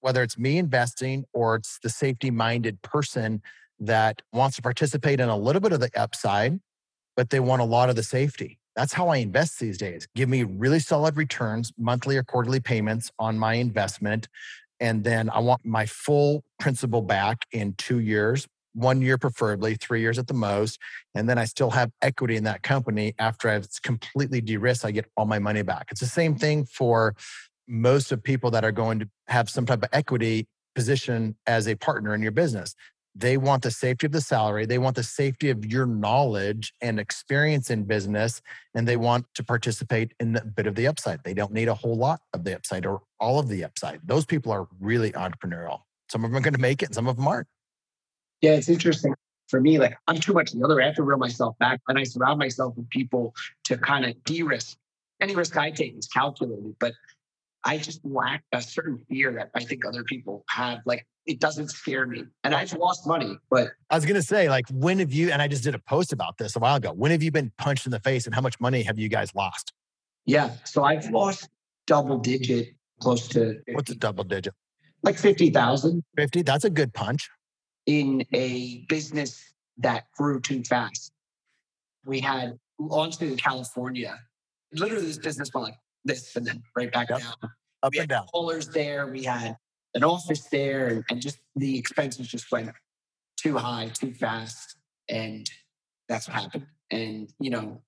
whether 0.00 0.22
it's 0.22 0.38
me 0.38 0.58
investing 0.58 1.24
or 1.32 1.56
it's 1.56 1.78
the 1.82 1.90
safety 1.90 2.30
minded 2.30 2.82
person 2.82 3.42
that 3.78 4.22
wants 4.32 4.56
to 4.56 4.62
participate 4.62 5.20
in 5.20 5.28
a 5.28 5.36
little 5.36 5.60
bit 5.60 5.72
of 5.72 5.80
the 5.80 5.90
upside, 5.96 6.58
but 7.16 7.30
they 7.30 7.40
want 7.40 7.62
a 7.62 7.64
lot 7.64 7.90
of 7.90 7.96
the 7.96 8.02
safety. 8.02 8.58
That's 8.74 8.92
how 8.92 9.08
I 9.08 9.18
invest 9.18 9.58
these 9.58 9.78
days. 9.78 10.06
Give 10.14 10.28
me 10.28 10.42
really 10.42 10.80
solid 10.80 11.16
returns, 11.16 11.72
monthly 11.78 12.16
or 12.16 12.22
quarterly 12.22 12.60
payments 12.60 13.10
on 13.18 13.38
my 13.38 13.54
investment. 13.54 14.28
And 14.80 15.02
then 15.02 15.30
I 15.30 15.38
want 15.38 15.64
my 15.64 15.86
full 15.86 16.44
principal 16.58 17.00
back 17.00 17.38
in 17.52 17.74
two 17.74 18.00
years, 18.00 18.46
one 18.76 19.00
year 19.00 19.16
preferably, 19.16 19.74
three 19.74 20.00
years 20.00 20.18
at 20.18 20.26
the 20.26 20.34
most. 20.34 20.78
And 21.14 21.28
then 21.28 21.38
I 21.38 21.46
still 21.46 21.70
have 21.70 21.90
equity 22.02 22.36
in 22.36 22.44
that 22.44 22.62
company 22.62 23.14
after 23.18 23.48
I've 23.48 23.66
completely 23.82 24.40
de 24.40 24.56
risked. 24.56 24.84
I 24.84 24.90
get 24.90 25.06
all 25.16 25.26
my 25.26 25.38
money 25.38 25.62
back. 25.62 25.88
It's 25.90 26.00
the 26.00 26.06
same 26.06 26.36
thing 26.36 26.66
for 26.66 27.16
most 27.66 28.12
of 28.12 28.22
people 28.22 28.50
that 28.52 28.64
are 28.64 28.72
going 28.72 28.98
to 29.00 29.08
have 29.28 29.50
some 29.50 29.66
type 29.66 29.82
of 29.82 29.88
equity 29.92 30.46
position 30.74 31.36
as 31.46 31.66
a 31.66 31.74
partner 31.74 32.14
in 32.14 32.22
your 32.22 32.32
business. 32.32 32.74
They 33.18 33.38
want 33.38 33.62
the 33.62 33.70
safety 33.70 34.04
of 34.04 34.12
the 34.12 34.20
salary. 34.20 34.66
They 34.66 34.76
want 34.76 34.94
the 34.94 35.02
safety 35.02 35.48
of 35.48 35.64
your 35.64 35.86
knowledge 35.86 36.74
and 36.82 37.00
experience 37.00 37.70
in 37.70 37.84
business. 37.84 38.42
And 38.74 38.86
they 38.86 38.98
want 38.98 39.24
to 39.36 39.42
participate 39.42 40.12
in 40.20 40.36
a 40.36 40.44
bit 40.44 40.66
of 40.66 40.74
the 40.74 40.86
upside. 40.86 41.24
They 41.24 41.32
don't 41.32 41.52
need 41.52 41.68
a 41.68 41.74
whole 41.74 41.96
lot 41.96 42.20
of 42.34 42.44
the 42.44 42.54
upside 42.54 42.84
or 42.84 43.00
all 43.18 43.38
of 43.38 43.48
the 43.48 43.64
upside. 43.64 44.00
Those 44.04 44.26
people 44.26 44.52
are 44.52 44.68
really 44.78 45.12
entrepreneurial. 45.12 45.80
Some 46.10 46.24
of 46.24 46.30
them 46.30 46.36
are 46.36 46.42
going 46.42 46.54
to 46.54 46.60
make 46.60 46.82
it, 46.82 46.86
and 46.86 46.94
some 46.94 47.08
of 47.08 47.16
them 47.16 47.26
aren't. 47.26 47.48
Yeah, 48.42 48.52
it's 48.52 48.68
interesting 48.68 49.14
for 49.48 49.60
me. 49.60 49.78
Like 49.78 49.96
I'm 50.06 50.18
too 50.18 50.32
much 50.32 50.52
the 50.52 50.64
other. 50.64 50.80
I 50.80 50.86
have 50.86 50.96
to 50.96 51.02
reel 51.02 51.18
myself 51.18 51.58
back 51.58 51.80
and 51.88 51.98
I 51.98 52.04
surround 52.04 52.38
myself 52.38 52.76
with 52.76 52.88
people 52.90 53.34
to 53.64 53.76
kind 53.78 54.04
of 54.04 54.22
de 54.24 54.42
risk. 54.42 54.76
Any 55.20 55.34
risk 55.34 55.56
I 55.56 55.70
take 55.70 55.96
is 55.96 56.06
calculated, 56.06 56.74
but 56.78 56.92
I 57.64 57.78
just 57.78 58.04
lack 58.04 58.44
a 58.52 58.62
certain 58.62 58.98
fear 59.08 59.32
that 59.32 59.50
I 59.54 59.64
think 59.64 59.84
other 59.86 60.04
people 60.04 60.44
have. 60.50 60.80
Like 60.84 61.06
it 61.26 61.40
doesn't 61.40 61.70
scare 61.70 62.06
me. 62.06 62.24
And 62.44 62.54
I've 62.54 62.72
lost 62.74 63.06
money, 63.06 63.36
but 63.50 63.70
I 63.90 63.96
was 63.96 64.06
gonna 64.06 64.22
say, 64.22 64.48
like, 64.48 64.64
when 64.70 65.00
have 65.00 65.12
you? 65.12 65.30
And 65.32 65.42
I 65.42 65.48
just 65.48 65.64
did 65.64 65.74
a 65.74 65.78
post 65.78 66.12
about 66.12 66.38
this 66.38 66.56
a 66.56 66.58
while 66.58 66.76
ago. 66.76 66.92
When 66.92 67.10
have 67.10 67.22
you 67.22 67.32
been 67.32 67.52
punched 67.58 67.86
in 67.86 67.92
the 67.92 68.00
face, 68.00 68.26
and 68.26 68.34
how 68.34 68.40
much 68.40 68.58
money 68.60 68.82
have 68.82 68.98
you 68.98 69.08
guys 69.08 69.34
lost? 69.34 69.72
Yeah, 70.24 70.50
so 70.64 70.84
I've 70.84 71.10
lost 71.10 71.48
double 71.86 72.18
digit, 72.18 72.74
close 73.00 73.28
to 73.28 73.54
50. 73.54 73.74
what's 73.74 73.90
a 73.90 73.96
double 73.96 74.24
digit? 74.24 74.54
Like 75.02 75.18
fifty 75.18 75.50
thousand. 75.50 76.04
Fifty. 76.16 76.42
That's 76.42 76.64
a 76.64 76.70
good 76.70 76.94
punch. 76.94 77.28
In 77.86 78.26
a 78.32 78.84
business 78.88 79.54
that 79.78 80.10
grew 80.16 80.40
too 80.40 80.62
fast, 80.64 81.12
we 82.04 82.20
had 82.20 82.58
launched 82.78 83.22
in 83.22 83.36
California. 83.36 84.18
Literally, 84.72 85.06
this 85.06 85.18
business 85.18 85.50
went 85.54 85.66
like 85.68 85.76
this, 86.04 86.34
and 86.36 86.46
then 86.46 86.62
right 86.76 86.92
back 86.92 87.10
Yep. 87.10 87.20
down. 87.20 87.34
Up 87.82 87.92
we 87.92 87.98
and 87.98 88.02
had 88.02 88.08
down. 88.08 88.26
Pullers 88.32 88.68
there. 88.68 89.06
We 89.06 89.22
had 89.22 89.56
an 89.94 90.02
office 90.02 90.44
there, 90.50 90.88
and, 90.88 91.04
and 91.10 91.20
just 91.20 91.38
the 91.54 91.78
expenses 91.78 92.26
just 92.26 92.50
went 92.50 92.70
too 93.36 93.56
high, 93.56 93.90
too 93.94 94.12
fast, 94.14 94.76
and 95.08 95.48
that's 96.08 96.28
what 96.28 96.40
happened. 96.40 96.66
And 96.90 97.32
you 97.38 97.50
know, 97.50 97.82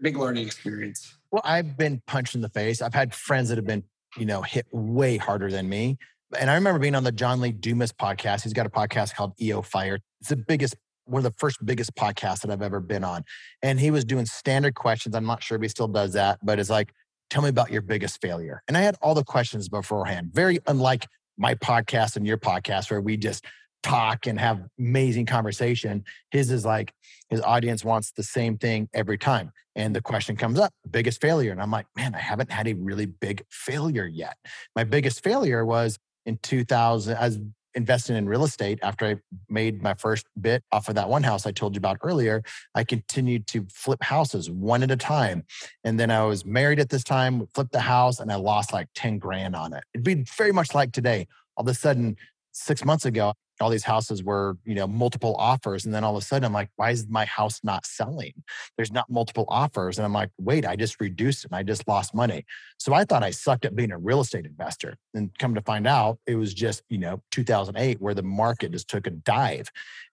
big 0.00 0.16
learning 0.18 0.44
experience. 0.46 1.16
Well, 1.30 1.42
I've 1.44 1.78
been 1.78 2.02
punched 2.06 2.34
in 2.34 2.42
the 2.42 2.48
face. 2.50 2.82
I've 2.82 2.94
had 2.94 3.14
friends 3.14 3.48
that 3.48 3.56
have 3.56 3.66
been, 3.66 3.84
you 4.18 4.26
know, 4.26 4.42
hit 4.42 4.66
way 4.72 5.16
harder 5.16 5.50
than 5.50 5.68
me. 5.68 5.96
And 6.38 6.50
I 6.50 6.54
remember 6.54 6.78
being 6.78 6.94
on 6.94 7.04
the 7.04 7.12
John 7.12 7.40
Lee 7.40 7.52
Dumas 7.52 7.92
podcast. 7.92 8.42
He's 8.42 8.52
got 8.52 8.66
a 8.66 8.70
podcast 8.70 9.14
called 9.14 9.34
EO 9.40 9.62
Fire. 9.62 9.98
It's 10.20 10.30
the 10.30 10.36
biggest 10.36 10.76
one 11.04 11.18
of 11.18 11.24
the 11.24 11.38
first 11.38 11.64
biggest 11.64 11.94
podcasts 11.94 12.40
that 12.42 12.50
I've 12.50 12.62
ever 12.62 12.80
been 12.80 13.04
on. 13.04 13.24
And 13.60 13.78
he 13.80 13.90
was 13.90 14.04
doing 14.04 14.24
standard 14.24 14.74
questions. 14.74 15.14
I'm 15.14 15.26
not 15.26 15.42
sure 15.42 15.56
if 15.56 15.62
he 15.62 15.68
still 15.68 15.88
does 15.88 16.12
that, 16.12 16.38
but 16.42 16.58
it's 16.58 16.70
like, 16.70 16.92
tell 17.28 17.42
me 17.42 17.48
about 17.48 17.70
your 17.70 17.82
biggest 17.82 18.20
failure. 18.20 18.62
And 18.68 18.76
I 18.76 18.82
had 18.82 18.96
all 19.02 19.14
the 19.14 19.24
questions 19.24 19.68
beforehand, 19.68 20.30
very 20.32 20.58
unlike 20.66 21.06
my 21.36 21.54
podcast 21.54 22.16
and 22.16 22.26
your 22.26 22.38
podcast, 22.38 22.90
where 22.90 23.00
we 23.00 23.16
just 23.16 23.44
talk 23.82 24.26
and 24.26 24.38
have 24.38 24.62
amazing 24.78 25.26
conversation. 25.26 26.04
His 26.30 26.50
is 26.50 26.64
like 26.64 26.92
his 27.30 27.40
audience 27.40 27.84
wants 27.84 28.12
the 28.12 28.22
same 28.22 28.58
thing 28.58 28.88
every 28.94 29.18
time. 29.18 29.50
And 29.74 29.96
the 29.96 30.02
question 30.02 30.36
comes 30.36 30.58
up, 30.58 30.72
biggest 30.88 31.20
failure. 31.20 31.50
And 31.50 31.60
I'm 31.60 31.70
like, 31.70 31.86
man, 31.96 32.14
I 32.14 32.18
haven't 32.18 32.52
had 32.52 32.68
a 32.68 32.74
really 32.74 33.06
big 33.06 33.42
failure 33.50 34.06
yet. 34.06 34.36
My 34.76 34.84
biggest 34.84 35.24
failure 35.24 35.64
was 35.64 35.98
in 36.26 36.38
2000, 36.38 37.16
I 37.16 37.24
was 37.26 37.38
investing 37.74 38.16
in 38.16 38.28
real 38.28 38.44
estate 38.44 38.78
after 38.82 39.06
I 39.06 39.16
made 39.48 39.82
my 39.82 39.94
first 39.94 40.26
bit 40.40 40.62
off 40.72 40.88
of 40.88 40.94
that 40.96 41.08
one 41.08 41.22
house 41.22 41.46
I 41.46 41.52
told 41.52 41.74
you 41.74 41.78
about 41.78 41.98
earlier. 42.02 42.42
I 42.74 42.84
continued 42.84 43.46
to 43.48 43.66
flip 43.72 44.02
houses 44.02 44.50
one 44.50 44.82
at 44.82 44.90
a 44.90 44.96
time. 44.96 45.44
And 45.84 45.98
then 45.98 46.10
I 46.10 46.24
was 46.24 46.44
married 46.44 46.80
at 46.80 46.90
this 46.90 47.04
time, 47.04 47.46
flipped 47.54 47.72
the 47.72 47.80
house, 47.80 48.20
and 48.20 48.30
I 48.30 48.36
lost 48.36 48.72
like 48.72 48.88
10 48.94 49.18
grand 49.18 49.56
on 49.56 49.72
it. 49.72 49.84
It'd 49.94 50.04
be 50.04 50.24
very 50.36 50.52
much 50.52 50.74
like 50.74 50.92
today. 50.92 51.26
All 51.56 51.64
of 51.64 51.68
a 51.68 51.74
sudden, 51.74 52.16
six 52.52 52.84
months 52.84 53.04
ago, 53.04 53.34
all 53.60 53.70
these 53.70 53.84
houses 53.84 54.22
were, 54.22 54.56
you 54.64 54.74
know, 54.74 54.86
multiple 54.86 55.36
offers. 55.38 55.84
And 55.84 55.94
then 55.94 56.04
all 56.04 56.16
of 56.16 56.22
a 56.22 56.24
sudden 56.24 56.44
I'm 56.44 56.52
like, 56.52 56.70
why 56.76 56.90
is 56.90 57.06
my 57.08 57.24
house 57.24 57.60
not 57.62 57.86
selling? 57.86 58.32
There's 58.76 58.92
not 58.92 59.10
multiple 59.10 59.44
offers. 59.48 59.98
And 59.98 60.04
I'm 60.04 60.12
like, 60.12 60.30
wait, 60.38 60.66
I 60.66 60.76
just 60.76 61.00
reduced 61.00 61.44
it 61.44 61.50
and 61.50 61.56
I 61.56 61.62
just 61.62 61.86
lost 61.86 62.14
money. 62.14 62.44
So 62.78 62.92
I 62.92 63.04
thought 63.04 63.22
I 63.22 63.30
sucked 63.30 63.64
at 63.64 63.76
being 63.76 63.92
a 63.92 63.98
real 63.98 64.20
estate 64.20 64.46
investor. 64.46 64.96
And 65.14 65.36
come 65.38 65.54
to 65.54 65.62
find 65.62 65.86
out, 65.86 66.18
it 66.26 66.36
was 66.36 66.54
just, 66.54 66.82
you 66.88 66.98
know, 66.98 67.22
2008 67.30 68.00
where 68.00 68.14
the 68.14 68.22
market 68.22 68.72
just 68.72 68.88
took 68.88 69.06
a 69.06 69.10
dive. 69.10 69.70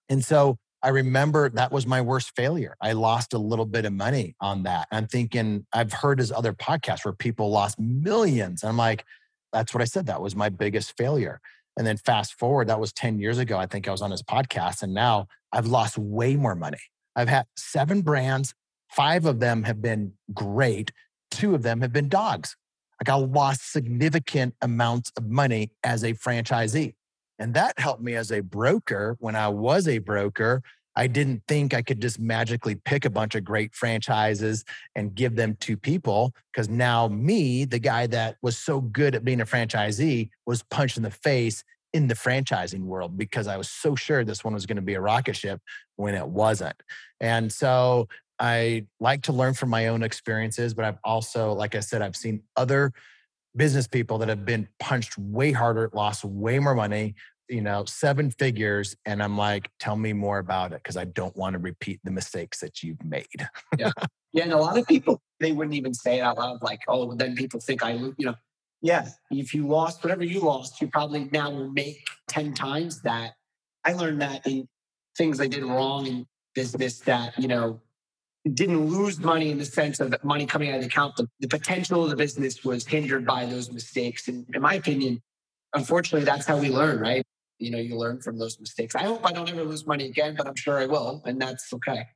And 0.10 0.24
so 0.24 0.58
I 0.82 0.90
remember 0.90 1.50
that 1.50 1.72
was 1.72 1.86
my 1.86 2.02
worst 2.02 2.36
failure. 2.36 2.76
I 2.82 2.94
lost 2.94 3.34
a 3.34 3.38
little 3.38 3.66
bit 3.66 3.86
of 3.86 3.94
money 3.94 4.36
on 4.40 4.64
that. 4.64 4.88
I'm 4.92 5.08
thinking, 5.08 5.66
I've 5.74 5.92
heard 5.92 6.20
his 6.20 6.32
other 6.32 6.54
podcasts 6.54 7.04
where 7.04 7.14
people 7.14 7.50
lost 7.52 7.80
millions. 7.80 8.64
And 8.64 8.70
I'm 8.70 8.78
like, 8.78 9.04
that's 9.52 9.74
what 9.74 9.82
I 9.82 9.86
said. 9.86 10.06
That 10.06 10.22
was 10.22 10.36
my 10.36 10.50
biggest 10.50 10.96
failure. 10.98 11.42
And 11.80 11.88
then 11.88 11.96
fast 11.96 12.38
forward, 12.38 12.68
that 12.68 12.80
was 12.80 12.92
10 12.92 13.20
years 13.20 13.38
ago. 13.38 13.58
I 13.58 13.66
think 13.66 13.88
I 13.88 13.92
was 13.92 14.02
on 14.02 14.12
his 14.12 14.22
podcast. 14.22 14.84
And 14.84 14.94
now 14.94 15.28
I've 15.54 15.66
lost 15.66 15.98
way 15.98 16.36
more 16.36 16.54
money. 16.54 16.78
I've 17.16 17.30
had 17.30 17.46
seven 17.56 18.02
brands, 18.02 18.54
five 18.90 19.26
of 19.26 19.40
them 19.40 19.64
have 19.64 19.82
been 19.82 20.12
great, 20.34 20.92
two 21.32 21.56
of 21.56 21.64
them 21.64 21.80
have 21.80 21.94
been 21.94 22.10
dogs. 22.10 22.58
Like 23.02 23.10
I 23.10 23.18
lost 23.18 23.72
significant 23.72 24.56
amounts 24.62 25.14
of 25.16 25.30
money 25.30 25.72
as 25.86 26.04
a 26.04 26.14
franchisee. 26.14 26.96
And 27.40 27.54
that 27.54 27.80
helped 27.80 28.02
me 28.02 28.16
as 28.16 28.30
a 28.34 28.42
broker 28.42 29.16
when 29.20 29.38
I 29.38 29.48
was 29.48 29.88
a 29.88 30.00
broker. 30.00 30.62
I 31.00 31.08
didn't 31.08 31.44
think 31.48 31.74
I 31.74 31.82
could 31.82 32.02
just 32.02 32.20
magically 32.20 32.76
pick 32.76 33.06
a 33.06 33.10
bunch 33.10 33.34
of 33.34 33.46
great 33.46 33.74
franchises 33.74 34.66
and 34.98 35.16
give 35.16 35.38
them 35.38 35.56
to 35.62 35.78
people 35.78 36.34
because 36.52 36.68
now 36.68 37.08
me, 37.08 37.64
the 37.64 37.80
guy 37.80 38.06
that 38.08 38.36
was 38.42 38.58
so 38.58 38.82
good 38.82 39.16
at 39.16 39.24
being 39.24 39.40
a 39.40 39.46
franchisee, 39.46 40.30
was 40.46 40.62
punched 40.64 40.98
in 40.98 41.04
the 41.04 41.10
face 41.10 41.64
in 41.94 42.08
the 42.08 42.16
franchising 42.16 42.82
world 42.82 43.18
because 43.18 43.48
I 43.48 43.56
was 43.56 43.70
so 43.70 43.96
sure 43.96 44.26
this 44.26 44.44
one 44.44 44.54
was 44.54 44.66
going 44.66 44.76
to 44.76 44.82
be 44.82 44.96
a 44.96 45.00
rocket 45.00 45.38
ship 45.38 45.62
when 45.96 46.16
it 46.16 46.28
wasn't. 46.28 46.76
And 47.22 47.50
so 47.50 48.10
I 48.38 48.86
like 49.00 49.22
to 49.24 49.32
learn 49.32 49.54
from 49.54 49.70
my 49.70 49.88
own 49.88 50.04
experiences, 50.04 50.74
but 50.74 50.84
I've 50.84 51.00
also, 51.06 51.54
like 51.54 51.76
I 51.76 51.80
said, 51.80 52.02
I've 52.02 52.18
seen 52.18 52.44
other 52.58 52.92
business 53.56 53.88
people 53.88 54.18
that 54.18 54.28
have 54.28 54.44
been 54.44 54.68
punched 54.82 55.18
way 55.18 55.54
harder, 55.54 55.90
lost 55.94 56.26
way 56.26 56.60
more 56.60 56.76
money, 56.76 57.16
you 57.50 57.62
know, 57.62 57.84
seven 57.86 58.32
figures. 58.32 58.96
And 59.06 59.22
I'm 59.22 59.38
like, 59.38 59.70
tell 59.80 59.96
me 59.96 60.14
more 60.14 60.40
about 60.40 60.72
it 60.72 60.82
because 60.84 60.98
I 60.98 61.06
don't 61.06 61.36
want 61.36 61.54
to 61.54 61.60
repeat 61.60 62.00
the 62.04 62.12
mistakes 62.12 62.60
that 62.60 62.84
you've 62.84 63.04
made. 63.04 63.26
yeah. 63.78 63.92
Yeah. 64.32 64.44
And 64.44 64.54
a 64.54 64.58
lot 64.58 64.78
of 64.78 64.88
people, 64.88 65.22
they 65.40 65.52
wouldn't 65.52 65.76
even 65.76 65.94
say 65.94 66.20
it 66.20 66.22
out 66.22 66.38
loud, 66.38 66.62
like, 66.62 66.82
oh, 66.88 67.16
then 67.16 67.36
people 67.36 67.60
think 67.60 67.84
I, 67.84 67.94
you 67.94 68.14
know, 68.20 68.36
yeah, 68.82 69.10
if 69.32 69.54
you 69.54 69.68
lost 69.68 70.04
whatever 70.04 70.24
you 70.24 70.40
lost, 70.40 70.80
you 70.82 70.88
probably 70.88 71.28
now 71.32 71.50
will 71.50 71.72
make 71.72 72.08
10 72.28 72.54
times 72.54 73.02
that. 73.02 73.34
I 73.84 73.94
learned 73.94 74.22
that 74.22 74.46
in 74.46 74.68
things 75.18 75.42
I 75.42 75.48
did 75.48 75.64
wrong 75.64 76.06
in 76.06 76.28
business 76.54 77.00
that, 77.00 77.38
you 77.40 77.48
know, 77.48 77.82
didn't 78.54 78.86
lose 78.86 79.20
money 79.20 79.50
in 79.50 79.58
the 79.58 79.66
sense 79.66 80.00
of 80.00 80.16
money 80.24 80.46
coming 80.46 80.70
out 80.70 80.76
of 80.76 80.82
the 80.82 80.88
account. 80.88 81.16
The, 81.18 81.28
the 81.40 81.48
potential 81.48 82.04
of 82.04 82.10
the 82.10 82.16
business 82.16 82.64
was 82.64 82.86
hindered 82.86 83.26
by 83.26 83.46
those 83.46 83.72
mistakes. 83.72 84.28
And 84.28 84.46
in 84.54 84.62
my 84.62 84.76
opinion, 84.76 85.22
unfortunately, 85.74 86.26
that's 86.26 86.46
how 86.46 86.58
we 86.58 86.70
learn, 86.70 87.00
right? 87.00 87.26
You 87.60 87.72
know, 87.72 87.78
you 87.78 87.96
learn 87.96 88.22
from 88.22 88.38
those 88.38 88.60
mistakes. 88.60 88.96
I 88.96 89.04
hope 89.04 89.26
I 89.26 89.32
don't 89.32 89.50
ever 89.50 89.64
lose 89.64 89.86
money 89.86 90.06
again, 90.06 90.36
but 90.38 90.48
I'm 90.48 90.56
sure 90.56 90.80
I 90.80 90.86
will, 90.86 91.22
and 91.26 91.42
that's 91.42 91.72
okay. 91.74 92.08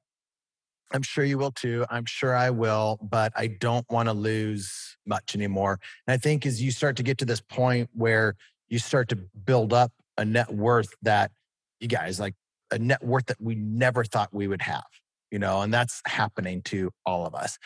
I'm 0.94 1.02
sure 1.02 1.24
you 1.24 1.38
will 1.38 1.52
too. 1.52 1.86
I'm 1.90 2.06
sure 2.06 2.36
I 2.36 2.52
will, 2.52 3.00
but 3.02 3.34
I 3.36 3.48
don't 3.48 3.86
want 3.90 4.10
to 4.10 4.14
lose 4.14 4.96
much 5.06 5.36
anymore. 5.36 5.80
And 6.08 6.14
I 6.14 6.18
think 6.18 6.46
as 6.46 6.62
you 6.62 6.72
start 6.72 6.96
to 6.98 7.04
get 7.04 7.18
to 7.20 7.26
this 7.26 7.42
point 7.42 7.90
where 7.94 8.36
you 8.70 8.80
start 8.80 9.10
to 9.10 9.16
build 9.16 9.74
up 9.74 9.92
a 10.18 10.26
net 10.26 10.54
worth 10.54 10.94
that 11.02 11.32
you 11.80 11.88
guys 11.88 12.20
like 12.20 12.36
a 12.72 12.78
net 12.78 13.04
worth 13.04 13.26
that 13.26 13.42
we 13.42 13.56
never 13.56 14.04
thought 14.04 14.30
we 14.32 14.48
would 14.48 14.62
have, 14.62 14.84
you 15.32 15.40
know, 15.40 15.62
and 15.62 15.74
that's 15.74 16.02
happening 16.06 16.62
to 16.64 16.92
all 17.06 17.26
of 17.26 17.34
us 17.34 17.58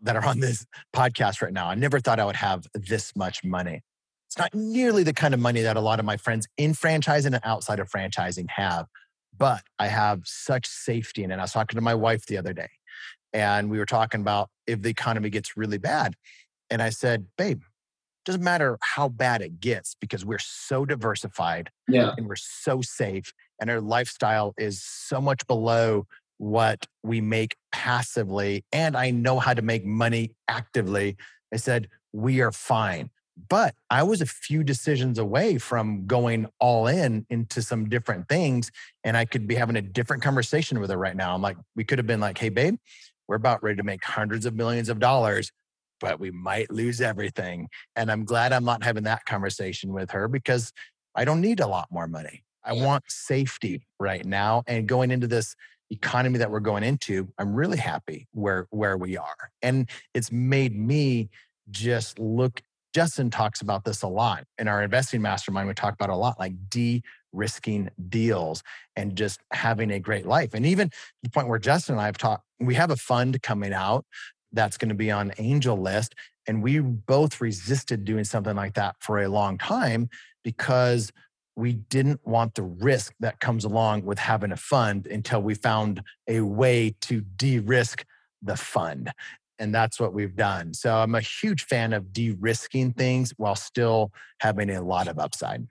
that 0.00 0.14
are 0.14 0.24
on 0.24 0.38
this 0.38 0.64
podcast 0.94 1.42
right 1.42 1.52
now. 1.52 1.68
I 1.68 1.74
never 1.74 1.98
thought 1.98 2.20
I 2.20 2.24
would 2.24 2.36
have 2.36 2.66
this 2.74 3.14
much 3.16 3.42
money. 3.44 3.82
It's 4.28 4.38
not 4.38 4.54
nearly 4.54 5.02
the 5.02 5.14
kind 5.14 5.32
of 5.32 5.40
money 5.40 5.62
that 5.62 5.76
a 5.76 5.80
lot 5.80 5.98
of 5.98 6.04
my 6.04 6.18
friends 6.18 6.46
in 6.58 6.72
franchising 6.72 7.26
and 7.26 7.40
outside 7.44 7.80
of 7.80 7.90
franchising 7.90 8.50
have, 8.50 8.86
but 9.36 9.62
I 9.78 9.86
have 9.86 10.20
such 10.24 10.66
safety 10.66 11.24
in 11.24 11.30
it. 11.30 11.38
I 11.38 11.42
was 11.42 11.52
talking 11.52 11.76
to 11.76 11.82
my 11.82 11.94
wife 11.94 12.26
the 12.26 12.36
other 12.36 12.52
day 12.52 12.68
and 13.32 13.70
we 13.70 13.78
were 13.78 13.86
talking 13.86 14.20
about 14.20 14.50
if 14.66 14.82
the 14.82 14.90
economy 14.90 15.30
gets 15.30 15.56
really 15.56 15.78
bad. 15.78 16.14
And 16.70 16.82
I 16.82 16.90
said, 16.90 17.26
babe, 17.38 17.62
doesn't 18.28 18.44
matter 18.44 18.78
how 18.82 19.08
bad 19.08 19.40
it 19.40 19.60
gets 19.60 19.94
because 19.98 20.22
we're 20.22 20.38
so 20.38 20.84
diversified 20.84 21.70
yeah. 21.88 22.12
and 22.18 22.28
we're 22.28 22.36
so 22.36 22.82
safe 22.82 23.32
and 23.58 23.70
our 23.70 23.80
lifestyle 23.80 24.52
is 24.58 24.82
so 24.82 25.18
much 25.18 25.46
below 25.46 26.06
what 26.36 26.86
we 27.02 27.22
make 27.22 27.56
passively 27.72 28.64
and 28.70 28.96
i 28.96 29.10
know 29.10 29.38
how 29.38 29.54
to 29.54 29.62
make 29.62 29.84
money 29.84 30.30
actively 30.46 31.16
i 31.54 31.56
said 31.56 31.88
we 32.12 32.42
are 32.42 32.52
fine 32.52 33.10
but 33.48 33.74
I 33.90 34.02
was 34.02 34.20
a 34.20 34.26
few 34.26 34.64
decisions 34.64 35.18
away 35.18 35.58
from 35.58 36.06
going 36.06 36.46
all 36.58 36.86
in 36.86 37.26
into 37.30 37.62
some 37.62 37.88
different 37.88 38.28
things. 38.28 38.70
And 39.04 39.16
I 39.16 39.24
could 39.24 39.46
be 39.46 39.54
having 39.54 39.76
a 39.76 39.82
different 39.82 40.22
conversation 40.22 40.80
with 40.80 40.90
her 40.90 40.96
right 40.96 41.16
now. 41.16 41.34
I'm 41.34 41.42
like, 41.42 41.56
we 41.76 41.84
could 41.84 41.98
have 41.98 42.06
been 42.06 42.20
like, 42.20 42.38
hey, 42.38 42.48
babe, 42.48 42.76
we're 43.28 43.36
about 43.36 43.62
ready 43.62 43.76
to 43.76 43.82
make 43.82 44.04
hundreds 44.04 44.46
of 44.46 44.54
millions 44.54 44.88
of 44.88 44.98
dollars, 44.98 45.52
but 46.00 46.18
we 46.18 46.30
might 46.30 46.70
lose 46.70 47.00
everything. 47.00 47.68
And 47.94 48.10
I'm 48.10 48.24
glad 48.24 48.52
I'm 48.52 48.64
not 48.64 48.82
having 48.82 49.04
that 49.04 49.24
conversation 49.26 49.92
with 49.92 50.10
her 50.10 50.28
because 50.28 50.72
I 51.14 51.24
don't 51.24 51.40
need 51.40 51.60
a 51.60 51.66
lot 51.66 51.88
more 51.90 52.06
money. 52.06 52.42
I 52.64 52.72
want 52.72 53.04
safety 53.08 53.86
right 54.00 54.24
now. 54.24 54.62
And 54.66 54.86
going 54.86 55.10
into 55.10 55.26
this 55.26 55.54
economy 55.90 56.38
that 56.38 56.50
we're 56.50 56.60
going 56.60 56.82
into, 56.82 57.28
I'm 57.38 57.54
really 57.54 57.78
happy 57.78 58.26
where 58.32 58.66
where 58.70 58.96
we 58.96 59.16
are. 59.16 59.50
And 59.62 59.88
it's 60.12 60.30
made 60.30 60.76
me 60.76 61.30
just 61.70 62.18
look 62.18 62.62
Justin 62.94 63.30
talks 63.30 63.60
about 63.60 63.84
this 63.84 64.02
a 64.02 64.08
lot 64.08 64.44
in 64.58 64.68
our 64.68 64.82
investing 64.82 65.22
mastermind. 65.22 65.68
We 65.68 65.74
talk 65.74 65.94
about 65.94 66.10
a 66.10 66.16
lot 66.16 66.38
like 66.38 66.54
de 66.70 67.02
risking 67.32 67.90
deals 68.08 68.62
and 68.96 69.14
just 69.16 69.40
having 69.52 69.90
a 69.90 70.00
great 70.00 70.26
life. 70.26 70.54
And 70.54 70.64
even 70.64 70.90
the 71.22 71.30
point 71.30 71.48
where 71.48 71.58
Justin 71.58 71.94
and 71.94 72.02
I 72.02 72.06
have 72.06 72.18
talked, 72.18 72.44
we 72.58 72.74
have 72.74 72.90
a 72.90 72.96
fund 72.96 73.40
coming 73.42 73.72
out 73.72 74.04
that's 74.52 74.78
going 74.78 74.88
to 74.88 74.94
be 74.94 75.10
on 75.10 75.30
AngelList. 75.32 76.12
And 76.46 76.62
we 76.62 76.78
both 76.78 77.40
resisted 77.40 78.04
doing 78.04 78.24
something 78.24 78.56
like 78.56 78.74
that 78.74 78.96
for 79.00 79.18
a 79.18 79.28
long 79.28 79.58
time 79.58 80.08
because 80.42 81.12
we 81.56 81.74
didn't 81.74 82.26
want 82.26 82.54
the 82.54 82.62
risk 82.62 83.12
that 83.20 83.40
comes 83.40 83.64
along 83.64 84.04
with 84.04 84.18
having 84.18 84.52
a 84.52 84.56
fund 84.56 85.06
until 85.06 85.42
we 85.42 85.54
found 85.54 86.02
a 86.26 86.40
way 86.40 86.94
to 87.02 87.20
de 87.20 87.58
risk 87.58 88.06
the 88.40 88.56
fund 88.56 89.12
and 89.58 89.74
that's 89.74 89.98
what 89.98 90.12
we've 90.12 90.36
done. 90.36 90.72
So 90.74 90.96
I'm 90.96 91.14
a 91.14 91.20
huge 91.20 91.64
fan 91.64 91.92
of 91.92 92.12
de-risking 92.12 92.92
things 92.92 93.32
while 93.36 93.56
still 93.56 94.12
having 94.40 94.70
a 94.70 94.82
lot 94.82 95.08
of 95.08 95.18
upside. 95.18 95.66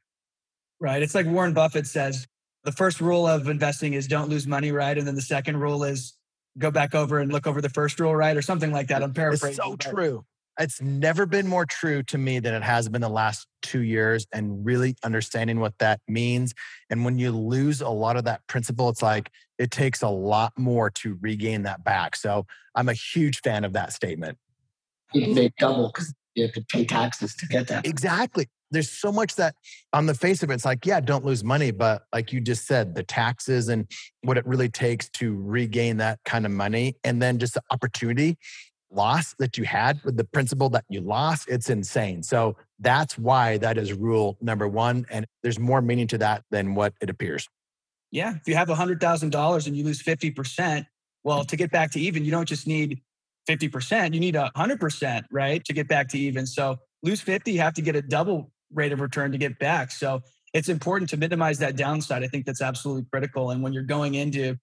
Right. 0.79 1.01
It's 1.01 1.15
like 1.15 1.25
Warren 1.25 1.53
Buffett 1.53 1.88
says, 1.88 2.27
the 2.63 2.71
first 2.71 2.99
rule 2.99 3.25
of 3.25 3.47
investing 3.47 3.93
is 3.93 4.07
don't 4.07 4.29
lose 4.29 4.45
money, 4.45 4.71
right? 4.71 4.97
And 4.97 5.07
then 5.07 5.15
the 5.15 5.21
second 5.21 5.57
rule 5.57 5.83
is 5.83 6.13
go 6.57 6.69
back 6.69 6.93
over 6.93 7.19
and 7.19 7.31
look 7.31 7.47
over 7.47 7.61
the 7.61 7.69
first 7.69 7.99
rule, 7.99 8.15
right? 8.15 8.35
Or 8.35 8.41
something 8.41 8.71
like 8.71 8.88
that. 8.88 9.01
I'm 9.01 9.13
paraphrasing. 9.13 9.49
It's 9.49 9.57
so 9.57 9.75
true. 9.75 10.25
It's 10.60 10.82
never 10.82 11.26
been 11.26 11.47
more 11.47 11.66
true 11.66 12.03
to 12.03 12.18
me 12.18 12.39
than 12.39 12.53
it 12.53 12.64
has 12.64 12.89
been 12.89 13.01
the 13.01 13.10
last 13.10 13.47
two 13.62 13.82
years 13.82 14.26
and 14.34 14.66
really 14.66 14.95
understanding 15.03 15.60
what 15.60 15.78
that 15.80 15.99
means. 16.08 16.53
And 16.89 17.05
when 17.05 17.20
you 17.20 17.32
lose 17.32 17.82
a 17.82 17.89
lot 17.89 18.18
of 18.18 18.24
that 18.26 18.45
principle, 18.47 18.89
it's 18.89 19.01
like 19.01 19.30
it 19.60 19.72
takes 19.72 20.01
a 20.01 20.10
lot 20.10 20.53
more 20.58 20.89
to 20.91 21.18
regain 21.22 21.64
that 21.64 21.84
back. 21.84 22.16
So 22.16 22.45
I'm 22.76 22.89
a 22.89 22.93
huge 22.93 23.41
fan 23.41 23.64
of 23.64 23.74
that 23.74 23.93
statement. 23.93 24.38
You 25.14 25.34
make 25.34 25.55
double 25.58 25.88
because 25.88 26.14
you 26.36 26.43
have 26.43 26.53
to 26.53 26.62
pay 26.62 26.86
taxes 26.86 27.36
to 27.36 27.47
get 27.47 27.68
that. 27.68 27.86
Exactly. 27.86 28.47
There's 28.70 28.91
so 28.91 29.12
much 29.12 29.36
that 29.36 29.55
on 29.93 30.08
the 30.08 30.14
face 30.14 30.43
of 30.43 30.51
it, 30.51 30.55
it's 30.55 30.66
like, 30.66 30.86
yeah, 30.86 30.99
don't 30.99 31.24
lose 31.24 31.43
money. 31.43 31.72
But 31.72 32.03
like 32.12 32.34
you 32.34 32.41
just 32.41 32.68
said, 32.68 32.95
the 32.95 33.03
taxes 33.03 33.70
and 33.70 33.89
what 34.22 34.38
it 34.38 34.45
really 34.45 34.70
takes 34.70 35.10
to 35.12 35.36
regain 35.36 35.97
that 35.97 36.20
kind 36.26 36.45
of 36.45 36.51
money. 36.51 36.95
And 37.03 37.22
then 37.22 37.39
just 37.39 37.53
the 37.53 37.62
opportunity 37.72 38.38
loss 38.97 39.33
that 39.39 39.57
you 39.57 39.63
had 39.63 40.01
with 40.03 40.17
the 40.17 40.25
principal 40.25 40.69
that 40.71 40.83
you 40.89 40.99
lost, 40.99 41.47
it's 41.47 41.69
insane. 41.69 42.23
So 42.23 42.57
that's 42.79 43.17
why 43.17 43.57
that 43.59 43.77
is 43.77 43.93
rule 43.93 44.37
number 44.41 44.67
one. 44.67 45.05
And 45.09 45.25
there's 45.43 45.59
more 45.59 45.81
meaning 45.81 46.07
to 46.07 46.17
that 46.17 46.43
than 46.51 46.75
what 46.75 46.93
it 46.99 47.09
appears. 47.09 47.47
Yeah. 48.11 48.35
If 48.35 48.47
you 48.47 48.55
have 48.55 48.67
$100,000 48.67 49.67
and 49.67 49.77
you 49.77 49.83
lose 49.83 50.03
50%, 50.03 50.85
well, 51.23 51.45
to 51.45 51.55
get 51.55 51.71
back 51.71 51.91
to 51.91 51.99
even, 51.99 52.25
you 52.25 52.31
don't 52.31 52.47
just 52.47 52.67
need 52.67 53.01
50%, 53.49 54.13
you 54.13 54.19
need 54.19 54.35
100%, 54.35 55.23
right? 55.31 55.63
To 55.63 55.73
get 55.73 55.87
back 55.87 56.09
to 56.09 56.19
even. 56.19 56.45
So 56.45 56.77
lose 57.03 57.21
50, 57.21 57.51
you 57.51 57.59
have 57.59 57.73
to 57.75 57.81
get 57.81 57.95
a 57.95 58.01
double 58.01 58.51
rate 58.73 58.91
of 58.91 58.99
return 58.99 59.31
to 59.31 59.37
get 59.37 59.59
back. 59.59 59.91
So 59.91 60.21
it's 60.53 60.69
important 60.69 61.09
to 61.11 61.17
minimize 61.17 61.59
that 61.59 61.75
downside. 61.75 62.23
I 62.23 62.27
think 62.27 62.45
that's 62.45 62.61
absolutely 62.61 63.05
critical. 63.11 63.51
And 63.51 63.61
when 63.61 63.73
you're 63.73 63.83
going 63.83 64.15
into 64.15 64.57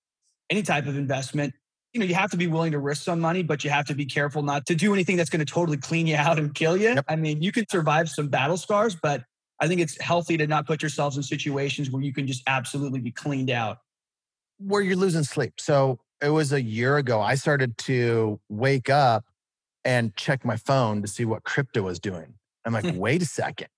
any 0.50 0.62
type 0.62 0.86
of 0.86 0.96
investment, 0.96 1.54
you 1.94 2.00
know, 2.00 2.06
you 2.06 2.14
have 2.14 2.30
to 2.32 2.36
be 2.36 2.48
willing 2.48 2.72
to 2.72 2.80
risk 2.80 3.04
some 3.04 3.20
money, 3.20 3.44
but 3.44 3.62
you 3.62 3.70
have 3.70 3.86
to 3.86 3.94
be 3.94 4.04
careful 4.04 4.42
not 4.42 4.66
to 4.66 4.74
do 4.74 4.92
anything 4.92 5.16
that's 5.16 5.30
going 5.30 5.44
to 5.44 5.50
totally 5.50 5.76
clean 5.76 6.08
you 6.08 6.16
out 6.16 6.38
and 6.40 6.52
kill 6.52 6.76
you. 6.76 6.88
Yep. 6.88 7.04
I 7.08 7.14
mean, 7.14 7.40
you 7.40 7.52
can 7.52 7.68
survive 7.68 8.10
some 8.10 8.26
battle 8.26 8.56
scars, 8.56 8.96
but 9.00 9.22
I 9.60 9.68
think 9.68 9.80
it's 9.80 9.98
healthy 10.00 10.36
to 10.38 10.46
not 10.48 10.66
put 10.66 10.82
yourselves 10.82 11.16
in 11.16 11.22
situations 11.22 11.90
where 11.90 12.02
you 12.02 12.12
can 12.12 12.26
just 12.26 12.42
absolutely 12.48 12.98
be 12.98 13.12
cleaned 13.12 13.48
out. 13.48 13.78
Where 14.58 14.82
you're 14.82 14.96
losing 14.96 15.22
sleep. 15.22 15.54
So 15.58 16.00
it 16.20 16.30
was 16.30 16.52
a 16.52 16.60
year 16.60 16.96
ago, 16.96 17.20
I 17.20 17.36
started 17.36 17.78
to 17.78 18.40
wake 18.48 18.90
up 18.90 19.24
and 19.84 20.16
check 20.16 20.44
my 20.44 20.56
phone 20.56 21.00
to 21.02 21.08
see 21.08 21.24
what 21.24 21.44
crypto 21.44 21.82
was 21.82 22.00
doing. 22.00 22.34
I'm 22.64 22.72
like, 22.72 22.86
wait 22.96 23.22
a 23.22 23.26
second, 23.26 23.68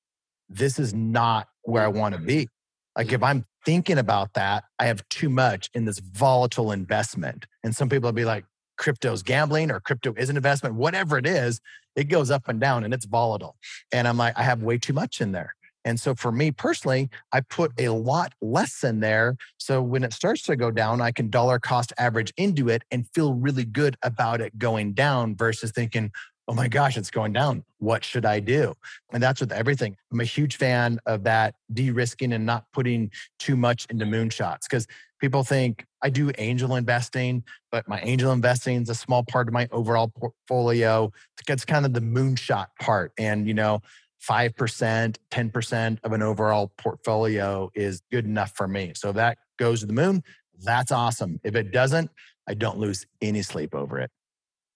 this 0.49 0.79
is 0.79 0.95
not 0.95 1.49
where 1.65 1.83
I 1.83 1.89
want 1.89 2.15
to 2.15 2.21
be. 2.21 2.49
Like 2.97 3.09
if 3.13 3.21
mm-hmm. 3.21 3.25
I'm 3.25 3.47
thinking 3.67 3.99
about 3.99 4.33
that, 4.35 4.65
I 4.79 4.87
have 4.87 5.07
too 5.11 5.29
much 5.29 5.69
in 5.75 5.85
this 5.85 5.99
volatile 5.99 6.73
investment. 6.73 7.47
And 7.63 7.77
some 7.77 7.91
people 7.91 8.09
will 8.09 8.15
be 8.15 8.25
like, 8.25 8.45
crypto's 8.79 9.23
gambling 9.23 9.71
or 9.71 9.81
crypto 9.81 10.15
is 10.17 10.31
an 10.31 10.37
investment, 10.37 10.77
whatever 10.77 11.19
it 11.19 11.27
is, 11.27 11.61
it 11.97 12.05
goes 12.05 12.31
up 12.31 12.49
and 12.49 12.61
down 12.61 12.85
and 12.85 12.95
it's 12.95 13.07
volatile. 13.07 13.57
And 13.93 14.07
I'm 14.07 14.17
like, 14.17 14.39
I 14.39 14.43
have 14.43 14.63
way 14.63 14.79
too 14.79 14.93
much 14.93 15.21
in 15.21 15.33
there. 15.33 15.55
And 15.85 16.01
so 16.01 16.15
for 16.15 16.33
me 16.33 16.51
personally, 16.51 17.11
I 17.33 17.41
put 17.41 17.73
a 17.79 17.91
lot 17.91 18.35
less 18.43 18.83
in 18.83 19.01
there. 19.01 19.37
So 19.57 19.81
when 19.81 20.03
it 20.03 20.13
starts 20.13 20.43
to 20.43 20.57
go 20.57 20.71
down, 20.71 21.01
I 21.01 21.13
can 21.13 21.31
dollar 21.31 21.59
cost 21.59 21.93
average 21.97 22.33
into 22.37 22.69
it 22.69 22.83
and 22.91 23.09
feel 23.15 23.35
really 23.35 23.65
good 23.65 23.97
about 24.03 24.41
it 24.41 24.59
going 24.59 24.95
down 24.95 25.37
versus 25.37 25.71
thinking, 25.71 26.11
oh 26.49 26.55
my 26.55 26.69
gosh, 26.69 26.97
it's 26.97 27.11
going 27.11 27.33
down. 27.33 27.65
What 27.79 28.05
should 28.05 28.25
I 28.25 28.41
do? 28.41 28.75
And 29.13 29.23
that's 29.23 29.41
with 29.41 29.53
everything. 29.53 29.97
I'm 30.13 30.21
a 30.21 30.25
huge 30.25 30.57
fan 30.57 30.99
of 31.07 31.25
that 31.25 31.55
de 31.73 31.91
risking 31.91 32.33
and 32.33 32.47
not 32.47 32.65
putting 32.73 33.11
too 33.39 33.57
much 33.57 33.87
into 33.91 34.05
moonshots 34.05 34.63
because 34.63 34.87
people 35.21 35.43
think 35.43 35.85
I 36.03 36.11
do 36.11 36.31
angel 36.39 36.77
investing, 36.77 37.43
but 37.73 37.89
my 37.89 38.01
angel 38.01 38.33
investing 38.33 38.83
is 38.83 38.89
a 38.89 38.95
small 38.95 39.25
part 39.25 39.49
of 39.49 39.55
my 39.55 39.69
overall 39.73 40.09
portfolio. 40.09 41.11
It's 41.49 41.65
kind 41.65 41.85
of 41.85 41.95
the 41.95 42.01
moonshot 42.01 42.67
part. 42.81 43.13
And, 43.19 43.49
you 43.49 43.55
know, 43.55 43.81
5%, 44.29 45.17
10% 45.31 45.99
of 46.03 46.13
an 46.13 46.23
overall 46.23 46.73
portfolio 46.79 47.71
is 47.75 48.03
good 48.11 48.25
enough 48.25 48.53
for 48.55 48.67
me. 48.67 48.93
So 48.95 49.11
if 49.11 49.17
that 49.17 49.39
goes 49.57 49.81
to 49.81 49.87
the 49.87 49.93
moon. 49.93 50.23
That's 50.63 50.93
awesome. 50.93 51.41
If 51.45 51.55
it 51.55 51.71
doesn't, 51.71 52.11
I 52.49 52.55
don't 52.55 52.79
lose 52.79 53.07
any 53.21 53.43
sleep 53.43 53.75
over 53.75 53.99
it. 53.99 54.11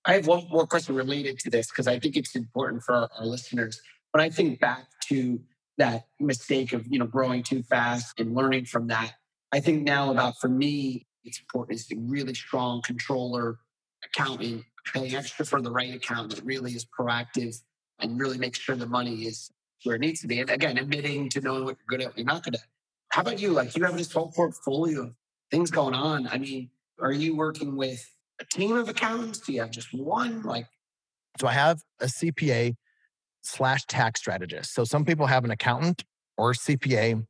I 0.07 0.15
have 0.15 0.27
one 0.27 0.47
more 0.51 0.67
question 0.67 0.95
related 0.95 1.39
to 1.41 1.51
this 1.51 1.69
because 1.69 1.87
I 1.87 1.99
think 1.99 2.17
it's 2.17 2.35
important 2.35 2.83
for 2.83 2.95
our, 2.95 3.09
our 3.19 3.27
listeners. 3.27 3.81
When 4.13 4.23
I 4.23 4.31
think 4.31 4.61
back 4.61 4.87
to 5.09 5.41
that 5.79 6.07
mistake 6.19 6.73
of 6.73 6.87
you 6.89 6.99
know 6.99 7.07
growing 7.07 7.43
too 7.43 7.63
fast 7.63 8.19
and 8.19 8.35
learning 8.35 8.67
from 8.67 8.89
that, 8.89 9.13
I 9.53 9.61
think 9.61 9.83
now 9.83 10.11
about 10.11 10.35
for 10.41 10.49
me, 10.49 11.07
it's 11.25 11.41
important 11.41 11.79
is 11.79 11.91
a 11.93 11.97
really 11.99 12.35
strong 12.35 12.83
controller, 12.83 13.59
accountant, 14.05 14.65
paying 14.93 15.15
extra 15.15 15.45
for 15.45 15.61
the 15.61 15.71
right 15.71 15.95
account 15.95 16.35
that 16.35 16.45
really 16.45 16.73
is 16.73 16.87
proactive 16.87 17.57
and 17.99 18.19
really 18.19 18.39
makes 18.39 18.59
sure 18.59 18.77
the 18.77 18.87
money 18.87 19.23
is 19.25 19.51
where 19.85 19.97
it 19.97 20.01
needs 20.01 20.21
to 20.21 20.27
be. 20.27 20.41
And 20.41 20.51
again, 20.51 20.79
admitting 20.79 21.29
to 21.31 21.41
knowing 21.41 21.65
what 21.65 21.77
you're 21.79 21.99
good 21.99 22.07
at, 22.07 22.17
you're 22.17 22.27
not 22.27 22.43
good 22.43 22.55
at. 22.55 22.63
How 23.11 23.23
about 23.23 23.41
you? 23.41 23.51
Like 23.51 23.77
you 23.77 23.85
have 23.85 23.97
this 23.97 24.13
whole 24.13 24.33
portfolio 24.33 25.03
of 25.03 25.15
things 25.51 25.71
going 25.71 25.95
on. 25.95 26.27
I 26.29 26.39
mean, 26.39 26.71
are 27.01 27.13
you 27.13 27.37
working 27.37 27.77
with 27.77 28.03
team 28.51 28.77
of 28.77 28.89
accountants? 28.89 29.39
Do 29.41 29.53
you 29.53 29.61
have 29.61 29.71
just 29.71 29.93
one? 29.93 30.43
Like, 30.43 30.67
so 31.41 31.47
I 31.47 31.53
have 31.53 31.81
a 32.01 32.07
CPA 32.07 32.75
slash 33.43 33.85
tax 33.87 34.21
strategist. 34.21 34.75
So 34.75 34.85
some 34.85 35.05
people 35.05 35.27
have 35.27 35.45
an 35.45 35.51
accountant 35.51 36.05
or 36.37 36.53
CPA, 36.53 37.25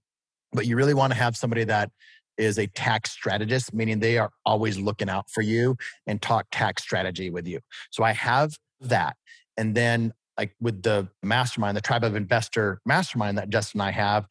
but 0.52 0.66
you 0.66 0.76
really 0.76 0.94
want 0.94 1.12
to 1.12 1.18
have 1.18 1.36
somebody 1.36 1.64
that 1.64 1.90
is 2.38 2.58
a 2.58 2.66
tax 2.68 3.10
strategist, 3.10 3.74
meaning 3.74 4.00
they 4.00 4.18
are 4.18 4.30
always 4.46 4.78
looking 4.78 5.08
out 5.08 5.30
for 5.30 5.42
you 5.42 5.76
and 6.06 6.20
talk 6.22 6.46
tax 6.50 6.82
strategy 6.82 7.30
with 7.30 7.46
you. 7.46 7.60
So 7.90 8.02
I 8.02 8.12
have 8.12 8.56
that. 8.80 9.16
And 9.56 9.74
then, 9.74 10.12
like 10.38 10.54
with 10.60 10.82
the 10.82 11.08
mastermind, 11.22 11.76
the 11.76 11.82
tribe 11.82 12.02
of 12.02 12.16
investor 12.16 12.80
mastermind 12.86 13.36
that 13.36 13.50
Justin 13.50 13.80
and 13.80 13.88
I 13.88 13.92
have, 13.92 14.26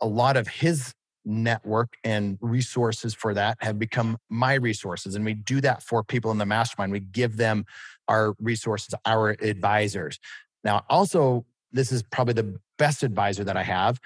a 0.00 0.06
lot 0.06 0.36
of 0.36 0.48
his 0.48 0.92
network 1.24 1.96
and 2.04 2.38
resources 2.40 3.14
for 3.14 3.34
that 3.34 3.58
have 3.60 3.78
become 3.78 4.18
my 4.28 4.54
resources. 4.54 5.14
And 5.14 5.24
we 5.24 5.34
do 5.34 5.60
that 5.60 5.82
for 5.82 6.02
people 6.02 6.30
in 6.30 6.38
the 6.38 6.46
mastermind. 6.46 6.92
We 6.92 7.00
give 7.00 7.36
them 7.36 7.64
our 8.08 8.34
resources, 8.40 8.94
our 9.04 9.30
advisors. 9.40 10.18
Now, 10.64 10.84
also, 10.88 11.44
this 11.72 11.92
is 11.92 12.02
probably 12.02 12.34
the 12.34 12.58
best 12.78 13.02
advisor 13.02 13.44
that 13.44 13.56
I 13.56 13.62
have, 13.62 14.00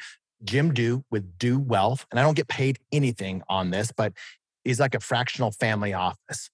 Jim 0.45 0.73
Dew 0.73 1.05
with 1.11 1.39
Dew 1.39 1.59
Wealth. 1.59 2.07
And 2.11 2.21
I 2.21 2.23
don't 2.23 2.37
get 2.37 2.49
paid 2.49 2.79
anything 2.93 3.43
on 3.49 3.71
this, 3.71 3.93
but 3.93 4.13
he's 4.65 4.81
like 4.81 4.95
a 4.95 5.01
fractional 5.01 5.51
family 5.51 5.95
office. 5.95 6.51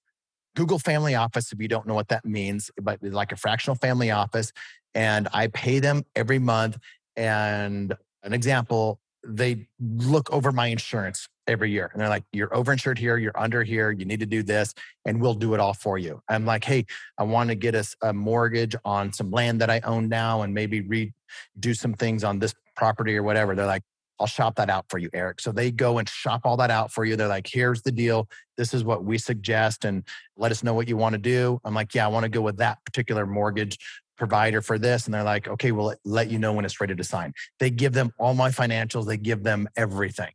Google 0.55 0.79
family 0.79 1.15
office, 1.15 1.51
if 1.51 1.59
you 1.59 1.67
don't 1.67 1.87
know 1.87 1.95
what 1.95 2.09
that 2.09 2.25
means, 2.25 2.69
but 2.81 2.99
like 3.01 3.31
a 3.31 3.35
fractional 3.35 3.75
family 3.75 4.11
office. 4.11 4.51
And 4.93 5.27
I 5.33 5.47
pay 5.47 5.79
them 5.79 6.05
every 6.15 6.39
month. 6.39 6.77
And 7.15 7.95
an 8.23 8.33
example, 8.33 8.99
they 9.25 9.67
look 9.79 10.29
over 10.31 10.51
my 10.51 10.67
insurance 10.67 11.27
every 11.47 11.71
year 11.71 11.89
and 11.91 12.01
they're 12.01 12.09
like, 12.09 12.23
you're 12.33 12.49
overinsured 12.49 12.97
here, 12.97 13.17
you're 13.17 13.37
under 13.37 13.63
here, 13.63 13.91
you 13.91 14.05
need 14.05 14.19
to 14.19 14.25
do 14.25 14.43
this, 14.43 14.73
and 15.05 15.21
we'll 15.21 15.33
do 15.33 15.53
it 15.53 15.59
all 15.59 15.73
for 15.73 15.97
you. 15.97 16.21
I'm 16.29 16.45
like, 16.45 16.63
hey, 16.63 16.85
I 17.17 17.23
want 17.23 17.49
to 17.49 17.55
get 17.55 17.75
us 17.75 17.95
a 18.01 18.13
mortgage 18.13 18.75
on 18.85 19.13
some 19.13 19.31
land 19.31 19.61
that 19.61 19.69
I 19.69 19.79
own 19.81 20.09
now 20.09 20.41
and 20.41 20.53
maybe 20.53 20.81
redo 20.81 21.75
some 21.75 21.93
things 21.93 22.23
on 22.23 22.39
this 22.39 22.53
property 22.75 23.15
or 23.17 23.23
whatever. 23.23 23.55
They're 23.55 23.65
like, 23.65 23.83
I'll 24.19 24.27
shop 24.27 24.55
that 24.55 24.69
out 24.69 24.85
for 24.89 24.99
you, 24.99 25.09
Erik. 25.13 25.41
So 25.41 25.51
they 25.51 25.71
go 25.71 25.97
and 25.97 26.07
shop 26.07 26.41
all 26.45 26.55
that 26.57 26.69
out 26.69 26.91
for 26.91 27.03
you. 27.03 27.15
They're 27.15 27.27
like, 27.27 27.47
here's 27.51 27.81
the 27.81 27.91
deal. 27.91 28.29
This 28.57 28.73
is 28.73 28.83
what 28.83 29.03
we 29.03 29.17
suggest 29.17 29.85
and 29.85 30.03
let 30.37 30.51
us 30.51 30.63
know 30.63 30.73
what 30.73 30.87
you 30.87 30.95
want 30.95 31.13
to 31.13 31.19
do. 31.19 31.59
I'm 31.65 31.73
like, 31.73 31.93
yeah, 31.95 32.05
I 32.05 32.09
want 32.09 32.23
to 32.23 32.29
go 32.29 32.41
with 32.41 32.57
that 32.57 32.77
particular 32.85 33.25
mortgage 33.25 33.77
provider 34.23 34.61
for 34.61 34.77
this 34.79 35.05
and 35.05 35.13
they're 35.13 35.29
like 35.35 35.49
okay 35.49 35.73
we'll 35.73 35.93
let 36.05 36.31
you 36.31 36.39
know 36.39 36.53
when 36.53 36.63
it's 36.63 36.79
ready 36.79 36.95
to 36.95 37.03
sign. 37.03 37.33
They 37.59 37.69
give 37.69 37.91
them 37.91 38.11
all 38.17 38.33
my 38.33 38.49
financials 38.49 39.05
they 39.05 39.17
give 39.17 39.43
them 39.43 39.67
everything. 39.75 40.31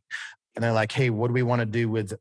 And 0.53 0.63
they're 0.63 0.73
like 0.73 0.91
hey 0.91 1.09
what 1.09 1.27
do 1.27 1.33
we 1.33 1.41
want 1.41 1.61
to 1.61 1.65
do 1.65 1.89
with 1.89 2.13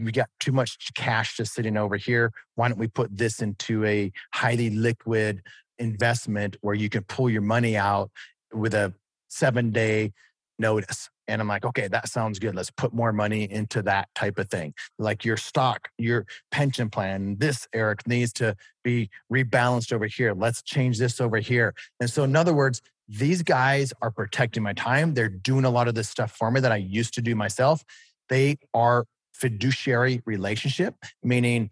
we 0.00 0.10
got 0.10 0.28
too 0.40 0.52
much 0.52 0.78
cash 0.94 1.36
just 1.36 1.54
sitting 1.54 1.76
over 1.76 1.96
here. 1.96 2.32
Why 2.56 2.68
don't 2.68 2.78
we 2.78 2.88
put 2.88 3.16
this 3.16 3.40
into 3.40 3.84
a 3.84 4.10
highly 4.34 4.70
liquid 4.70 5.42
investment 5.78 6.56
where 6.60 6.74
you 6.74 6.88
can 6.88 7.04
pull 7.04 7.30
your 7.30 7.42
money 7.42 7.76
out 7.76 8.10
with 8.52 8.74
a 8.74 8.92
seven 9.28 9.70
day 9.70 10.12
notice 10.58 11.08
and 11.28 11.40
I'm 11.40 11.48
like, 11.48 11.64
okay, 11.64 11.88
that 11.88 12.08
sounds 12.08 12.38
good. 12.38 12.54
Let's 12.54 12.70
put 12.70 12.92
more 12.92 13.12
money 13.12 13.50
into 13.50 13.82
that 13.82 14.08
type 14.14 14.38
of 14.38 14.48
thing. 14.50 14.74
Like 14.98 15.24
your 15.24 15.36
stock, 15.36 15.88
your 15.98 16.26
pension 16.50 16.90
plan, 16.90 17.36
this, 17.38 17.66
Erik, 17.72 18.06
needs 18.06 18.32
to 18.34 18.56
be 18.82 19.10
rebalanced 19.32 19.92
over 19.92 20.06
here. 20.06 20.34
Let's 20.34 20.62
change 20.62 20.98
this 20.98 21.20
over 21.20 21.38
here. 21.38 21.74
And 22.00 22.10
so, 22.10 22.24
in 22.24 22.34
other 22.36 22.54
words, 22.54 22.82
these 23.08 23.42
guys 23.42 23.92
are 24.02 24.10
protecting 24.10 24.62
my 24.62 24.72
time. 24.72 25.14
They're 25.14 25.28
doing 25.28 25.64
a 25.64 25.70
lot 25.70 25.88
of 25.88 25.94
this 25.94 26.08
stuff 26.08 26.32
for 26.32 26.50
me 26.50 26.60
that 26.60 26.72
I 26.72 26.76
used 26.76 27.14
to 27.14 27.22
do 27.22 27.34
myself. 27.34 27.84
They 28.28 28.58
are 28.74 29.04
fiduciary 29.32 30.22
relationship, 30.24 30.94
meaning 31.22 31.70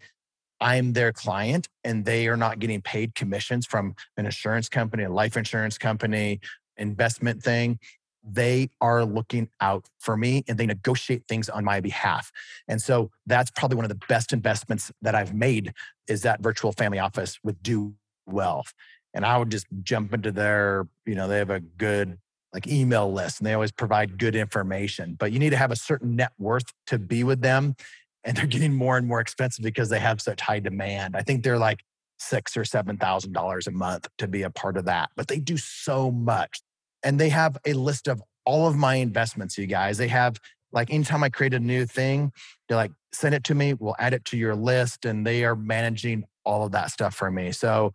I'm 0.59 0.93
their 0.93 1.11
client 1.11 1.67
and 1.83 2.05
they 2.05 2.27
are 2.27 2.37
not 2.37 2.59
getting 2.59 2.81
paid 2.81 3.15
commissions 3.15 3.65
from 3.65 3.95
an 4.17 4.25
insurance 4.25 4.69
company, 4.69 5.03
a 5.03 5.09
life 5.09 5.35
insurance 5.35 5.77
company, 5.77 6.39
investment 6.77 7.41
thing 7.41 7.79
they 8.23 8.69
are 8.79 9.03
looking 9.03 9.49
out 9.59 9.89
for 9.99 10.15
me 10.15 10.43
and 10.47 10.57
they 10.57 10.65
negotiate 10.65 11.23
things 11.27 11.49
on 11.49 11.63
my 11.63 11.79
behalf. 11.79 12.31
And 12.67 12.81
so 12.81 13.11
that's 13.25 13.51
probably 13.51 13.75
one 13.75 13.85
of 13.85 13.89
the 13.89 14.05
best 14.07 14.31
investments 14.31 14.91
that 15.01 15.15
I've 15.15 15.33
made 15.33 15.73
is 16.07 16.21
that 16.21 16.41
virtual 16.41 16.71
family 16.71 16.99
office 16.99 17.39
with 17.43 17.61
Dew 17.63 17.95
Wealth. 18.25 18.73
And 19.13 19.25
I 19.25 19.37
would 19.37 19.49
just 19.49 19.67
jump 19.83 20.13
into 20.13 20.31
their, 20.31 20.87
you 21.05 21.15
know, 21.15 21.27
they 21.27 21.37
have 21.37 21.49
a 21.49 21.59
good 21.59 22.17
like 22.53 22.67
email 22.67 23.11
list 23.11 23.39
and 23.39 23.47
they 23.47 23.53
always 23.53 23.71
provide 23.71 24.17
good 24.17 24.35
information, 24.35 25.15
but 25.17 25.31
you 25.31 25.39
need 25.39 25.51
to 25.51 25.57
have 25.57 25.71
a 25.71 25.75
certain 25.75 26.15
net 26.15 26.33
worth 26.37 26.65
to 26.87 26.99
be 26.99 27.23
with 27.23 27.41
them. 27.41 27.75
And 28.23 28.37
they're 28.37 28.45
getting 28.45 28.73
more 28.73 28.97
and 28.97 29.07
more 29.07 29.19
expensive 29.19 29.63
because 29.63 29.89
they 29.89 29.99
have 29.99 30.21
such 30.21 30.41
high 30.41 30.59
demand. 30.59 31.15
I 31.15 31.21
think 31.21 31.43
they're 31.43 31.57
like 31.57 31.79
six 32.19 32.55
or 32.55 32.63
seven 32.63 32.97
thousand 32.97 33.33
dollars 33.33 33.67
a 33.67 33.71
month 33.71 34.07
to 34.19 34.27
be 34.27 34.43
a 34.43 34.49
part 34.49 34.77
of 34.77 34.85
that. 34.85 35.09
But 35.15 35.27
they 35.27 35.39
do 35.39 35.57
so 35.57 36.11
much. 36.11 36.61
And 37.03 37.19
they 37.19 37.29
have 37.29 37.57
a 37.65 37.73
list 37.73 38.07
of 38.07 38.21
all 38.45 38.67
of 38.67 38.75
my 38.75 38.95
investments, 38.95 39.57
you 39.57 39.67
guys. 39.67 39.97
They 39.97 40.07
have 40.07 40.39
like 40.71 40.91
anytime 40.91 41.23
I 41.23 41.29
create 41.29 41.53
a 41.53 41.59
new 41.59 41.85
thing, 41.85 42.31
they're 42.67 42.77
like, 42.77 42.91
send 43.11 43.35
it 43.35 43.43
to 43.45 43.55
me, 43.55 43.73
we'll 43.73 43.95
add 43.99 44.13
it 44.13 44.25
to 44.25 44.37
your 44.37 44.55
list. 44.55 45.05
And 45.05 45.25
they 45.25 45.43
are 45.43 45.55
managing 45.55 46.25
all 46.45 46.65
of 46.65 46.71
that 46.71 46.91
stuff 46.91 47.13
for 47.13 47.29
me. 47.29 47.51
So 47.51 47.93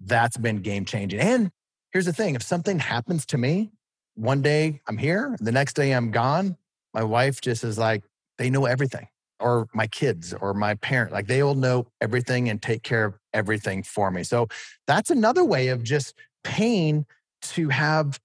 that's 0.00 0.36
been 0.36 0.58
game 0.58 0.84
changing. 0.84 1.20
And 1.20 1.50
here's 1.92 2.06
the 2.06 2.12
thing 2.12 2.34
if 2.34 2.42
something 2.42 2.78
happens 2.78 3.26
to 3.26 3.38
me, 3.38 3.70
one 4.14 4.42
day 4.42 4.80
I'm 4.86 4.98
here, 4.98 5.36
the 5.40 5.52
next 5.52 5.74
day 5.74 5.92
I'm 5.92 6.10
gone, 6.10 6.56
my 6.94 7.02
wife 7.02 7.40
just 7.40 7.64
is 7.64 7.78
like, 7.78 8.04
they 8.36 8.50
know 8.50 8.66
everything, 8.66 9.08
or 9.40 9.68
my 9.74 9.86
kids 9.86 10.32
or 10.32 10.54
my 10.54 10.74
parent, 10.74 11.12
like 11.12 11.26
they 11.26 11.42
will 11.42 11.54
know 11.54 11.86
everything 12.00 12.48
and 12.48 12.60
take 12.60 12.82
care 12.82 13.04
of 13.04 13.14
everything 13.32 13.82
for 13.82 14.10
me. 14.10 14.22
So 14.22 14.48
that's 14.86 15.10
another 15.10 15.44
way 15.44 15.68
of 15.68 15.82
just 15.82 16.14
paying 16.44 17.06
to 17.40 17.68
have 17.68 18.18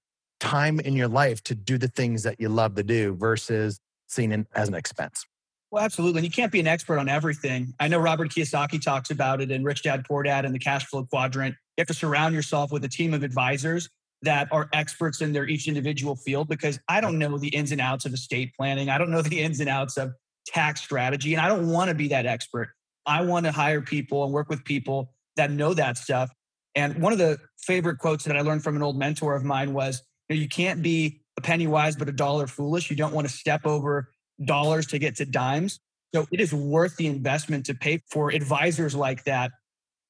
time 0.43 0.81
in 0.81 0.93
your 0.93 1.07
life 1.07 1.41
to 1.45 1.55
do 1.55 1.77
the 1.77 1.87
things 1.87 2.23
that 2.23 2.37
you 2.37 2.49
love 2.49 2.75
to 2.75 2.83
do 2.83 3.15
versus 3.15 3.79
seeing 4.07 4.33
it 4.33 4.45
as 4.53 4.67
an 4.67 4.75
expense. 4.75 5.25
Well, 5.71 5.81
absolutely. 5.81 6.19
And 6.19 6.25
you 6.25 6.31
can't 6.31 6.51
be 6.51 6.59
an 6.59 6.67
expert 6.67 6.99
on 6.99 7.07
everything. 7.07 7.73
I 7.79 7.87
know 7.87 7.97
Robert 7.97 8.29
Kiyosaki 8.29 8.81
talks 8.81 9.09
about 9.09 9.41
it 9.41 9.51
in 9.51 9.63
Rich 9.63 9.83
Dad 9.83 10.03
Poor 10.05 10.21
Dad 10.21 10.43
and 10.43 10.53
the 10.53 10.59
cash 10.59 10.85
flow 10.85 11.05
quadrant. 11.05 11.55
You 11.77 11.81
have 11.81 11.87
to 11.87 11.93
surround 11.93 12.35
yourself 12.35 12.73
with 12.73 12.83
a 12.83 12.89
team 12.89 13.13
of 13.13 13.23
advisors 13.23 13.89
that 14.21 14.49
are 14.51 14.69
experts 14.73 15.21
in 15.21 15.31
their 15.31 15.47
each 15.47 15.67
individual 15.67 16.17
field 16.17 16.49
because 16.49 16.77
I 16.89 16.99
don't 16.99 17.17
know 17.17 17.37
the 17.37 17.47
ins 17.47 17.71
and 17.71 17.79
outs 17.79 18.05
of 18.05 18.13
estate 18.13 18.53
planning. 18.55 18.89
I 18.89 18.97
don't 18.97 19.11
know 19.11 19.21
the 19.21 19.39
ins 19.39 19.61
and 19.61 19.69
outs 19.69 19.95
of 19.95 20.13
tax 20.45 20.81
strategy. 20.81 21.33
And 21.33 21.41
I 21.41 21.47
don't 21.47 21.69
want 21.69 21.87
to 21.87 21.95
be 21.95 22.09
that 22.09 22.25
expert. 22.25 22.73
I 23.05 23.21
want 23.21 23.45
to 23.45 23.51
hire 23.53 23.81
people 23.81 24.25
and 24.25 24.33
work 24.33 24.49
with 24.49 24.63
people 24.65 25.13
that 25.37 25.51
know 25.51 25.73
that 25.73 25.97
stuff. 25.97 26.29
And 26.75 27.01
one 27.01 27.13
of 27.13 27.19
the 27.19 27.39
favorite 27.57 27.97
quotes 27.97 28.25
that 28.25 28.35
I 28.35 28.41
learned 28.41 28.63
from 28.63 28.75
an 28.75 28.83
old 28.83 28.97
mentor 28.97 29.35
of 29.35 29.43
mine 29.43 29.73
was 29.73 30.03
you, 30.33 30.47
can't 30.47 30.81
be 30.81 31.21
a 31.37 31.41
penny 31.41 31.67
wise, 31.67 31.95
but 31.95 32.09
a 32.09 32.11
dollar 32.11 32.47
foolish. 32.47 32.89
You 32.89 32.95
don't 32.95 33.13
want 33.13 33.27
to 33.27 33.33
step 33.33 33.65
over 33.65 34.09
dollars 34.43 34.87
to 34.87 34.99
get 34.99 35.15
to 35.17 35.25
dimes. 35.25 35.79
So 36.13 36.27
it 36.31 36.39
is 36.39 36.53
worth 36.53 36.95
the 36.97 37.07
investment 37.07 37.65
to 37.67 37.73
pay 37.73 38.01
for 38.11 38.31
advisors 38.31 38.95
like 38.95 39.23
that. 39.23 39.51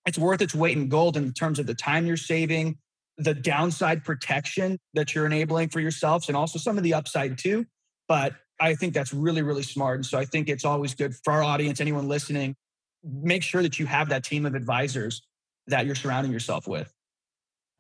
It's 0.06 0.18
worth 0.18 0.42
its 0.42 0.54
weight 0.54 0.78
in 0.78 0.90
gold 0.90 1.16
in 1.16 1.32
terms 1.34 1.60
of 1.60 1.68
the 1.68 1.76
time 1.76 2.06
you're 2.06 2.18
saving, 2.18 2.78
the 3.18 3.34
downside 3.34 4.04
protection 4.04 4.80
that 4.94 5.16
you're 5.16 5.26
enabling 5.26 5.70
for 5.70 5.80
yourselves, 5.80 6.28
and 6.28 6.36
also 6.36 6.60
some 6.60 6.78
of 6.78 6.84
the 6.84 6.94
upside 6.94 7.38
too. 7.38 7.66
But 8.10 8.34
I 8.60 8.76
think 8.76 8.94
that's 8.94 9.14
really, 9.14 9.42
really 9.42 9.64
smart. 9.64 9.98
And 9.98 10.06
so 10.06 10.18
I 10.18 10.26
think 10.26 10.50
it's 10.50 10.66
always 10.66 10.94
good 10.94 11.16
for 11.24 11.34
our 11.34 11.44
audience, 11.44 11.80
anyone 11.80 12.08
listening, 12.08 12.56
make 13.04 13.44
sure 13.44 13.62
that 13.62 13.80
you 13.80 13.86
have 13.86 14.10
that 14.10 14.24
team 14.24 14.46
of 14.46 14.56
advisors 14.56 15.22
that 15.68 15.86
you're 15.86 15.96
surrounding 15.96 16.32
yourself 16.32 16.68
with. 16.68 16.94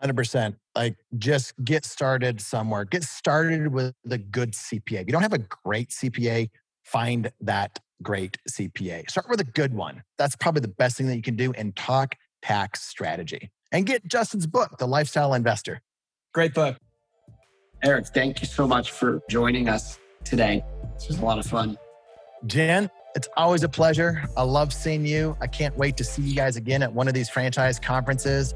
100%. 0.03 0.55
Like 0.75 0.97
just 1.17 1.53
get 1.63 1.85
started 1.85 2.41
somewhere. 2.41 2.85
Get 2.85 3.03
started 3.03 3.67
with 3.67 3.93
the 4.03 4.17
good 4.17 4.53
CPA. 4.53 5.01
If 5.01 5.07
you 5.07 5.13
don't 5.13 5.21
have 5.21 5.33
a 5.33 5.45
great 5.63 5.89
CPA, 5.89 6.49
find 6.83 7.31
that 7.41 7.79
great 8.01 8.37
CPA. 8.49 9.09
Start 9.09 9.29
with 9.29 9.39
a 9.39 9.45
good 9.45 9.73
one. 9.73 10.03
That's 10.17 10.35
probably 10.35 10.61
the 10.61 10.67
best 10.67 10.97
thing 10.97 11.07
that 11.07 11.15
you 11.15 11.21
can 11.21 11.35
do 11.35 11.53
and 11.53 11.75
talk 11.75 12.15
tax 12.41 12.83
strategy. 12.83 13.49
And 13.71 13.85
get 13.85 14.05
Justin's 14.07 14.45
book, 14.45 14.77
The 14.77 14.87
Lifestyle 14.87 15.33
Investor. 15.33 15.81
Great 16.33 16.53
book. 16.53 16.77
Erik, 17.83 18.07
thank 18.07 18.41
you 18.41 18.47
so 18.47 18.67
much 18.67 18.91
for 18.91 19.21
joining 19.29 19.67
us 19.67 19.99
today. 20.23 20.63
This 20.93 21.07
was 21.07 21.19
a 21.19 21.25
lot 21.25 21.39
of 21.39 21.45
fun. 21.45 21.77
Jen, 22.45 22.89
it's 23.15 23.27
always 23.37 23.63
a 23.63 23.69
pleasure. 23.69 24.23
I 24.35 24.43
love 24.43 24.73
seeing 24.73 25.05
you. 25.05 25.37
I 25.41 25.47
can't 25.47 25.77
wait 25.77 25.97
to 25.97 26.03
see 26.03 26.21
you 26.21 26.35
guys 26.35 26.55
again 26.55 26.83
at 26.83 26.93
one 26.93 27.07
of 27.07 27.13
these 27.13 27.29
franchise 27.29 27.79
conferences. 27.79 28.53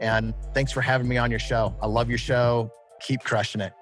And 0.00 0.34
thanks 0.54 0.72
for 0.72 0.80
having 0.80 1.08
me 1.08 1.16
on 1.16 1.30
your 1.30 1.40
show. 1.40 1.76
I 1.80 1.86
love 1.86 2.08
your 2.08 2.18
show. 2.18 2.70
Keep 3.00 3.22
crushing 3.22 3.60
it. 3.60 3.72